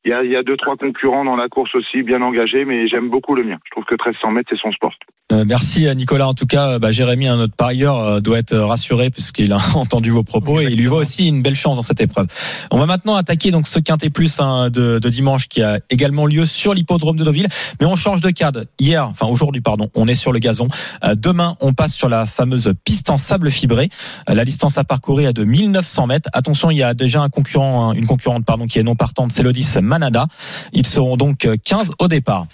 il 0.05 0.11
y 0.11 0.36
a, 0.36 0.42
deux 0.42 0.57
trois 0.57 0.76
concurrents 0.76 1.24
dans 1.24 1.36
la 1.36 1.49
course 1.49 1.74
aussi 1.74 2.03
bien 2.03 2.22
engagés, 2.22 2.64
mais 2.64 2.88
j'aime 2.88 3.11
beaucoup 3.11 3.34
le 3.34 3.44
mien. 3.44 3.59
Je 3.64 3.70
trouve 3.72 3.84
que 3.84 3.94
1300 3.94 4.30
mètres 4.30 4.49
c'est 4.51 4.61
son 4.61 4.72
sport. 4.72 4.94
Euh, 5.30 5.44
merci 5.46 5.86
à 5.86 5.94
Nicolas. 5.94 6.26
En 6.26 6.34
tout 6.34 6.46
cas, 6.46 6.68
euh, 6.68 6.78
bah, 6.78 6.90
Jérémy, 6.90 7.28
un 7.28 7.38
autre 7.38 7.55
parieur, 7.55 7.99
euh, 7.99 8.20
doit 8.20 8.38
être 8.38 8.55
euh, 8.55 8.64
rassuré 8.64 9.11
puisqu'il 9.11 9.53
a 9.53 9.59
entendu 9.74 10.11
vos 10.11 10.22
propos 10.22 10.61
et 10.61 10.64
il 10.64 10.78
lui 10.78 10.86
voit 10.86 11.01
aussi 11.01 11.28
une 11.28 11.42
belle 11.42 11.55
chance 11.55 11.76
dans 11.76 11.82
cette 11.82 12.01
épreuve. 12.01 12.28
On 12.70 12.78
va 12.78 12.86
maintenant 12.86 13.16
attaquer 13.16 13.51
donc 13.51 13.66
ce 13.66 13.78
quintet 13.78 14.09
plus 14.09 14.38
de, 14.38 14.99
dimanche 15.09 15.49
qui 15.49 15.62
a 15.62 15.80
également 15.90 16.26
lieu 16.26 16.46
sur 16.46 16.74
l'hippodrome 16.74 17.16
de 17.16 17.24
Deauville, 17.24 17.49
mais 17.80 17.86
on 17.86 17.96
change 17.96 18.20
de 18.20 18.30
cadre. 18.30 18.64
Hier, 18.78 19.07
enfin 19.07 19.26
aujourd'hui, 19.26 19.61
pardon, 19.61 19.90
on 19.94 20.09
est 20.09 20.14
sur 20.14 20.32
le 20.32 20.38
gazon. 20.38 20.68
Euh, 21.05 21.14
demain, 21.14 21.57
on 21.61 21.72
passe 21.72 21.94
sur 21.94 22.09
la 22.09 22.26
fameuse 22.26 22.72
piste 22.84 23.11
en 23.11 23.16
sable 23.16 23.51
fibré. 23.51 23.90
Euh, 24.28 24.34
la 24.34 24.44
distance 24.44 24.78
à 24.78 24.84
parcourir 24.84 25.30
est 25.30 25.32
de 25.32 25.44
1900 25.44 26.07
mètres. 26.07 26.30
Attention, 26.32 26.70
il 26.70 26.78
y 26.78 26.82
a 26.82 26.94
déjà 26.94 27.20
un 27.20 27.28
concurrent, 27.28 27.90
hein, 27.90 27.92
une 27.94 28.07
concurrente 28.07 28.44
pardon, 28.44 28.66
qui 28.66 28.78
est 28.78 28.82
non 28.82 28.96
partante, 28.96 29.32
c'est 29.32 29.42
le 29.42 29.53
10 29.53 29.78
Manada. 29.89 30.26
Ils 30.72 30.86
seront 30.86 31.16
donc 31.16 31.45
euh, 31.45 31.57
15 31.62 31.93
au 31.99 32.09
départ. 32.09 32.45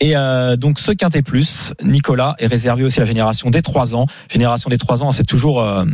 Et 0.00 0.16
euh, 0.16 0.56
donc 0.56 0.78
ce 0.78 0.92
quintet 0.92 1.22
plus, 1.22 1.74
Nicolas, 1.82 2.34
est 2.38 2.46
réservé 2.46 2.84
aussi 2.84 3.00
à 3.00 3.02
la 3.02 3.08
génération 3.08 3.50
des 3.50 3.62
3 3.62 3.94
ans. 3.94 4.06
Génération 4.30 4.68
des 4.68 4.78
3 4.78 5.02
ans, 5.02 5.12
c'est 5.12 5.26
toujours 5.26 5.60
euh, 5.60 5.84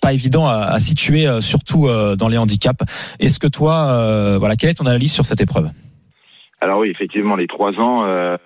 pas 0.00 0.12
évident 0.12 0.46
à, 0.46 0.78
situer, 0.80 1.26
euh, 1.26 1.40
surtout 1.40 1.88
euh, 1.88 2.16
dans 2.16 2.28
les 2.28 2.38
handicaps. 2.38 2.84
Est-ce 3.20 3.38
que 3.38 3.46
toi, 3.46 3.88
euh, 3.88 4.38
voilà, 4.38 4.56
quelle 4.56 4.70
est 4.70 4.74
ton 4.74 4.86
analyse 4.86 5.12
sur 5.12 5.24
cette 5.24 5.40
épreuve? 5.40 5.70
Alors 6.60 6.80
oui, 6.80 6.88
effectivement, 6.90 7.36
les 7.36 7.46
trois 7.46 7.78
ans, 7.78 8.04
euh, 8.06 8.36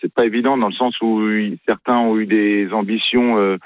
c'est 0.00 0.12
pas 0.12 0.26
évident 0.26 0.56
dans 0.58 0.68
le 0.68 0.74
sens 0.74 0.94
où 1.00 1.22
certains 1.66 1.98
ont 1.98 2.18
eu 2.18 2.26
des 2.26 2.68
ambitions 2.72 3.38
euh, 3.38 3.56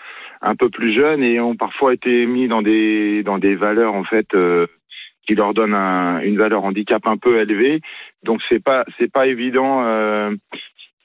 un 0.43 0.55
peu 0.55 0.69
plus 0.69 0.95
jeunes 0.95 1.23
et 1.23 1.41
ont 1.41 1.57
parfois 1.57 1.95
été 1.95 2.27
mis 2.27 2.47
dans 2.47 2.63
des 2.63 3.23
dans 3.23 3.39
des 3.39 3.55
valeurs 3.55 3.95
en 3.95 4.05
fait 4.05 4.27
euh, 4.35 4.67
qui 5.27 5.35
leur 5.35 5.55
donnent 5.55 5.75
un- 5.75 6.21
une 6.21 6.39
valeur 6.39 6.65
handicap 6.65 7.03
un 7.07 7.17
peu 7.17 7.41
élevée. 7.41 7.81
Donc 8.25 8.41
c'est 8.49 8.63
pas 8.63 8.85
c'est 8.99 9.11
pas 9.11 9.27
évident, 9.27 9.83
euh, 9.85 10.31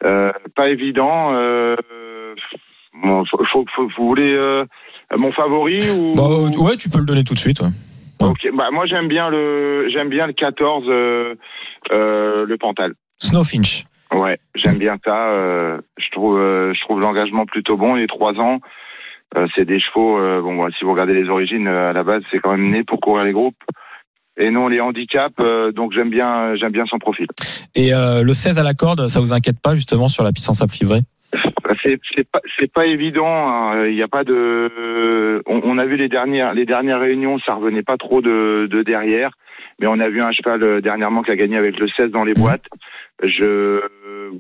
euh, 0.04 0.32
pas 0.56 0.70
évident. 0.70 1.34
Euh, 1.34 1.76
bon, 3.04 3.24
faut, 3.26 3.44
faut- 3.52 3.66
faut- 3.76 3.90
vous 3.98 4.08
voulez 4.08 4.64
mon 5.16 5.32
favori 5.32 5.80
ou? 5.98 6.16
Bah, 6.16 6.24
Ouais, 6.60 6.78
tu 6.78 6.90
peux 6.90 7.00
le 7.00 7.06
donner 7.06 7.24
tout 7.24 7.34
de 7.34 7.40
suite. 7.40 7.60
ouais. 7.62 7.70
Bah 8.54 8.70
moi 8.72 8.86
j'aime 8.86 9.08
bien 9.08 9.30
le 9.32 9.90
j'aime 9.90 10.10
bien 10.10 10.28
le 10.28 10.34
14 10.34 10.86
euh, 10.88 11.34
euh, 11.92 12.46
le 12.46 12.58
Pantal. 12.58 12.94
Snowfinch. 13.18 13.84
Ouais, 14.14 14.38
j'aime 14.56 14.78
bien 14.78 14.98
ça. 15.04 15.32
je 15.98 16.12
trouve, 16.12 16.38
je 16.38 16.82
trouve 16.82 17.00
l'engagement 17.00 17.46
plutôt 17.46 17.78
bon. 17.78 17.96
Les 17.96 18.08
trois 18.08 18.34
ans, 18.40 18.60
euh, 19.38 19.48
c'est 19.56 19.66
des 19.66 19.80
chevaux. 19.80 20.20
euh, 20.20 20.42
bon, 20.42 20.56
voilà, 20.56 20.76
si 20.78 20.84
vous 20.84 20.92
regardez 20.92 21.14
les 21.14 21.30
origines, 21.30 21.68
euh, 21.68 21.90
à 21.90 21.94
la 21.94 22.04
base, 22.04 22.22
c'est 22.30 22.40
quand 22.40 22.52
même 22.52 22.68
né 22.68 22.84
pour 22.84 23.00
courir 23.00 23.24
les 23.24 23.32
groupes 23.32 23.56
et 24.42 24.52
non 24.52 24.68
les 24.68 24.82
handicaps. 24.82 25.36
euh, 25.40 25.72
donc 25.72 25.94
j'aime 25.94 26.10
bien, 26.10 26.56
j'aime 26.56 26.72
bien 26.72 26.86
son 26.88 27.00
profil. 27.00 27.28
Et 27.76 27.94
euh, 27.94 28.24
le 28.24 28.34
16 28.34 28.60
à 28.60 28.64
la 28.64 28.74
corde, 28.74 29.08
ça 29.08 29.20
vous 29.20 29.34
inquiète 29.34 29.62
pas 29.62 29.76
justement 29.76 30.08
sur 30.08 30.24
la 30.24 30.32
puissance 30.32 30.62
à 30.62 30.66
livrer 30.66 31.00
Bah, 31.64 31.74
C'est 31.84 32.00
c'est 32.16 32.28
pas 32.30 32.42
c'est 32.60 32.72
pas 32.72 32.86
évident. 32.86 33.28
hein. 33.50 33.86
Il 33.88 33.96
n'y 33.96 34.02
a 34.04 34.08
pas 34.08 34.24
de. 34.24 35.42
On, 35.46 35.62
on 35.64 35.78
a 35.78 35.86
vu 35.86 35.96
les 35.98 36.10
dernières 36.10 36.54
les 36.54 36.66
dernières 36.66 37.00
réunions, 37.00 37.40
ça 37.40 37.54
revenait 37.56 37.84
pas 37.84 37.98
trop 37.98 38.22
de, 38.22 38.68
de 38.70 38.84
derrière. 38.84 39.32
Mais 39.80 39.88
on 39.88 40.00
a 40.00 40.10
vu 40.10 40.22
un 40.22 40.32
cheval 40.32 40.62
euh, 40.62 40.82
dernièrement 40.82 41.24
qui 41.24 41.32
a 41.32 41.36
gagné 41.36 41.58
avec 41.58 41.80
le 41.80 41.88
16 41.88 42.12
dans 42.12 42.24
les 42.24 42.34
boîtes. 42.36 42.66
Je 43.24 43.82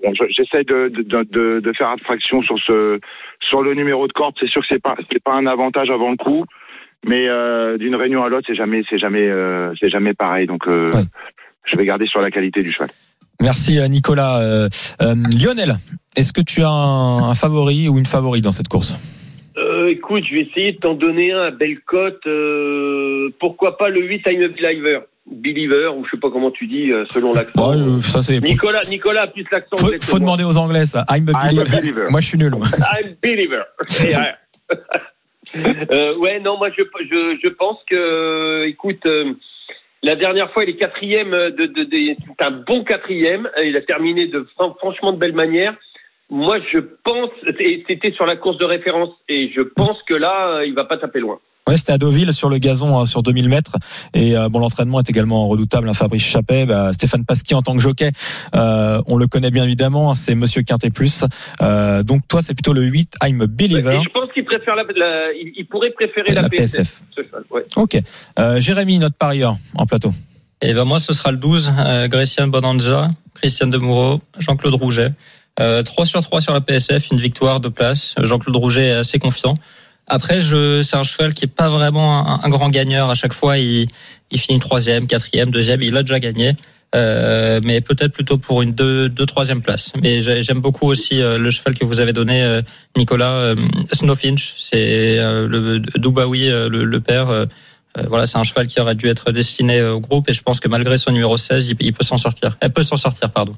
bon, 0.01 0.13
je- 0.13 0.25
j'essaie 0.29 0.63
de, 0.63 0.89
de, 0.89 1.23
de, 1.23 1.59
de 1.59 1.73
faire 1.73 1.89
abstraction 1.89 2.41
sur 2.41 2.57
ce 2.59 2.99
sur 3.39 3.61
le 3.61 3.73
numéro 3.73 4.07
de 4.07 4.13
corde. 4.13 4.35
C'est 4.39 4.47
sûr 4.49 4.61
que 4.61 4.67
c'est 4.69 4.81
pas 4.81 4.95
c'est 5.11 5.23
pas 5.23 5.33
un 5.33 5.45
avantage 5.47 5.89
avant 5.89 6.11
le 6.11 6.17
coup, 6.17 6.45
mais 7.05 7.27
euh, 7.29 7.77
d'une 7.77 7.95
réunion 7.95 8.23
à 8.23 8.29
l'autre, 8.29 8.45
c'est 8.47 8.55
jamais 8.55 8.83
c'est 8.89 8.97
jamais 8.99 9.27
euh, 9.27 9.73
c'est 9.79 9.89
jamais 9.89 10.13
pareil. 10.13 10.47
Donc 10.47 10.67
euh, 10.67 10.91
Ouais. 10.93 11.03
je 11.65 11.75
vais 11.77 11.85
garder 11.85 12.05
sur 12.07 12.21
la 12.21 12.31
qualité 12.31 12.61
du 12.63 12.71
cheval. 12.71 12.89
Merci 13.41 13.79
euh, 13.79 13.87
Nicolas. 13.87 14.39
Euh, 14.41 14.69
euh, 15.01 15.15
Lionel, 15.41 15.75
est-ce 16.15 16.31
que 16.31 16.41
tu 16.41 16.61
as 16.61 16.69
un, 16.69 17.29
un 17.29 17.33
favori 17.35 17.89
ou 17.89 17.97
une 17.97 18.05
favorite 18.05 18.43
dans 18.43 18.51
cette 18.51 18.67
course? 18.67 18.95
Euh, 19.57 19.87
écoute, 19.89 20.23
je 20.29 20.35
vais 20.35 20.41
essayer 20.41 20.73
de 20.73 20.77
t'en 20.77 20.93
donner 20.93 21.31
un 21.33 21.41
à 21.43 21.51
belle 21.51 21.79
cote. 21.81 22.21
Euh, 22.27 23.29
pourquoi 23.39 23.77
pas 23.77 23.89
le 23.89 24.01
8 24.05 24.21
I'm 24.27 24.43
a 24.43 24.47
Believer 24.49 24.99
Believer, 25.29 25.89
ou 25.95 26.03
je 26.05 26.11
sais 26.11 26.17
pas 26.19 26.29
comment 26.31 26.51
tu 26.51 26.67
dis, 26.67 26.91
euh, 26.91 27.05
selon 27.09 27.33
l'accent. 27.33 27.71
Ouais, 27.71 28.01
ça 28.01 28.21
c'est. 28.21 28.39
Nicolas, 28.41 28.81
Nicolas 28.89 29.23
a 29.23 29.27
plus 29.27 29.45
l'accent 29.51 29.77
Faut, 29.77 29.91
faut 30.01 30.19
demander 30.19 30.43
aux 30.43 30.57
Anglais 30.57 30.85
ça. 30.85 31.05
I'm 31.09 31.27
a 31.29 31.31
I'm 31.31 31.59
a 31.59 31.63
believer. 31.63 31.79
believer. 31.81 32.07
Moi 32.09 32.21
je 32.21 32.27
suis 32.27 32.37
nul. 32.37 32.51
I'm 32.53 33.15
believer. 33.21 33.63
Euh, 35.55 36.15
ouais, 36.17 36.39
non, 36.39 36.57
moi 36.57 36.69
je, 36.77 36.83
je, 37.09 37.37
je 37.43 37.49
pense 37.49 37.77
que, 37.89 38.65
écoute, 38.67 39.05
euh, 39.05 39.33
la 40.03 40.15
dernière 40.15 40.51
fois 40.51 40.63
il 40.63 40.69
est 40.71 40.77
quatrième 40.77 41.31
de, 41.31 41.65
de, 41.65 41.83
de- 41.83 42.15
c'est 42.39 42.45
un 42.45 42.51
bon 42.51 42.83
quatrième. 42.83 43.49
Il 43.63 43.75
a 43.75 43.81
terminé 43.81 44.27
de 44.27 44.47
fran- 44.55 44.73
franchement 44.79 45.13
de 45.13 45.17
belle 45.17 45.33
manière. 45.33 45.73
Moi, 46.29 46.59
je 46.71 46.79
pense, 47.03 47.29
c'était 47.87 48.11
sur 48.13 48.25
la 48.25 48.37
course 48.37 48.57
de 48.57 48.63
référence, 48.63 49.09
et 49.27 49.51
je 49.53 49.59
pense 49.61 49.97
que 50.07 50.13
là, 50.13 50.59
euh, 50.59 50.65
il 50.65 50.73
va 50.73 50.85
pas 50.85 50.97
taper 50.97 51.19
loin. 51.19 51.39
Ouais, 51.67 51.77
c'était 51.77 51.91
à 51.91 51.97
Deauville 51.99 52.33
sur 52.33 52.49
le 52.49 52.57
gazon 52.57 52.97
hein, 52.99 53.05
sur 53.05 53.21
2000 53.21 53.47
mètres 53.47 53.73
et 54.15 54.35
euh, 54.35 54.49
bon 54.49 54.57
l'entraînement 54.59 54.99
est 54.99 55.07
également 55.11 55.45
redoutable. 55.45 55.87
Hein, 55.87 55.93
Fabrice 55.93 56.23
Chappet, 56.25 56.65
bah, 56.65 56.91
Stéphane 56.91 57.23
Pasquier 57.23 57.55
en 57.55 57.61
tant 57.61 57.75
que 57.75 57.81
jockey, 57.81 58.09
euh, 58.55 58.99
on 59.05 59.15
le 59.15 59.27
connaît 59.27 59.51
bien 59.51 59.63
évidemment. 59.65 60.09
hein, 60.09 60.15
c'est 60.15 60.33
Monsieur 60.33 60.63
Quintet 60.63 60.89
plus. 60.89 61.23
Euh, 61.61 62.01
donc 62.01 62.27
toi 62.27 62.41
c'est 62.41 62.55
plutôt 62.55 62.73
le 62.73 62.81
8 62.81 63.13
I'm 63.23 63.41
a 63.41 63.45
believer. 63.47 63.99
Pense 64.31 64.33
qu'il 64.33 64.45
préfère 64.45 64.75
la, 64.75 64.83
la- 64.83 65.33
il, 65.33 65.51
il 65.57 65.65
pourrait 65.65 65.91
préférer 65.91 66.31
la, 66.33 66.43
La 66.43 66.49
PSF. 66.49 66.77
PSF. 66.77 67.01
ce 67.15 67.23
cheval, 67.23 67.43
ouais. 67.51 67.65
Ok. 67.75 67.97
Euh, 68.39 68.61
Jérémy 68.61 68.97
notre 68.99 69.15
parieur 69.17 69.57
en 69.75 69.85
plateau. 69.85 70.13
Et 70.61 70.73
ben 70.73 70.85
moi, 70.85 70.99
ce 70.99 71.11
sera 71.11 71.31
le 71.31 71.37
12, 71.37 71.71
euh, 71.77 72.07
Grecian 72.07 72.47
Bonanza, 72.47 73.09
Christian 73.33 73.67
Demoureau, 73.67 74.21
Jean-Claude 74.39 74.75
Rouget. 74.75 75.09
Euh, 75.59 75.83
3 75.83 76.05
sur 76.05 76.21
3 76.21 76.39
sur 76.39 76.53
la 76.53 76.61
PSF, 76.61 77.09
une 77.11 77.19
victoire 77.19 77.59
de 77.59 77.67
place. 77.67 78.15
Jean-Claude 78.21 78.55
Rouget 78.55 78.87
est 78.87 78.91
assez 78.91 79.19
confiant. 79.19 79.57
Après, 80.07 80.39
je, 80.41 80.81
c'est 80.83 80.95
un 80.97 81.03
cheval 81.03 81.33
qui 81.33 81.45
est 81.45 81.53
pas 81.53 81.69
vraiment 81.69 82.27
un, 82.27 82.41
un 82.43 82.49
grand 82.49 82.69
gagneur. 82.69 83.09
À 83.09 83.15
chaque 83.15 83.33
fois, 83.33 83.57
il, 83.57 83.87
il 84.29 84.39
finit 84.39 84.59
troisième, 84.59 85.07
quatrième, 85.07 85.51
deuxième. 85.51 85.81
Il 85.81 85.97
a 85.97 86.03
déjà 86.03 86.19
gagné. 86.19 86.53
Euh, 86.93 87.61
mais 87.63 87.79
peut-être 87.79 88.11
plutôt 88.11 88.37
pour 88.37 88.61
une 88.61 88.71
deux, 88.73 89.07
deux 89.07 89.25
troisième 89.25 89.61
place. 89.61 89.93
Mais 90.01 90.21
j'ai- 90.21 90.43
j'aime 90.43 90.59
beaucoup 90.59 90.87
aussi 90.87 91.21
euh, 91.21 91.37
le 91.37 91.49
cheval 91.49 91.73
que 91.73 91.85
vous 91.85 91.99
avez 92.01 92.11
donné, 92.11 92.43
euh, 92.43 92.61
Nicolas 92.97 93.31
euh, 93.37 93.55
Snowfinch. 93.93 94.55
C'est 94.57 95.17
euh, 95.19 95.47
le 95.47 95.79
Dubaoui, 95.79 96.49
euh, 96.49 96.67
le, 96.69 96.83
le 96.83 96.99
père. 96.99 97.29
euh, 97.29 97.45
euh, 97.97 98.03
voilà, 98.09 98.25
c'est 98.25 98.37
un 98.37 98.43
cheval 98.43 98.67
qui 98.67 98.79
aurait 98.81 98.95
dû 98.95 99.07
être 99.07 99.31
destiné 99.31 99.81
au 99.83 99.99
groupe 100.01 100.29
et 100.29 100.33
je 100.33 100.41
pense 100.41 100.59
que 100.59 100.67
malgré 100.67 100.97
son 100.97 101.11
numéro 101.11 101.37
16, 101.37 101.69
il, 101.69 101.77
il 101.79 101.93
peut 101.93 102.03
s'en 102.05 102.17
sortir. 102.17 102.57
Elle 102.61 102.71
peut 102.73 102.83
s'en 102.83 102.97
sortir, 102.97 103.31
pardon. 103.31 103.55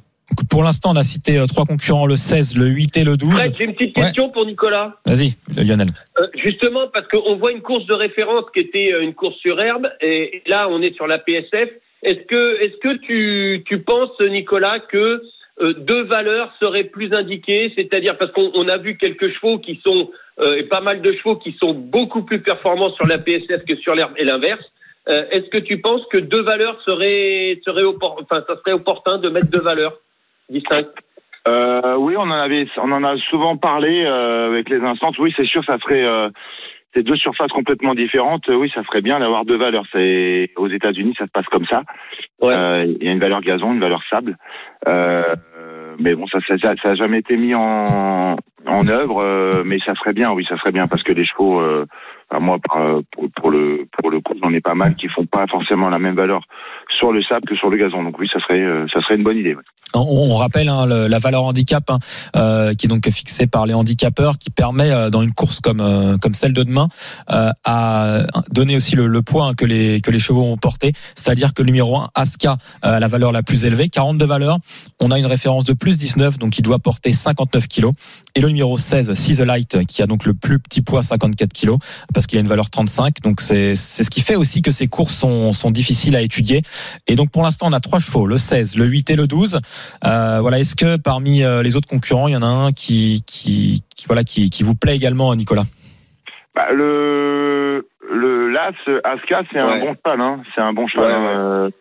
Pour 0.50 0.64
l'instant 0.64 0.92
on 0.94 0.96
a 0.96 1.04
cité 1.04 1.44
trois 1.48 1.66
concurrents 1.66 2.06
le 2.08 2.16
16, 2.16 2.56
le 2.56 2.68
8 2.68 2.98
et 2.98 3.04
le 3.04 3.18
12. 3.18 3.32
Fred, 3.34 3.56
j'ai 3.58 3.66
une 3.66 3.74
petite 3.74 3.94
question 3.96 4.30
pour 4.32 4.46
Nicolas. 4.46 4.96
Vas-y 5.06 5.36
Lionel. 5.58 5.90
Euh, 6.20 6.28
justement, 6.44 6.88
parce 6.94 7.08
qu'on 7.10 7.36
voit 7.38 7.52
une 7.52 7.62
course 7.62 7.86
de 7.88 7.94
référence 7.94 8.46
qui 8.54 8.62
était 8.62 8.92
une 9.04 9.14
course 9.14 9.36
sur 9.38 9.60
herbe, 9.60 9.88
et 10.02 10.42
là, 10.48 10.68
on 10.70 10.82
est 10.82 10.96
sur 10.96 11.08
la 11.08 11.20
PSF. 11.20 11.70
Est-ce 12.04 12.26
que, 12.28 12.62
est-ce 12.62 12.78
que 12.78 12.98
tu, 12.98 13.64
tu 13.66 13.80
penses, 13.80 14.20
Nicolas, 14.20 14.80
que 14.80 15.22
euh, 15.62 15.74
deux 15.74 16.04
valeurs 16.04 16.52
seraient 16.60 16.86
plus 16.86 17.14
indiquées, 17.14 17.72
c'est-à-dire 17.76 18.18
parce 18.18 18.32
qu'on 18.32 18.52
on 18.56 18.68
a 18.68 18.78
vu 18.78 18.98
quelques 18.98 19.32
chevaux 19.34 19.60
qui 19.60 19.80
sont 19.84 20.10
euh, 20.40 20.58
et 20.58 20.64
pas 20.64 20.82
mal 20.82 21.02
de 21.02 21.14
chevaux 21.14 21.36
qui 21.36 21.54
sont 21.54 21.74
beaucoup 21.74 22.24
plus 22.24 22.42
performants 22.42 22.92
sur 22.94 23.06
la 23.06 23.20
PSF 23.20 23.64
que 23.66 23.76
sur 23.76 23.94
l'herbe 23.94 24.14
et 24.18 24.26
l'inverse. 24.26 24.66
Euh, 25.08 25.26
Est-ce 25.32 25.50
que 25.50 25.60
tu 25.60 25.80
penses 25.80 26.02
que 26.12 26.18
deux 26.18 26.42
valeurs 26.42 26.82
seraient 26.82 27.60
seraient 27.64 27.84
enfin 27.86 28.44
ça 28.48 28.58
serait 28.58 28.72
opportun 28.72 29.20
de 29.20 29.30
mettre 29.30 29.48
deux 29.48 29.62
valeurs 29.62 29.98
distinctes? 30.50 30.98
Euh, 31.48 31.96
oui, 31.98 32.16
on 32.18 32.22
en 32.22 32.32
avait, 32.32 32.68
on 32.78 32.92
en 32.92 33.04
a 33.04 33.18
souvent 33.30 33.58
parlé 33.58 34.06
euh, 34.06 34.48
avec 34.48 34.70
les 34.70 34.80
instances. 34.80 35.20
Oui, 35.20 35.34
c'est 35.36 35.46
sûr, 35.46 35.64
ça 35.66 35.78
ferait 35.78 36.06
c'est 36.94 37.04
deux 37.04 37.16
surfaces 37.16 37.52
complètement 37.52 37.96
différentes. 37.96 38.48
Euh, 38.50 38.56
Oui, 38.56 38.72
ça 38.74 38.84
ferait 38.84 39.02
bien 39.02 39.20
d'avoir 39.20 39.46
deux 39.46 39.58
valeurs. 39.58 39.86
C'est 39.92 40.52
aux 40.58 40.68
États-Unis, 40.68 41.16
ça 41.18 41.26
se 41.26 41.32
passe 41.32 41.46
comme 41.48 41.66
ça. 41.66 41.84
Ouais. 42.42 42.54
Euh, 42.54 42.86
Il 43.00 43.06
y 43.06 43.10
a 43.10 43.12
une 43.12 43.20
valeur 43.20 43.42
gazon, 43.42 43.74
une 43.74 43.80
valeur 43.80 44.04
sable. 44.10 44.38
Euh, 44.88 45.36
mais 46.00 46.16
bon, 46.16 46.28
ça, 46.28 46.40
ça, 46.48 46.58
ça, 46.58 46.74
ça 46.82 46.90
a 46.92 46.96
jamais 46.96 47.20
été 47.20 47.38
mis 47.38 47.54
en 47.56 48.38
en 48.66 48.88
œuvre. 48.88 49.22
euh, 49.22 49.64
mais 49.66 49.78
ça 49.86 49.94
ferait 49.96 50.14
bien, 50.14 50.32
oui, 50.32 50.46
ça 50.48 50.58
ferait 50.58 50.72
bien 50.72 50.88
parce 50.88 51.04
que 51.04 51.12
les 51.12 51.26
chevaux, 51.26 51.62
euh, 52.34 52.38
enfin, 52.38 52.46
moi, 52.46 52.58
par- 52.64 53.02
pour, 53.36 53.52
le 53.52 53.88
pour 53.98 54.10
le 54.10 54.22
coup, 54.22 54.34
j'en 54.42 54.52
ai 54.54 54.62
pas 54.62 54.76
mal 54.76 54.96
qui 54.96 55.08
font 55.08 55.26
pas 55.26 55.46
forcément 55.48 55.90
la 55.90 56.00
même 56.00 56.16
valeur 56.16 56.42
sur 56.98 57.12
le 57.12 57.22
sable 57.24 57.48
que 57.48 57.56
sur 57.56 57.70
le 57.70 57.78
gazon. 57.78 58.04
Donc 58.04 58.18
oui, 58.20 58.30
ça 58.32 58.40
serait 58.40 58.62
euh, 58.62 58.86
ça 58.94 59.02
serait 59.02 59.16
une 59.16 59.24
bonne 59.24 59.38
idée. 59.38 59.56
On, 59.96 60.36
rappelle 60.36 60.70
hein, 60.70 60.88
la 60.88 61.20
valeur 61.20 61.44
handicap 61.44 61.84
hein, 61.90 62.00
euh, 62.36 62.74
qui 62.74 62.88
est 62.88 62.90
donc 62.90 63.08
fixée 63.12 63.46
par 63.46 63.68
les 63.68 63.76
handicapeurs, 63.76 64.40
qui 64.40 64.50
permet 64.50 64.90
euh, 64.90 65.12
dans 65.12 65.22
une 65.22 65.34
course 65.34 65.60
comme 65.60 65.82
euh, 65.82 66.18
comme 66.18 66.34
celle 66.34 66.54
de 66.54 66.64
demain 66.64 66.88
euh, 67.30 67.50
à 67.64 68.24
donner 68.50 68.76
aussi 68.76 68.96
le, 68.96 69.06
le 69.06 69.22
poids 69.22 69.46
hein, 69.46 69.54
que 69.54 69.66
les 69.66 70.02
que 70.02 70.10
les 70.10 70.20
chevaux 70.20 70.44
ont 70.44 70.58
porté. 70.58 70.94
C'est-à-dire 71.16 71.54
que 71.54 71.62
le 71.62 71.68
numéro 71.68 71.98
1 71.98 72.10
Aska 72.16 72.58
a 72.82 73.00
la 73.00 73.08
valeur 73.08 73.32
la 73.32 73.44
plus 73.44 73.66
élevée, 73.66 73.90
42 73.90 74.26
valeurs. 74.26 74.58
On 75.00 75.12
a 75.12 75.20
une 75.20 75.28
référence 75.28 75.66
de 75.66 75.74
plus 75.74 75.98
19, 76.00 76.40
donc 76.40 76.58
il 76.58 76.64
doit 76.64 76.80
porter 76.80 77.14
59 77.14 77.68
kilos. 77.68 77.94
Et 78.36 78.42
le 78.42 78.48
numéro 78.48 78.78
16 78.78 79.14
See 79.14 79.38
the 79.38 79.42
Light, 79.42 79.86
qui 79.86 80.02
a 80.02 80.08
donc 80.08 80.26
le 80.26 80.34
plus 80.34 80.58
petit 80.58 80.82
poids 80.82 81.04
54 81.04 81.54
kilos, 81.54 81.78
parce 82.16 82.26
qu'il 82.26 82.40
a 82.40 82.42
une 82.42 82.48
valeur 82.48 82.72
35. 82.72 83.22
Donc 83.22 83.42
c'est 83.42 83.76
c'est 83.76 84.04
ce 84.04 84.10
qui 84.10 84.22
fait 84.22 84.36
aussi 84.36 84.64
que 84.64 84.72
ces 84.72 84.88
courses 84.88 85.14
sont 85.14 85.52
sont 85.52 85.70
difficiles 85.70 86.16
à 86.16 86.22
étudier. 86.22 86.64
Et 87.06 87.16
donc 87.16 87.30
pour 87.30 87.44
l'instant 87.44 87.68
on 87.70 87.74
a 87.74 87.80
trois 87.80 88.00
chevaux, 88.00 88.26
le 88.26 88.38
16, 88.38 88.76
le 88.76 88.86
8 88.86 89.12
et 89.12 89.16
le 89.16 89.28
12. 89.28 89.60
Euh, 90.04 90.40
voilà, 90.42 90.58
est-ce 90.58 90.76
que 90.76 90.98
parmi 90.98 91.44
euh, 91.44 91.62
les 91.62 91.76
autres 91.76 91.88
concurrents, 91.88 92.28
il 92.28 92.34
y 92.34 92.36
en 92.36 92.42
a 92.42 92.48
un 92.48 92.72
qui, 92.72 93.24
qui, 93.28 93.84
qui 93.96 94.08
voilà, 94.08 94.24
qui, 94.24 94.50
qui 94.50 94.64
vous 94.64 94.74
plaît 94.74 94.96
également, 94.96 95.36
Nicolas? 95.36 95.66
Bah, 96.56 96.72
le 96.72 97.88
le 98.12 98.50
Las 98.50 98.74
Aska, 99.04 99.44
c'est 99.52 99.60
un 99.60 99.80
bon 99.80 99.94
cheval. 99.94 100.22
Hein. 100.22 100.42
C'est 100.56 100.62
un 100.62 100.74
bon 100.74 100.88
cheval. 100.88 101.08
Ouais, 101.08 101.14
hein. 101.14 101.64
ouais. 101.66 101.72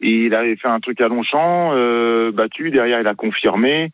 Il 0.00 0.34
avait 0.34 0.56
fait 0.56 0.68
un 0.68 0.80
truc 0.80 1.00
à 1.00 1.08
Longchamp, 1.08 1.72
euh, 1.74 2.30
battu. 2.32 2.70
Derrière, 2.70 3.00
il 3.00 3.06
a 3.06 3.14
confirmé. 3.14 3.90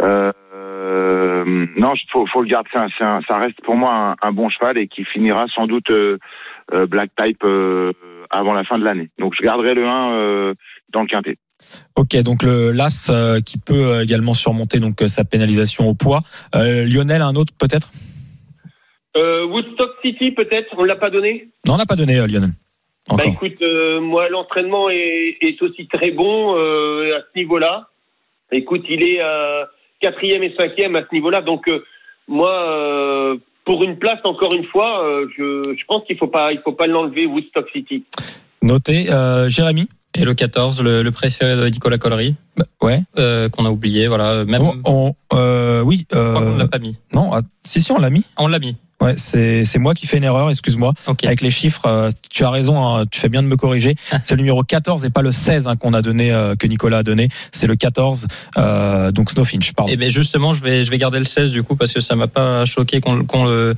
Euh, 0.00 0.32
euh, 0.54 1.66
non, 1.76 1.92
faut, 2.10 2.26
faut 2.26 2.42
le 2.42 2.48
garder. 2.48 2.70
Un- 2.74 2.88
un- 3.00 3.20
ça 3.28 3.36
reste 3.38 3.60
pour 3.62 3.76
moi 3.76 3.92
un, 4.22 4.28
un 4.28 4.32
bon 4.32 4.48
cheval 4.48 4.78
et 4.78 4.88
qui 4.88 5.04
finira 5.04 5.46
sans 5.54 5.66
doute 5.66 5.90
euh, 5.90 6.18
euh, 6.72 6.86
Black 6.86 7.10
Type 7.22 7.44
euh, 7.44 7.92
avant 8.30 8.54
la 8.54 8.64
fin 8.64 8.78
de 8.78 8.84
l'année. 8.84 9.10
Donc, 9.18 9.34
je 9.38 9.44
garderai 9.44 9.74
le 9.74 9.86
1 9.86 10.12
euh, 10.12 10.54
dans 10.92 11.02
le 11.02 11.06
quintet. 11.06 11.36
Ok, 11.96 12.16
donc 12.22 12.42
le 12.42 12.72
Las 12.72 13.10
euh, 13.10 13.40
qui 13.40 13.58
peut 13.58 14.00
également 14.02 14.34
surmonter 14.34 14.80
donc 14.80 15.00
euh, 15.02 15.06
sa 15.08 15.24
pénalisation 15.24 15.86
au 15.86 15.94
poids. 15.94 16.20
Euh, 16.54 16.84
Lionel, 16.86 17.22
un 17.22 17.34
autre 17.34 17.52
peut-être? 17.58 17.92
Euh, 19.16 19.44
Woodstock 19.46 19.90
City 20.02 20.30
peut-être, 20.32 20.74
on 20.78 20.84
l'a 20.84 20.96
pas 20.96 21.10
donné? 21.10 21.48
Non, 21.66 21.74
on 21.74 21.76
n'a 21.76 21.86
pas 21.86 21.96
donné 21.96 22.18
euh, 22.18 22.26
Lionel. 22.26 22.50
Bah 23.10 23.24
écoute, 23.26 23.60
euh, 23.62 24.00
moi 24.00 24.28
l'entraînement 24.28 24.88
est, 24.88 25.36
est 25.40 25.60
aussi 25.62 25.86
très 25.88 26.12
bon 26.12 26.56
euh, 26.56 27.16
à 27.18 27.20
ce 27.20 27.38
niveau-là. 27.38 27.88
Écoute, 28.52 28.84
il 28.88 29.02
est 29.02 29.20
euh, 29.20 29.64
quatrième 30.00 30.42
et 30.42 30.54
cinquième 30.56 30.94
à 30.96 31.02
ce 31.02 31.14
niveau-là, 31.14 31.42
donc 31.42 31.68
euh, 31.68 31.82
moi 32.28 32.52
euh, 32.70 33.36
pour 33.64 33.82
une 33.84 33.98
place 33.98 34.20
encore 34.24 34.52
une 34.54 34.64
fois, 34.66 35.04
euh, 35.04 35.26
je, 35.36 35.74
je 35.76 35.84
pense 35.86 36.04
qu'il 36.06 36.16
faut 36.16 36.28
pas 36.28 36.52
il 36.52 36.60
faut 36.60 36.72
pas 36.72 36.86
l'enlever 36.86 37.26
Woodstock 37.26 37.68
City. 37.72 38.04
Noté. 38.62 39.06
Euh, 39.10 39.48
Jérémy? 39.48 39.88
Et 40.14 40.24
le 40.26 40.34
14, 40.34 40.82
le, 40.82 41.02
le 41.02 41.10
préféré 41.10 41.56
de 41.56 41.66
Nicolas 41.68 41.96
Collery, 41.96 42.34
Bah, 42.58 42.66
Ouais. 42.82 43.00
euh, 43.18 43.48
qu'on 43.48 43.64
a 43.64 43.70
oublié. 43.70 44.08
Voilà, 44.08 44.44
même. 44.44 44.60
On, 44.62 44.76
on- 44.84 45.14
euh, 45.34 45.80
oui. 45.80 46.06
Euh, 46.14 46.58
l'a 46.58 46.68
pas 46.68 46.78
mis. 46.78 46.96
non, 47.14 47.30
ah, 47.32 47.40
si 47.64 47.80
si, 47.80 47.90
on 47.92 47.98
l'a 47.98 48.10
mis. 48.10 48.22
On 48.36 48.46
l'a 48.46 48.58
mis. 48.58 48.76
Ouais, 49.00 49.14
c'est 49.18 49.64
c'est 49.64 49.78
moi 49.80 49.94
qui 49.94 50.06
fais 50.06 50.18
une 50.18 50.24
erreur. 50.24 50.48
Excuse-moi. 50.50 50.92
Avec 51.24 51.40
les 51.40 51.50
chiffres, 51.50 51.86
euh, 51.86 52.10
tu 52.30 52.44
as 52.44 52.50
raison. 52.50 52.84
hein, 52.86 53.04
tu 53.10 53.18
fais 53.20 53.28
bien 53.28 53.42
de 53.42 53.48
me 53.48 53.56
corriger. 53.56 53.96
C'est 54.22 54.34
le 54.36 54.42
numéro 54.42 54.62
14 54.62 55.04
et 55.04 55.10
pas 55.10 55.22
le 55.22 55.32
16 55.32 55.66
hein, 55.66 55.76
qu'on 55.76 55.92
a 55.92 56.02
donné, 56.02 56.32
euh, 56.32 56.54
que 56.54 56.66
Nicolas 56.68 56.98
a 56.98 57.02
donné. 57.02 57.28
C'est 57.50 57.66
le 57.66 57.74
14. 57.74 58.26
Euh, 58.58 59.10
donc 59.10 59.30
Snowfinch. 59.30 59.72
Pardon. 59.72 59.92
Et 59.92 59.96
ben 59.96 60.08
justement, 60.10 60.52
je 60.52 60.62
vais 60.62 60.84
je 60.84 60.90
vais 60.90 60.98
garder 60.98 61.18
le 61.18 61.24
16 61.24 61.50
du 61.50 61.62
coup 61.64 61.74
parce 61.74 61.92
que 61.92 62.00
ça 62.00 62.14
m'a 62.14 62.28
pas 62.28 62.64
choqué 62.64 63.00
qu'on 63.00 63.24
qu'on 63.24 63.44
le 63.44 63.74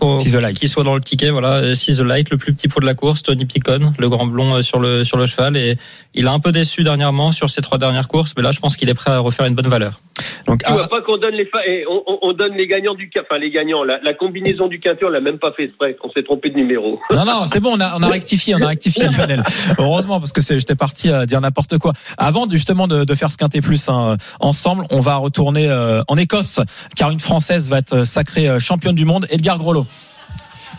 qu'il 0.00 0.68
soit 0.68 0.84
dans 0.84 0.94
le 0.94 1.00
ticket. 1.00 1.30
Voilà, 1.30 1.54
Euh, 1.56 1.74
See 1.74 1.96
the 1.96 2.00
Light, 2.00 2.30
le 2.30 2.36
plus 2.36 2.52
petit 2.52 2.68
pot 2.68 2.80
de 2.80 2.86
la 2.86 2.94
course, 2.94 3.22
Tony 3.22 3.44
Picon, 3.44 3.92
le 3.98 4.08
grand 4.08 4.26
blond 4.26 4.54
euh, 4.56 4.62
sur 4.62 4.78
le 4.78 5.04
sur 5.04 5.16
le 5.16 5.26
cheval 5.26 5.56
et 5.56 5.76
il 6.14 6.26
a 6.26 6.32
un 6.32 6.40
peu 6.40 6.52
déçu 6.52 6.82
dernièrement 6.84 7.32
sur 7.32 7.48
ses 7.50 7.60
trois 7.62 7.78
dernières 7.78 8.08
courses, 8.08 8.34
mais 8.36 8.42
là 8.42 8.52
je 8.52 8.60
pense 8.60 8.76
qu'il 8.76 8.88
est 8.88 8.94
prêt 8.94 9.10
à 9.12 9.18
refaire 9.20 9.46
une 9.46 9.54
bonne 9.54 9.68
valeur. 9.68 10.00
Donc 10.46 10.60
Tu 10.60 10.64
ah, 10.68 10.74
vois 10.74 10.88
pas 10.88 11.00
qu'on 11.02 11.16
donne 11.18 11.34
les 11.34 11.46
fa- 11.46 11.58
eh, 11.66 11.84
on, 11.88 12.02
on- 12.06 12.18
on 12.22 12.32
donne 12.32 12.54
les 12.54 12.66
gagnants 12.68 12.94
du 12.94 13.08
quintet, 13.10 13.26
enfin 13.30 13.38
les 13.40 13.50
gagnants, 13.50 13.82
la, 13.82 13.98
la 14.02 14.14
combinaison 14.14 14.66
du 14.68 14.78
quintet, 14.80 15.04
on 15.04 15.08
l'a 15.08 15.20
même 15.20 15.38
pas 15.38 15.52
fait 15.52 15.64
exprès, 15.64 15.96
on 16.04 16.10
s'est 16.10 16.22
trompé 16.22 16.50
de 16.50 16.56
numéro. 16.56 17.00
Non, 17.10 17.24
non, 17.24 17.46
c'est 17.46 17.60
bon, 17.60 17.72
on 17.76 17.80
a, 17.80 17.96
on 17.96 18.02
a 18.02 18.08
rectifié, 18.08 18.54
on 18.54 18.60
a 18.62 18.66
rectifié 18.68 19.08
Lionel. 19.18 19.42
Heureusement, 19.78 20.20
parce 20.20 20.32
que 20.32 20.40
c'est- 20.40 20.58
j'étais 20.58 20.76
parti 20.76 21.10
à 21.10 21.26
dire 21.26 21.40
n'importe 21.40 21.78
quoi. 21.78 21.92
Avant 22.18 22.48
justement 22.48 22.86
de, 22.86 23.04
de 23.04 23.14
faire 23.14 23.30
ce 23.32 23.36
quintet 23.36 23.60
plus 23.60 23.88
hein, 23.88 24.16
ensemble, 24.40 24.84
on 24.90 25.00
va 25.00 25.16
retourner 25.16 25.68
euh, 25.68 26.02
en 26.08 26.16
Écosse, 26.16 26.60
car 26.96 27.10
une 27.10 27.20
Française 27.20 27.68
va 27.68 27.78
être 27.78 28.04
sacrée 28.04 28.48
euh, 28.48 28.58
championne 28.60 28.94
du 28.94 29.04
monde, 29.04 29.26
Edgar 29.30 29.58
Grolot. 29.58 29.83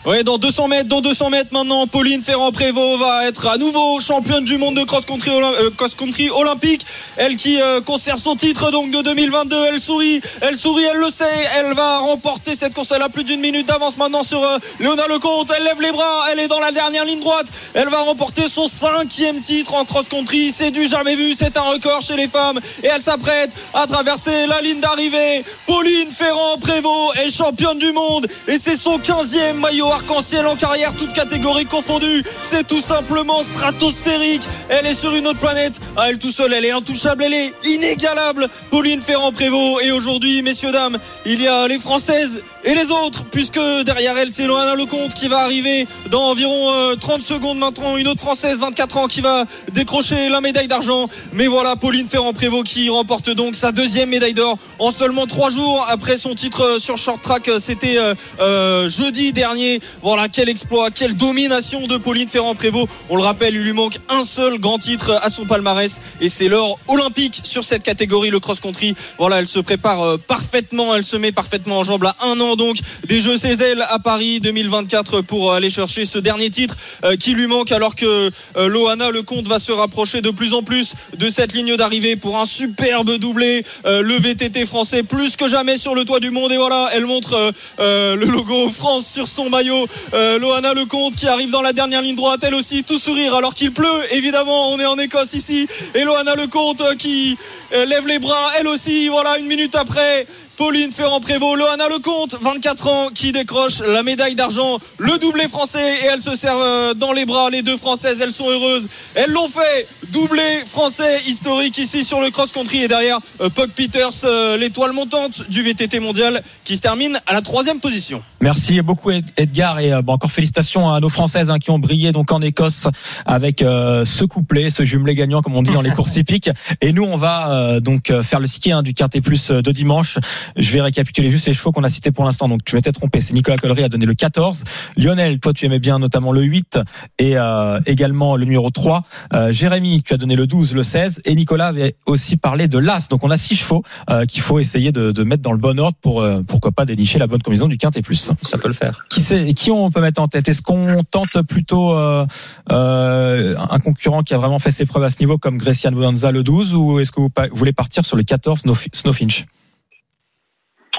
Ouais, 0.04 0.22
dans 0.22 0.38
200 0.38 0.68
mètres, 0.68 0.88
dans 0.88 1.00
200 1.00 1.30
mètres 1.30 1.52
maintenant, 1.52 1.86
Pauline 1.86 2.22
Ferrand-Prévot 2.22 2.98
va 2.98 3.26
être 3.26 3.46
à 3.48 3.58
nouveau 3.58 3.98
championne 4.00 4.44
du 4.44 4.56
monde 4.56 4.76
de 4.76 4.84
cross-country 4.84 6.28
euh, 6.28 6.32
olympique. 6.34 6.86
Elle 7.16 7.36
qui 7.36 7.60
euh, 7.60 7.80
conserve 7.80 8.20
son 8.20 8.36
titre 8.36 8.70
donc 8.70 8.90
de 8.90 9.02
2022. 9.02 9.56
Elle 9.68 9.80
sourit, 9.80 10.20
elle 10.42 10.54
sourit, 10.54 10.84
elle 10.84 10.98
le 10.98 11.10
sait. 11.10 11.24
Elle 11.56 11.74
va 11.74 11.98
remporter 11.98 12.54
cette 12.54 12.74
course. 12.74 12.92
Elle 12.92 13.02
a 13.02 13.08
plus 13.08 13.24
d'une 13.24 13.40
minute 13.40 13.66
d'avance 13.66 13.96
maintenant 13.96 14.22
sur 14.22 14.42
euh, 14.42 14.58
Léona 14.78 15.08
Lecomte. 15.08 15.50
Elle 15.56 15.64
lève 15.64 15.80
les 15.80 15.90
bras. 15.90 16.26
Elle 16.30 16.38
est 16.38 16.48
dans 16.48 16.60
la 16.60 16.70
dernière 16.70 17.04
ligne 17.04 17.20
droite. 17.20 17.46
Elle 17.74 17.88
va 17.88 18.02
remporter 18.02 18.48
son 18.48 18.68
cinquième 18.68 19.40
titre 19.40 19.74
en 19.74 19.84
cross-country. 19.84 20.52
C'est 20.52 20.70
du 20.70 20.86
jamais 20.86 21.16
vu. 21.16 21.34
C'est 21.34 21.56
un 21.56 21.62
record 21.62 22.00
chez 22.00 22.16
les 22.16 22.28
femmes. 22.28 22.60
Et 22.84 22.86
elle 22.86 23.00
s'apprête 23.00 23.50
à 23.74 23.86
traverser 23.86 24.46
la 24.46 24.60
ligne 24.60 24.80
d'arrivée. 24.80 25.44
Pauline 25.66 26.12
Ferrand-Prévot 26.12 27.14
est 27.24 27.30
championne 27.30 27.78
du 27.78 27.90
monde. 27.90 28.28
Et 28.46 28.58
c'est 28.58 28.76
son 28.76 28.98
15e 28.98 29.54
maillot 29.54 29.85
arc-en-ciel 29.90 30.46
en 30.46 30.56
carrière, 30.56 30.92
toutes 30.98 31.12
catégories 31.12 31.66
confondues. 31.66 32.22
C'est 32.40 32.66
tout 32.66 32.80
simplement 32.80 33.42
stratosphérique. 33.42 34.48
Elle 34.68 34.86
est 34.86 34.94
sur 34.94 35.14
une 35.14 35.26
autre 35.26 35.40
planète. 35.40 35.80
À 35.96 36.10
elle 36.10 36.18
tout 36.18 36.30
seule, 36.30 36.52
elle 36.52 36.64
est 36.64 36.70
intouchable, 36.70 37.24
elle 37.24 37.34
est 37.34 37.52
inégalable. 37.64 38.48
Pauline 38.70 39.00
Ferrand-Prévot. 39.00 39.80
Et 39.80 39.92
aujourd'hui, 39.92 40.42
messieurs, 40.42 40.72
dames, 40.72 40.98
il 41.24 41.42
y 41.42 41.48
a 41.48 41.66
les 41.68 41.78
Françaises 41.78 42.40
et 42.66 42.74
les 42.74 42.90
autres, 42.90 43.24
puisque 43.30 43.60
derrière 43.84 44.18
elle, 44.18 44.32
c'est 44.32 44.46
Loana 44.46 44.74
Lecomte 44.74 45.14
qui 45.14 45.28
va 45.28 45.38
arriver 45.38 45.86
dans 46.10 46.24
environ 46.24 46.72
euh, 46.72 46.96
30 46.96 47.22
secondes 47.22 47.58
maintenant. 47.58 47.96
Une 47.96 48.08
autre 48.08 48.20
Française, 48.20 48.58
24 48.58 48.96
ans, 48.96 49.06
qui 49.06 49.20
va 49.20 49.44
décrocher 49.72 50.28
la 50.28 50.40
médaille 50.40 50.66
d'argent. 50.66 51.08
Mais 51.32 51.46
voilà, 51.46 51.76
Pauline 51.76 52.08
Ferrand-Prévot 52.08 52.62
qui 52.62 52.88
remporte 52.88 53.30
donc 53.30 53.54
sa 53.54 53.72
deuxième 53.72 54.08
médaille 54.08 54.34
d'or 54.34 54.58
en 54.78 54.90
seulement 54.90 55.26
trois 55.26 55.50
jours 55.50 55.86
après 55.88 56.16
son 56.16 56.34
titre 56.34 56.62
euh, 56.62 56.78
sur 56.78 56.98
short 56.98 57.22
track. 57.22 57.50
C'était 57.60 57.98
euh, 57.98 58.14
euh, 58.40 58.88
jeudi 58.88 59.32
dernier. 59.32 59.80
Voilà, 60.02 60.28
quel 60.28 60.48
exploit, 60.48 60.90
quelle 60.90 61.16
domination 61.16 61.86
de 61.86 61.96
Pauline 61.96 62.28
Ferrand-Prévot. 62.28 62.88
On 63.08 63.16
le 63.16 63.22
rappelle, 63.22 63.54
il 63.54 63.62
lui 63.62 63.72
manque 63.72 63.98
un 64.08 64.22
seul 64.22 64.58
grand 64.58 64.78
titre 64.78 65.18
à 65.22 65.30
son 65.30 65.44
palmarès 65.44 66.00
et 66.20 66.28
c'est 66.28 66.48
l'or 66.48 66.78
olympique 66.88 67.40
sur 67.44 67.64
cette 67.64 67.82
catégorie, 67.82 68.30
le 68.30 68.40
cross-country. 68.40 68.94
Voilà, 69.18 69.38
elle 69.38 69.46
se 69.46 69.60
prépare 69.60 70.02
euh, 70.02 70.16
parfaitement, 70.18 70.94
elle 70.94 71.04
se 71.04 71.16
met 71.16 71.32
parfaitement 71.32 71.78
en 71.78 71.84
jambe 71.84 72.02
là. 72.02 72.16
Un 72.22 72.40
an 72.40 72.55
donc 72.56 72.76
des 73.06 73.20
Jeux 73.20 73.36
Cézanne 73.36 73.82
à 73.88 73.98
Paris 73.98 74.40
2024 74.40 75.20
pour 75.22 75.52
aller 75.52 75.70
chercher 75.70 76.04
ce 76.04 76.18
dernier 76.18 76.50
titre 76.50 76.76
euh, 77.04 77.16
qui 77.16 77.34
lui 77.34 77.46
manque 77.46 77.72
alors 77.72 77.94
que 77.94 78.30
euh, 78.56 78.68
Loana 78.68 79.10
Lecomte 79.10 79.48
va 79.48 79.58
se 79.58 79.72
rapprocher 79.72 80.20
de 80.20 80.30
plus 80.30 80.54
en 80.54 80.62
plus 80.62 80.94
de 81.16 81.28
cette 81.28 81.52
ligne 81.52 81.76
d'arrivée 81.76 82.16
pour 82.16 82.38
un 82.38 82.44
superbe 82.44 83.16
doublé. 83.18 83.64
Euh, 83.84 84.02
le 84.02 84.14
VTT 84.14 84.66
français 84.66 85.02
plus 85.02 85.36
que 85.36 85.48
jamais 85.48 85.76
sur 85.76 85.94
le 85.94 86.04
toit 86.04 86.20
du 86.20 86.30
monde 86.30 86.52
et 86.52 86.56
voilà, 86.56 86.90
elle 86.92 87.06
montre 87.06 87.34
euh, 87.34 87.52
euh, 87.80 88.16
le 88.16 88.26
logo 88.26 88.68
France 88.70 89.06
sur 89.06 89.28
son 89.28 89.48
maillot. 89.50 89.86
Euh, 90.14 90.38
Loana 90.38 90.74
Lecomte 90.74 91.16
qui 91.16 91.26
arrive 91.28 91.50
dans 91.50 91.62
la 91.62 91.72
dernière 91.72 92.02
ligne 92.02 92.16
droite, 92.16 92.40
elle 92.42 92.54
aussi 92.54 92.84
tout 92.84 92.98
sourire 92.98 93.34
alors 93.34 93.54
qu'il 93.54 93.72
pleut. 93.72 94.02
Évidemment, 94.12 94.72
on 94.72 94.78
est 94.80 94.86
en 94.86 94.96
Écosse 94.98 95.34
ici 95.34 95.66
et 95.94 96.04
Loana 96.04 96.34
Lecomte 96.34 96.80
euh, 96.80 96.94
qui 96.94 97.36
euh, 97.72 97.84
lève 97.84 98.06
les 98.06 98.18
bras, 98.18 98.50
elle 98.58 98.68
aussi. 98.68 99.08
Voilà, 99.08 99.38
une 99.38 99.46
minute 99.46 99.74
après. 99.74 100.26
Pauline 100.56 100.90
Ferrand-Prévot, 100.92 101.54
Loana 101.54 101.88
Lecomte, 101.88 102.36
24 102.40 102.86
ans, 102.88 103.08
qui 103.14 103.32
décroche 103.32 103.80
la 103.80 104.02
médaille 104.02 104.34
d'argent, 104.34 104.78
le 104.98 105.18
doublé 105.18 105.48
français, 105.48 105.96
et 106.02 106.06
elles 106.06 106.20
se 106.20 106.34
servent 106.34 106.62
euh, 106.62 106.94
dans 106.94 107.12
les 107.12 107.26
bras, 107.26 107.50
les 107.50 107.62
deux 107.62 107.76
françaises, 107.76 108.20
elles 108.22 108.32
sont 108.32 108.48
heureuses. 108.48 108.88
Elles 109.14 109.30
l'ont 109.30 109.48
fait 109.48 109.86
doublé 110.12 110.62
français 110.64 111.18
historique 111.26 111.76
ici 111.76 112.04
sur 112.04 112.20
le 112.20 112.30
cross-country 112.30 112.84
et 112.84 112.88
derrière 112.88 113.18
euh, 113.42 113.50
Puck 113.50 113.70
Peters, 113.72 114.08
euh, 114.24 114.56
l'étoile 114.56 114.92
montante 114.92 115.42
du 115.50 115.62
VTT 115.62 116.00
mondial 116.00 116.42
qui 116.64 116.76
se 116.76 116.82
termine 116.82 117.18
à 117.26 117.34
la 117.34 117.42
troisième 117.42 117.78
position. 117.80 118.22
Merci 118.40 118.80
beaucoup 118.80 119.10
Ed- 119.10 119.26
Edgar 119.36 119.78
et 119.80 119.90
bon, 120.02 120.14
encore 120.14 120.30
félicitations 120.30 120.90
à 120.92 121.00
nos 121.00 121.08
Françaises 121.10 121.50
hein, 121.50 121.58
qui 121.58 121.70
ont 121.70 121.78
brillé 121.78 122.12
donc 122.12 122.32
en 122.32 122.40
Écosse 122.40 122.86
avec 123.26 123.60
euh, 123.62 124.04
ce 124.04 124.24
couplet, 124.24 124.70
ce 124.70 124.84
jumelé 124.84 125.14
gagnant 125.14 125.42
comme 125.42 125.56
on 125.56 125.62
dit 125.62 125.72
dans 125.72 125.82
les 125.82 125.90
courses 125.94 126.16
hippiques. 126.16 126.50
Et 126.80 126.92
nous 126.92 127.04
on 127.04 127.16
va 127.16 127.50
euh, 127.50 127.80
donc 127.80 128.12
faire 128.22 128.40
le 128.40 128.46
ski 128.46 128.72
hein, 128.72 128.82
du 128.82 128.94
Quintet 128.94 129.20
Plus 129.20 129.50
de 129.50 129.70
dimanche. 129.72 130.18
Je 130.56 130.72
vais 130.72 130.80
récapituler 130.80 131.30
juste 131.30 131.46
les 131.46 131.54
chevaux 131.54 131.72
qu'on 131.72 131.84
a 131.84 131.88
cités 131.88 132.12
pour 132.12 132.24
l'instant. 132.24 132.48
Donc 132.48 132.64
tu 132.64 132.74
m'étais 132.76 132.92
trompé, 132.92 133.20
c'est 133.20 133.34
Nicolas 133.34 133.56
Collery 133.56 133.84
a 133.84 133.88
donné 133.88 134.06
le 134.06 134.14
14. 134.14 134.64
Lionel, 134.96 135.40
toi 135.40 135.52
tu 135.52 135.64
aimais 135.66 135.78
bien 135.78 135.98
notamment 135.98 136.32
le 136.32 136.42
8 136.42 136.78
et 137.18 137.36
euh, 137.36 137.80
également 137.86 138.36
le 138.36 138.44
numéro 138.44 138.70
3. 138.70 139.02
Euh, 139.34 139.52
Jérémy, 139.52 140.02
tu 140.02 140.14
as 140.14 140.16
donné 140.16 140.36
le 140.36 140.46
12, 140.46 140.74
le 140.74 140.82
16 140.82 141.20
et 141.24 141.34
Nicolas 141.34 141.66
avait 141.68 141.96
aussi 142.06 142.36
parlé 142.36 142.68
de 142.68 142.78
l'As. 142.78 143.08
Donc 143.08 143.24
on 143.24 143.30
a 143.30 143.36
six 143.36 143.56
chevaux 143.56 143.82
euh, 144.10 144.24
qu'il 144.26 144.42
faut 144.42 144.58
essayer 144.58 144.92
de, 144.92 145.12
de 145.12 145.24
mettre 145.24 145.42
dans 145.42 145.52
le 145.52 145.58
bon 145.58 145.78
ordre 145.78 145.96
pour 146.00 146.22
euh, 146.22 146.42
pourquoi 146.46 146.72
pas 146.72 146.84
dénicher 146.84 147.18
la 147.18 147.26
bonne 147.26 147.42
combinaison 147.42 147.68
du 147.68 147.76
Quintet 147.78 148.02
Plus. 148.02 148.30
Ça 148.42 148.58
peut 148.58 148.68
le 148.68 148.74
faire. 148.74 149.04
Qui, 149.10 149.54
qui 149.54 149.70
on 149.70 149.90
peut 149.90 150.00
mettre 150.00 150.20
en 150.20 150.28
tête? 150.28 150.48
Est-ce 150.48 150.62
qu'on 150.62 151.02
tente 151.04 151.42
plutôt 151.42 151.92
euh, 151.94 152.26
euh, 152.72 153.56
un 153.70 153.78
concurrent 153.78 154.22
qui 154.22 154.34
a 154.34 154.38
vraiment 154.38 154.58
fait 154.58 154.70
ses 154.70 154.86
preuves 154.86 155.04
à 155.04 155.10
ce 155.10 155.18
niveau 155.20 155.38
comme 155.38 155.58
Grecian 155.58 155.92
Bonanza 155.92 156.30
le 156.30 156.42
12 156.42 156.74
ou 156.74 157.00
est-ce 157.00 157.10
que 157.12 157.20
vous, 157.20 157.30
voulez 157.52 157.72
partir 157.72 158.04
sur 158.04 158.16
le 158.16 158.22
14 158.22 158.62
Snowf- 158.64 158.88
Snowfinch? 158.92 159.46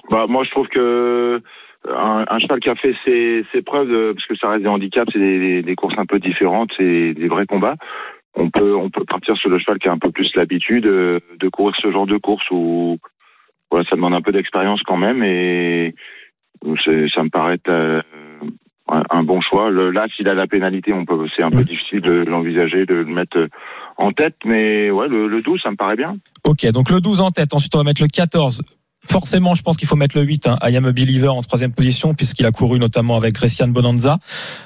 Bah, 0.09 0.25
moi, 0.27 0.43
je 0.43 0.51
trouve 0.51 0.67
que 0.67 1.41
un, 1.87 2.25
un 2.29 2.39
cheval 2.39 2.59
qui 2.59 2.69
a 2.69 2.75
fait 2.75 2.95
ses, 3.05 3.45
ses 3.51 3.61
preuves, 3.61 3.87
de- 3.89 4.13
parce 4.13 4.25
que 4.27 4.35
ça 4.35 4.49
reste 4.49 4.63
des 4.63 4.69
handicaps, 4.69 5.09
c'est 5.13 5.19
des, 5.19 5.39
des- 5.39 5.63
des 5.63 5.75
courses 5.75 5.97
un 5.97 6.05
peu 6.05 6.19
différentes, 6.19 6.71
c'est 6.77 7.13
des 7.13 7.27
vrais 7.27 7.45
combats. 7.45 7.75
On 8.35 8.49
peut, 8.49 8.75
on 8.75 8.89
peut 8.89 9.03
partir 9.05 9.35
sur 9.37 9.49
le 9.49 9.57
cheval 9.59 9.79
qui 9.79 9.87
a 9.87 9.91
un 9.91 9.97
peu 9.97 10.11
plus 10.11 10.29
l'habitude 10.35 10.85
euh, 10.85 11.19
de 11.39 11.49
courir 11.49 11.75
ce 11.81 11.91
genre 11.91 12.05
de 12.05 12.17
course 12.17 12.45
où 12.51 12.97
voilà, 13.71 13.85
ça 13.89 13.95
demande 13.95 14.13
un 14.13 14.21
peu 14.21 14.31
d'expérience 14.31 14.81
quand 14.83 14.97
même 14.97 15.23
et 15.23 15.93
c'est- 16.83 17.07
ça 17.13 17.23
me 17.23 17.29
paraît 17.29 17.55
être, 17.55 17.69
euh, 17.69 18.01
un, 18.89 19.03
un 19.09 19.23
bon 19.23 19.41
choix. 19.41 19.69
Le, 19.69 19.91
là, 19.91 20.07
s'il 20.15 20.29
a 20.29 20.33
la 20.33 20.47
pénalité, 20.47 20.93
on 20.93 21.05
peut, 21.05 21.27
c'est 21.35 21.43
un 21.43 21.49
peu 21.49 21.63
difficile 21.63 22.01
de 22.01 22.23
l'envisager, 22.25 22.85
de 22.85 22.95
le 22.95 23.05
mettre 23.05 23.47
en 23.97 24.11
tête, 24.13 24.35
mais 24.45 24.89
ouais, 24.91 25.07
le, 25.09 25.27
le 25.27 25.41
12, 25.41 25.59
ça 25.61 25.71
me 25.71 25.75
paraît 25.75 25.95
bien. 25.97 26.15
Ok, 26.45 26.65
donc 26.71 26.89
le 26.89 27.01
12 27.01 27.21
en 27.21 27.31
tête. 27.31 27.53
Ensuite, 27.53 27.75
on 27.75 27.79
va 27.79 27.83
mettre 27.83 28.01
le 28.01 28.07
14. 28.07 28.61
Forcément, 29.09 29.55
je 29.55 29.61
pense 29.61 29.77
qu'il 29.77 29.87
faut 29.87 29.95
mettre 29.95 30.17
le 30.17 30.23
8, 30.23 30.47
hein, 30.47 30.57
I 30.61 30.75
am 30.75 30.85
a 30.85 30.91
believer 30.91 31.29
en 31.29 31.41
troisième 31.41 31.71
position, 31.71 32.13
puisqu'il 32.13 32.45
a 32.45 32.51
couru 32.51 32.77
notamment 32.77 33.15
avec 33.15 33.35
Christian 33.35 33.69
Bonanza. 33.69 34.19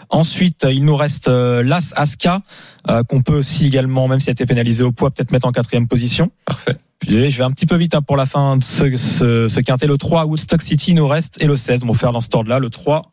Ensuite, 0.10 0.66
il 0.70 0.84
nous 0.84 0.96
reste 0.96 1.28
euh, 1.28 1.64
l'As 1.64 1.94
Aska, 1.96 2.42
euh, 2.90 3.04
qu'on 3.04 3.22
peut 3.22 3.36
aussi 3.36 3.68
également, 3.68 4.08
même 4.08 4.20
s'il 4.20 4.30
a 4.30 4.34
été 4.34 4.46
pénalisé 4.46 4.84
au 4.84 4.92
poids, 4.92 5.12
peut-être 5.12 5.32
mettre 5.32 5.48
en 5.48 5.52
quatrième 5.52 5.88
position. 5.88 6.32
Parfait. 6.46 6.78
Je 7.08 7.16
vais 7.16 7.44
un 7.44 7.52
petit 7.52 7.66
peu 7.66 7.76
vite 7.76 7.96
hein, 7.96 8.02
pour 8.02 8.18
la 8.18 8.26
fin 8.26 8.58
de 8.58 8.64
ce, 8.64 8.96
ce, 8.98 9.48
ce 9.48 9.60
quintet. 9.60 9.88
Le 9.88 9.98
3, 9.98 10.26
Woodstock 10.26 10.62
City 10.62 10.94
nous 10.94 11.08
reste, 11.08 11.42
et 11.42 11.48
le 11.48 11.56
16. 11.56 11.82
Donc, 11.82 11.90
on 11.90 11.94
va 11.94 12.00
faire 12.00 12.12
dans 12.12 12.22
ce 12.22 12.30
ordre-là, 12.34 12.60
le 12.60 12.70
3 12.70 13.04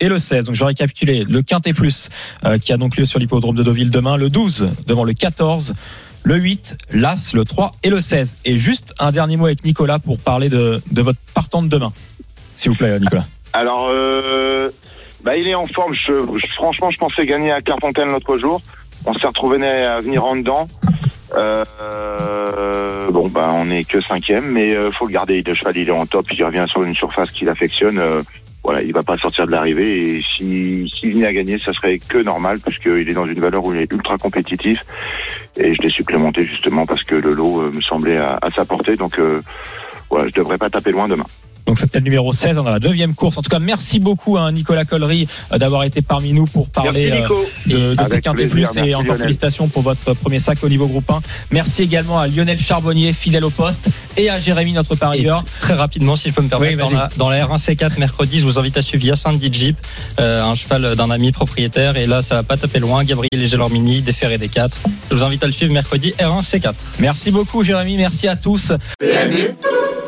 et 0.00 0.08
le 0.08 0.18
16. 0.18 0.44
Donc, 0.44 0.54
je 0.54 0.60
vais 0.60 0.66
récapituler. 0.66 1.24
Le 1.24 1.42
quintet 1.42 1.72
plus, 1.72 2.08
euh, 2.44 2.58
qui 2.58 2.72
a 2.72 2.76
donc 2.76 2.96
lieu 2.96 3.04
sur 3.04 3.18
l'hippodrome 3.18 3.56
de 3.56 3.62
Deauville 3.62 3.90
demain. 3.90 4.16
Le 4.16 4.30
12 4.30 4.68
devant 4.86 5.04
le 5.04 5.12
14 5.12 5.74
le 6.24 6.36
8, 6.36 6.76
l'As, 6.92 7.32
le 7.34 7.44
3 7.44 7.72
et 7.82 7.90
le 7.90 8.00
16. 8.00 8.36
Et 8.44 8.56
juste 8.56 8.94
un 8.98 9.12
dernier 9.12 9.36
mot 9.36 9.46
avec 9.46 9.64
Nicolas 9.64 9.98
pour 9.98 10.18
parler 10.18 10.48
de, 10.48 10.82
de 10.90 11.02
votre 11.02 11.18
partant 11.34 11.62
de 11.62 11.68
demain. 11.68 11.92
S'il 12.54 12.72
vous 12.72 12.76
plaît, 12.76 12.98
Nicolas. 12.98 13.24
Alors, 13.52 13.88
euh, 13.88 14.70
bah, 15.22 15.36
il 15.36 15.46
est 15.46 15.54
en 15.54 15.66
forme. 15.66 15.92
Franchement, 16.56 16.90
je 16.90 16.98
pensais 16.98 17.24
gagner 17.24 17.50
à 17.50 17.60
Clairefontaine 17.60 18.08
l'autre 18.08 18.36
jour. 18.36 18.60
On 19.06 19.14
s'est 19.14 19.26
retrouvé 19.26 19.64
à 19.66 20.00
venir 20.00 20.24
en 20.24 20.36
dedans. 20.36 20.66
Euh, 21.34 23.10
bon, 23.10 23.28
bah, 23.28 23.52
on 23.54 23.70
est 23.70 23.84
que 23.84 24.00
cinquième, 24.00 24.50
mais 24.50 24.74
euh, 24.74 24.90
faut 24.90 25.06
le 25.06 25.12
garder. 25.12 25.42
Le 25.42 25.54
cheval, 25.54 25.76
il 25.76 25.88
est 25.88 25.92
en 25.92 26.06
top. 26.06 26.26
Il 26.32 26.44
revient 26.44 26.66
sur 26.68 26.82
une 26.82 26.94
surface 26.94 27.30
qu'il 27.30 27.48
affectionne. 27.48 28.00
Voilà, 28.68 28.82
il 28.82 28.92
va 28.92 29.02
pas 29.02 29.16
sortir 29.16 29.46
de 29.46 29.52
l'arrivée. 29.52 30.16
Et 30.16 30.22
si 30.22 30.86
s'il 30.94 31.14
venait 31.14 31.24
à 31.24 31.32
gagner, 31.32 31.58
ça 31.58 31.72
serait 31.72 31.98
que 31.98 32.18
normal, 32.18 32.60
puisqu'il 32.60 33.08
est 33.08 33.14
dans 33.14 33.24
une 33.24 33.40
valeur 33.40 33.64
où 33.64 33.72
il 33.72 33.80
est 33.80 33.90
ultra 33.90 34.18
compétitif. 34.18 34.84
Et 35.56 35.74
je 35.74 35.80
l'ai 35.80 35.88
supplémenté 35.88 36.44
justement 36.44 36.84
parce 36.84 37.02
que 37.02 37.14
le 37.14 37.32
lot 37.32 37.62
euh, 37.62 37.70
me 37.72 37.80
semblait 37.80 38.18
à, 38.18 38.38
à 38.42 38.50
sa 38.50 38.66
portée. 38.66 38.96
Donc, 38.96 39.18
euh, 39.18 39.40
voilà, 40.10 40.28
je 40.28 40.34
devrais 40.34 40.58
pas 40.58 40.68
taper 40.68 40.92
loin 40.92 41.08
demain. 41.08 41.24
Donc 41.68 41.78
c'était 41.78 41.98
le 41.98 42.04
numéro 42.04 42.32
16 42.32 42.56
dans 42.56 42.62
la 42.62 42.78
deuxième 42.78 43.14
course. 43.14 43.36
En 43.36 43.42
tout 43.42 43.50
cas, 43.50 43.58
merci 43.58 44.00
beaucoup 44.00 44.38
à 44.38 44.50
Nicolas 44.52 44.86
Collery 44.86 45.28
euh, 45.52 45.58
d'avoir 45.58 45.84
été 45.84 46.00
parmi 46.00 46.32
nous 46.32 46.46
pour 46.46 46.70
parler 46.70 47.10
Merci, 47.10 47.32
euh, 47.74 47.90
de, 47.90 47.94
de 47.94 48.04
ces 48.08 48.22
quintés 48.22 48.46
plus 48.46 48.74
et 48.78 48.94
encore 48.94 49.04
Lionel. 49.08 49.18
félicitations 49.18 49.68
pour 49.68 49.82
votre 49.82 50.14
premier 50.14 50.40
sac 50.40 50.64
au 50.64 50.70
niveau 50.70 50.86
groupe 50.86 51.10
1. 51.10 51.20
Merci 51.50 51.82
également 51.82 52.18
à 52.18 52.26
Lionel 52.26 52.58
Charbonnier, 52.58 53.12
fidèle 53.12 53.44
au 53.44 53.50
poste, 53.50 53.90
et 54.16 54.30
à 54.30 54.40
Jérémy, 54.40 54.72
notre 54.72 54.96
parieur. 54.96 55.44
Très 55.60 55.74
rapidement, 55.74 56.16
si 56.16 56.30
je 56.30 56.34
peux 56.34 56.40
me 56.40 56.48
permettre, 56.48 56.82
Oui, 56.86 56.90
dans, 56.90 56.98
la, 56.98 57.08
dans 57.18 57.28
la 57.28 57.44
R1C4 57.46 57.98
mercredi, 57.98 58.40
je 58.40 58.46
vous 58.46 58.58
invite 58.58 58.78
à 58.78 58.82
suivre 58.82 59.04
Yacine 59.04 59.38
Jeep, 59.52 59.76
euh, 60.20 60.42
un 60.42 60.54
cheval 60.54 60.96
d'un 60.96 61.10
ami 61.10 61.32
propriétaire. 61.32 61.98
Et 61.98 62.06
là, 62.06 62.22
ça 62.22 62.36
va 62.36 62.42
pas 62.44 62.56
taper 62.56 62.78
loin. 62.78 63.04
Gabriel 63.04 63.28
Léger-Lormini, 63.34 64.00
des 64.00 64.12
Ferré 64.14 64.38
des 64.38 64.48
4. 64.48 64.74
Je 65.10 65.16
vous 65.16 65.22
invite 65.22 65.44
à 65.44 65.46
le 65.46 65.52
suivre 65.52 65.74
mercredi 65.74 66.14
R1C4. 66.18 66.72
Merci 66.98 67.30
beaucoup, 67.30 67.62
Jérémy. 67.62 67.98
Merci 67.98 68.26
à 68.26 68.36
tous. 68.36 68.72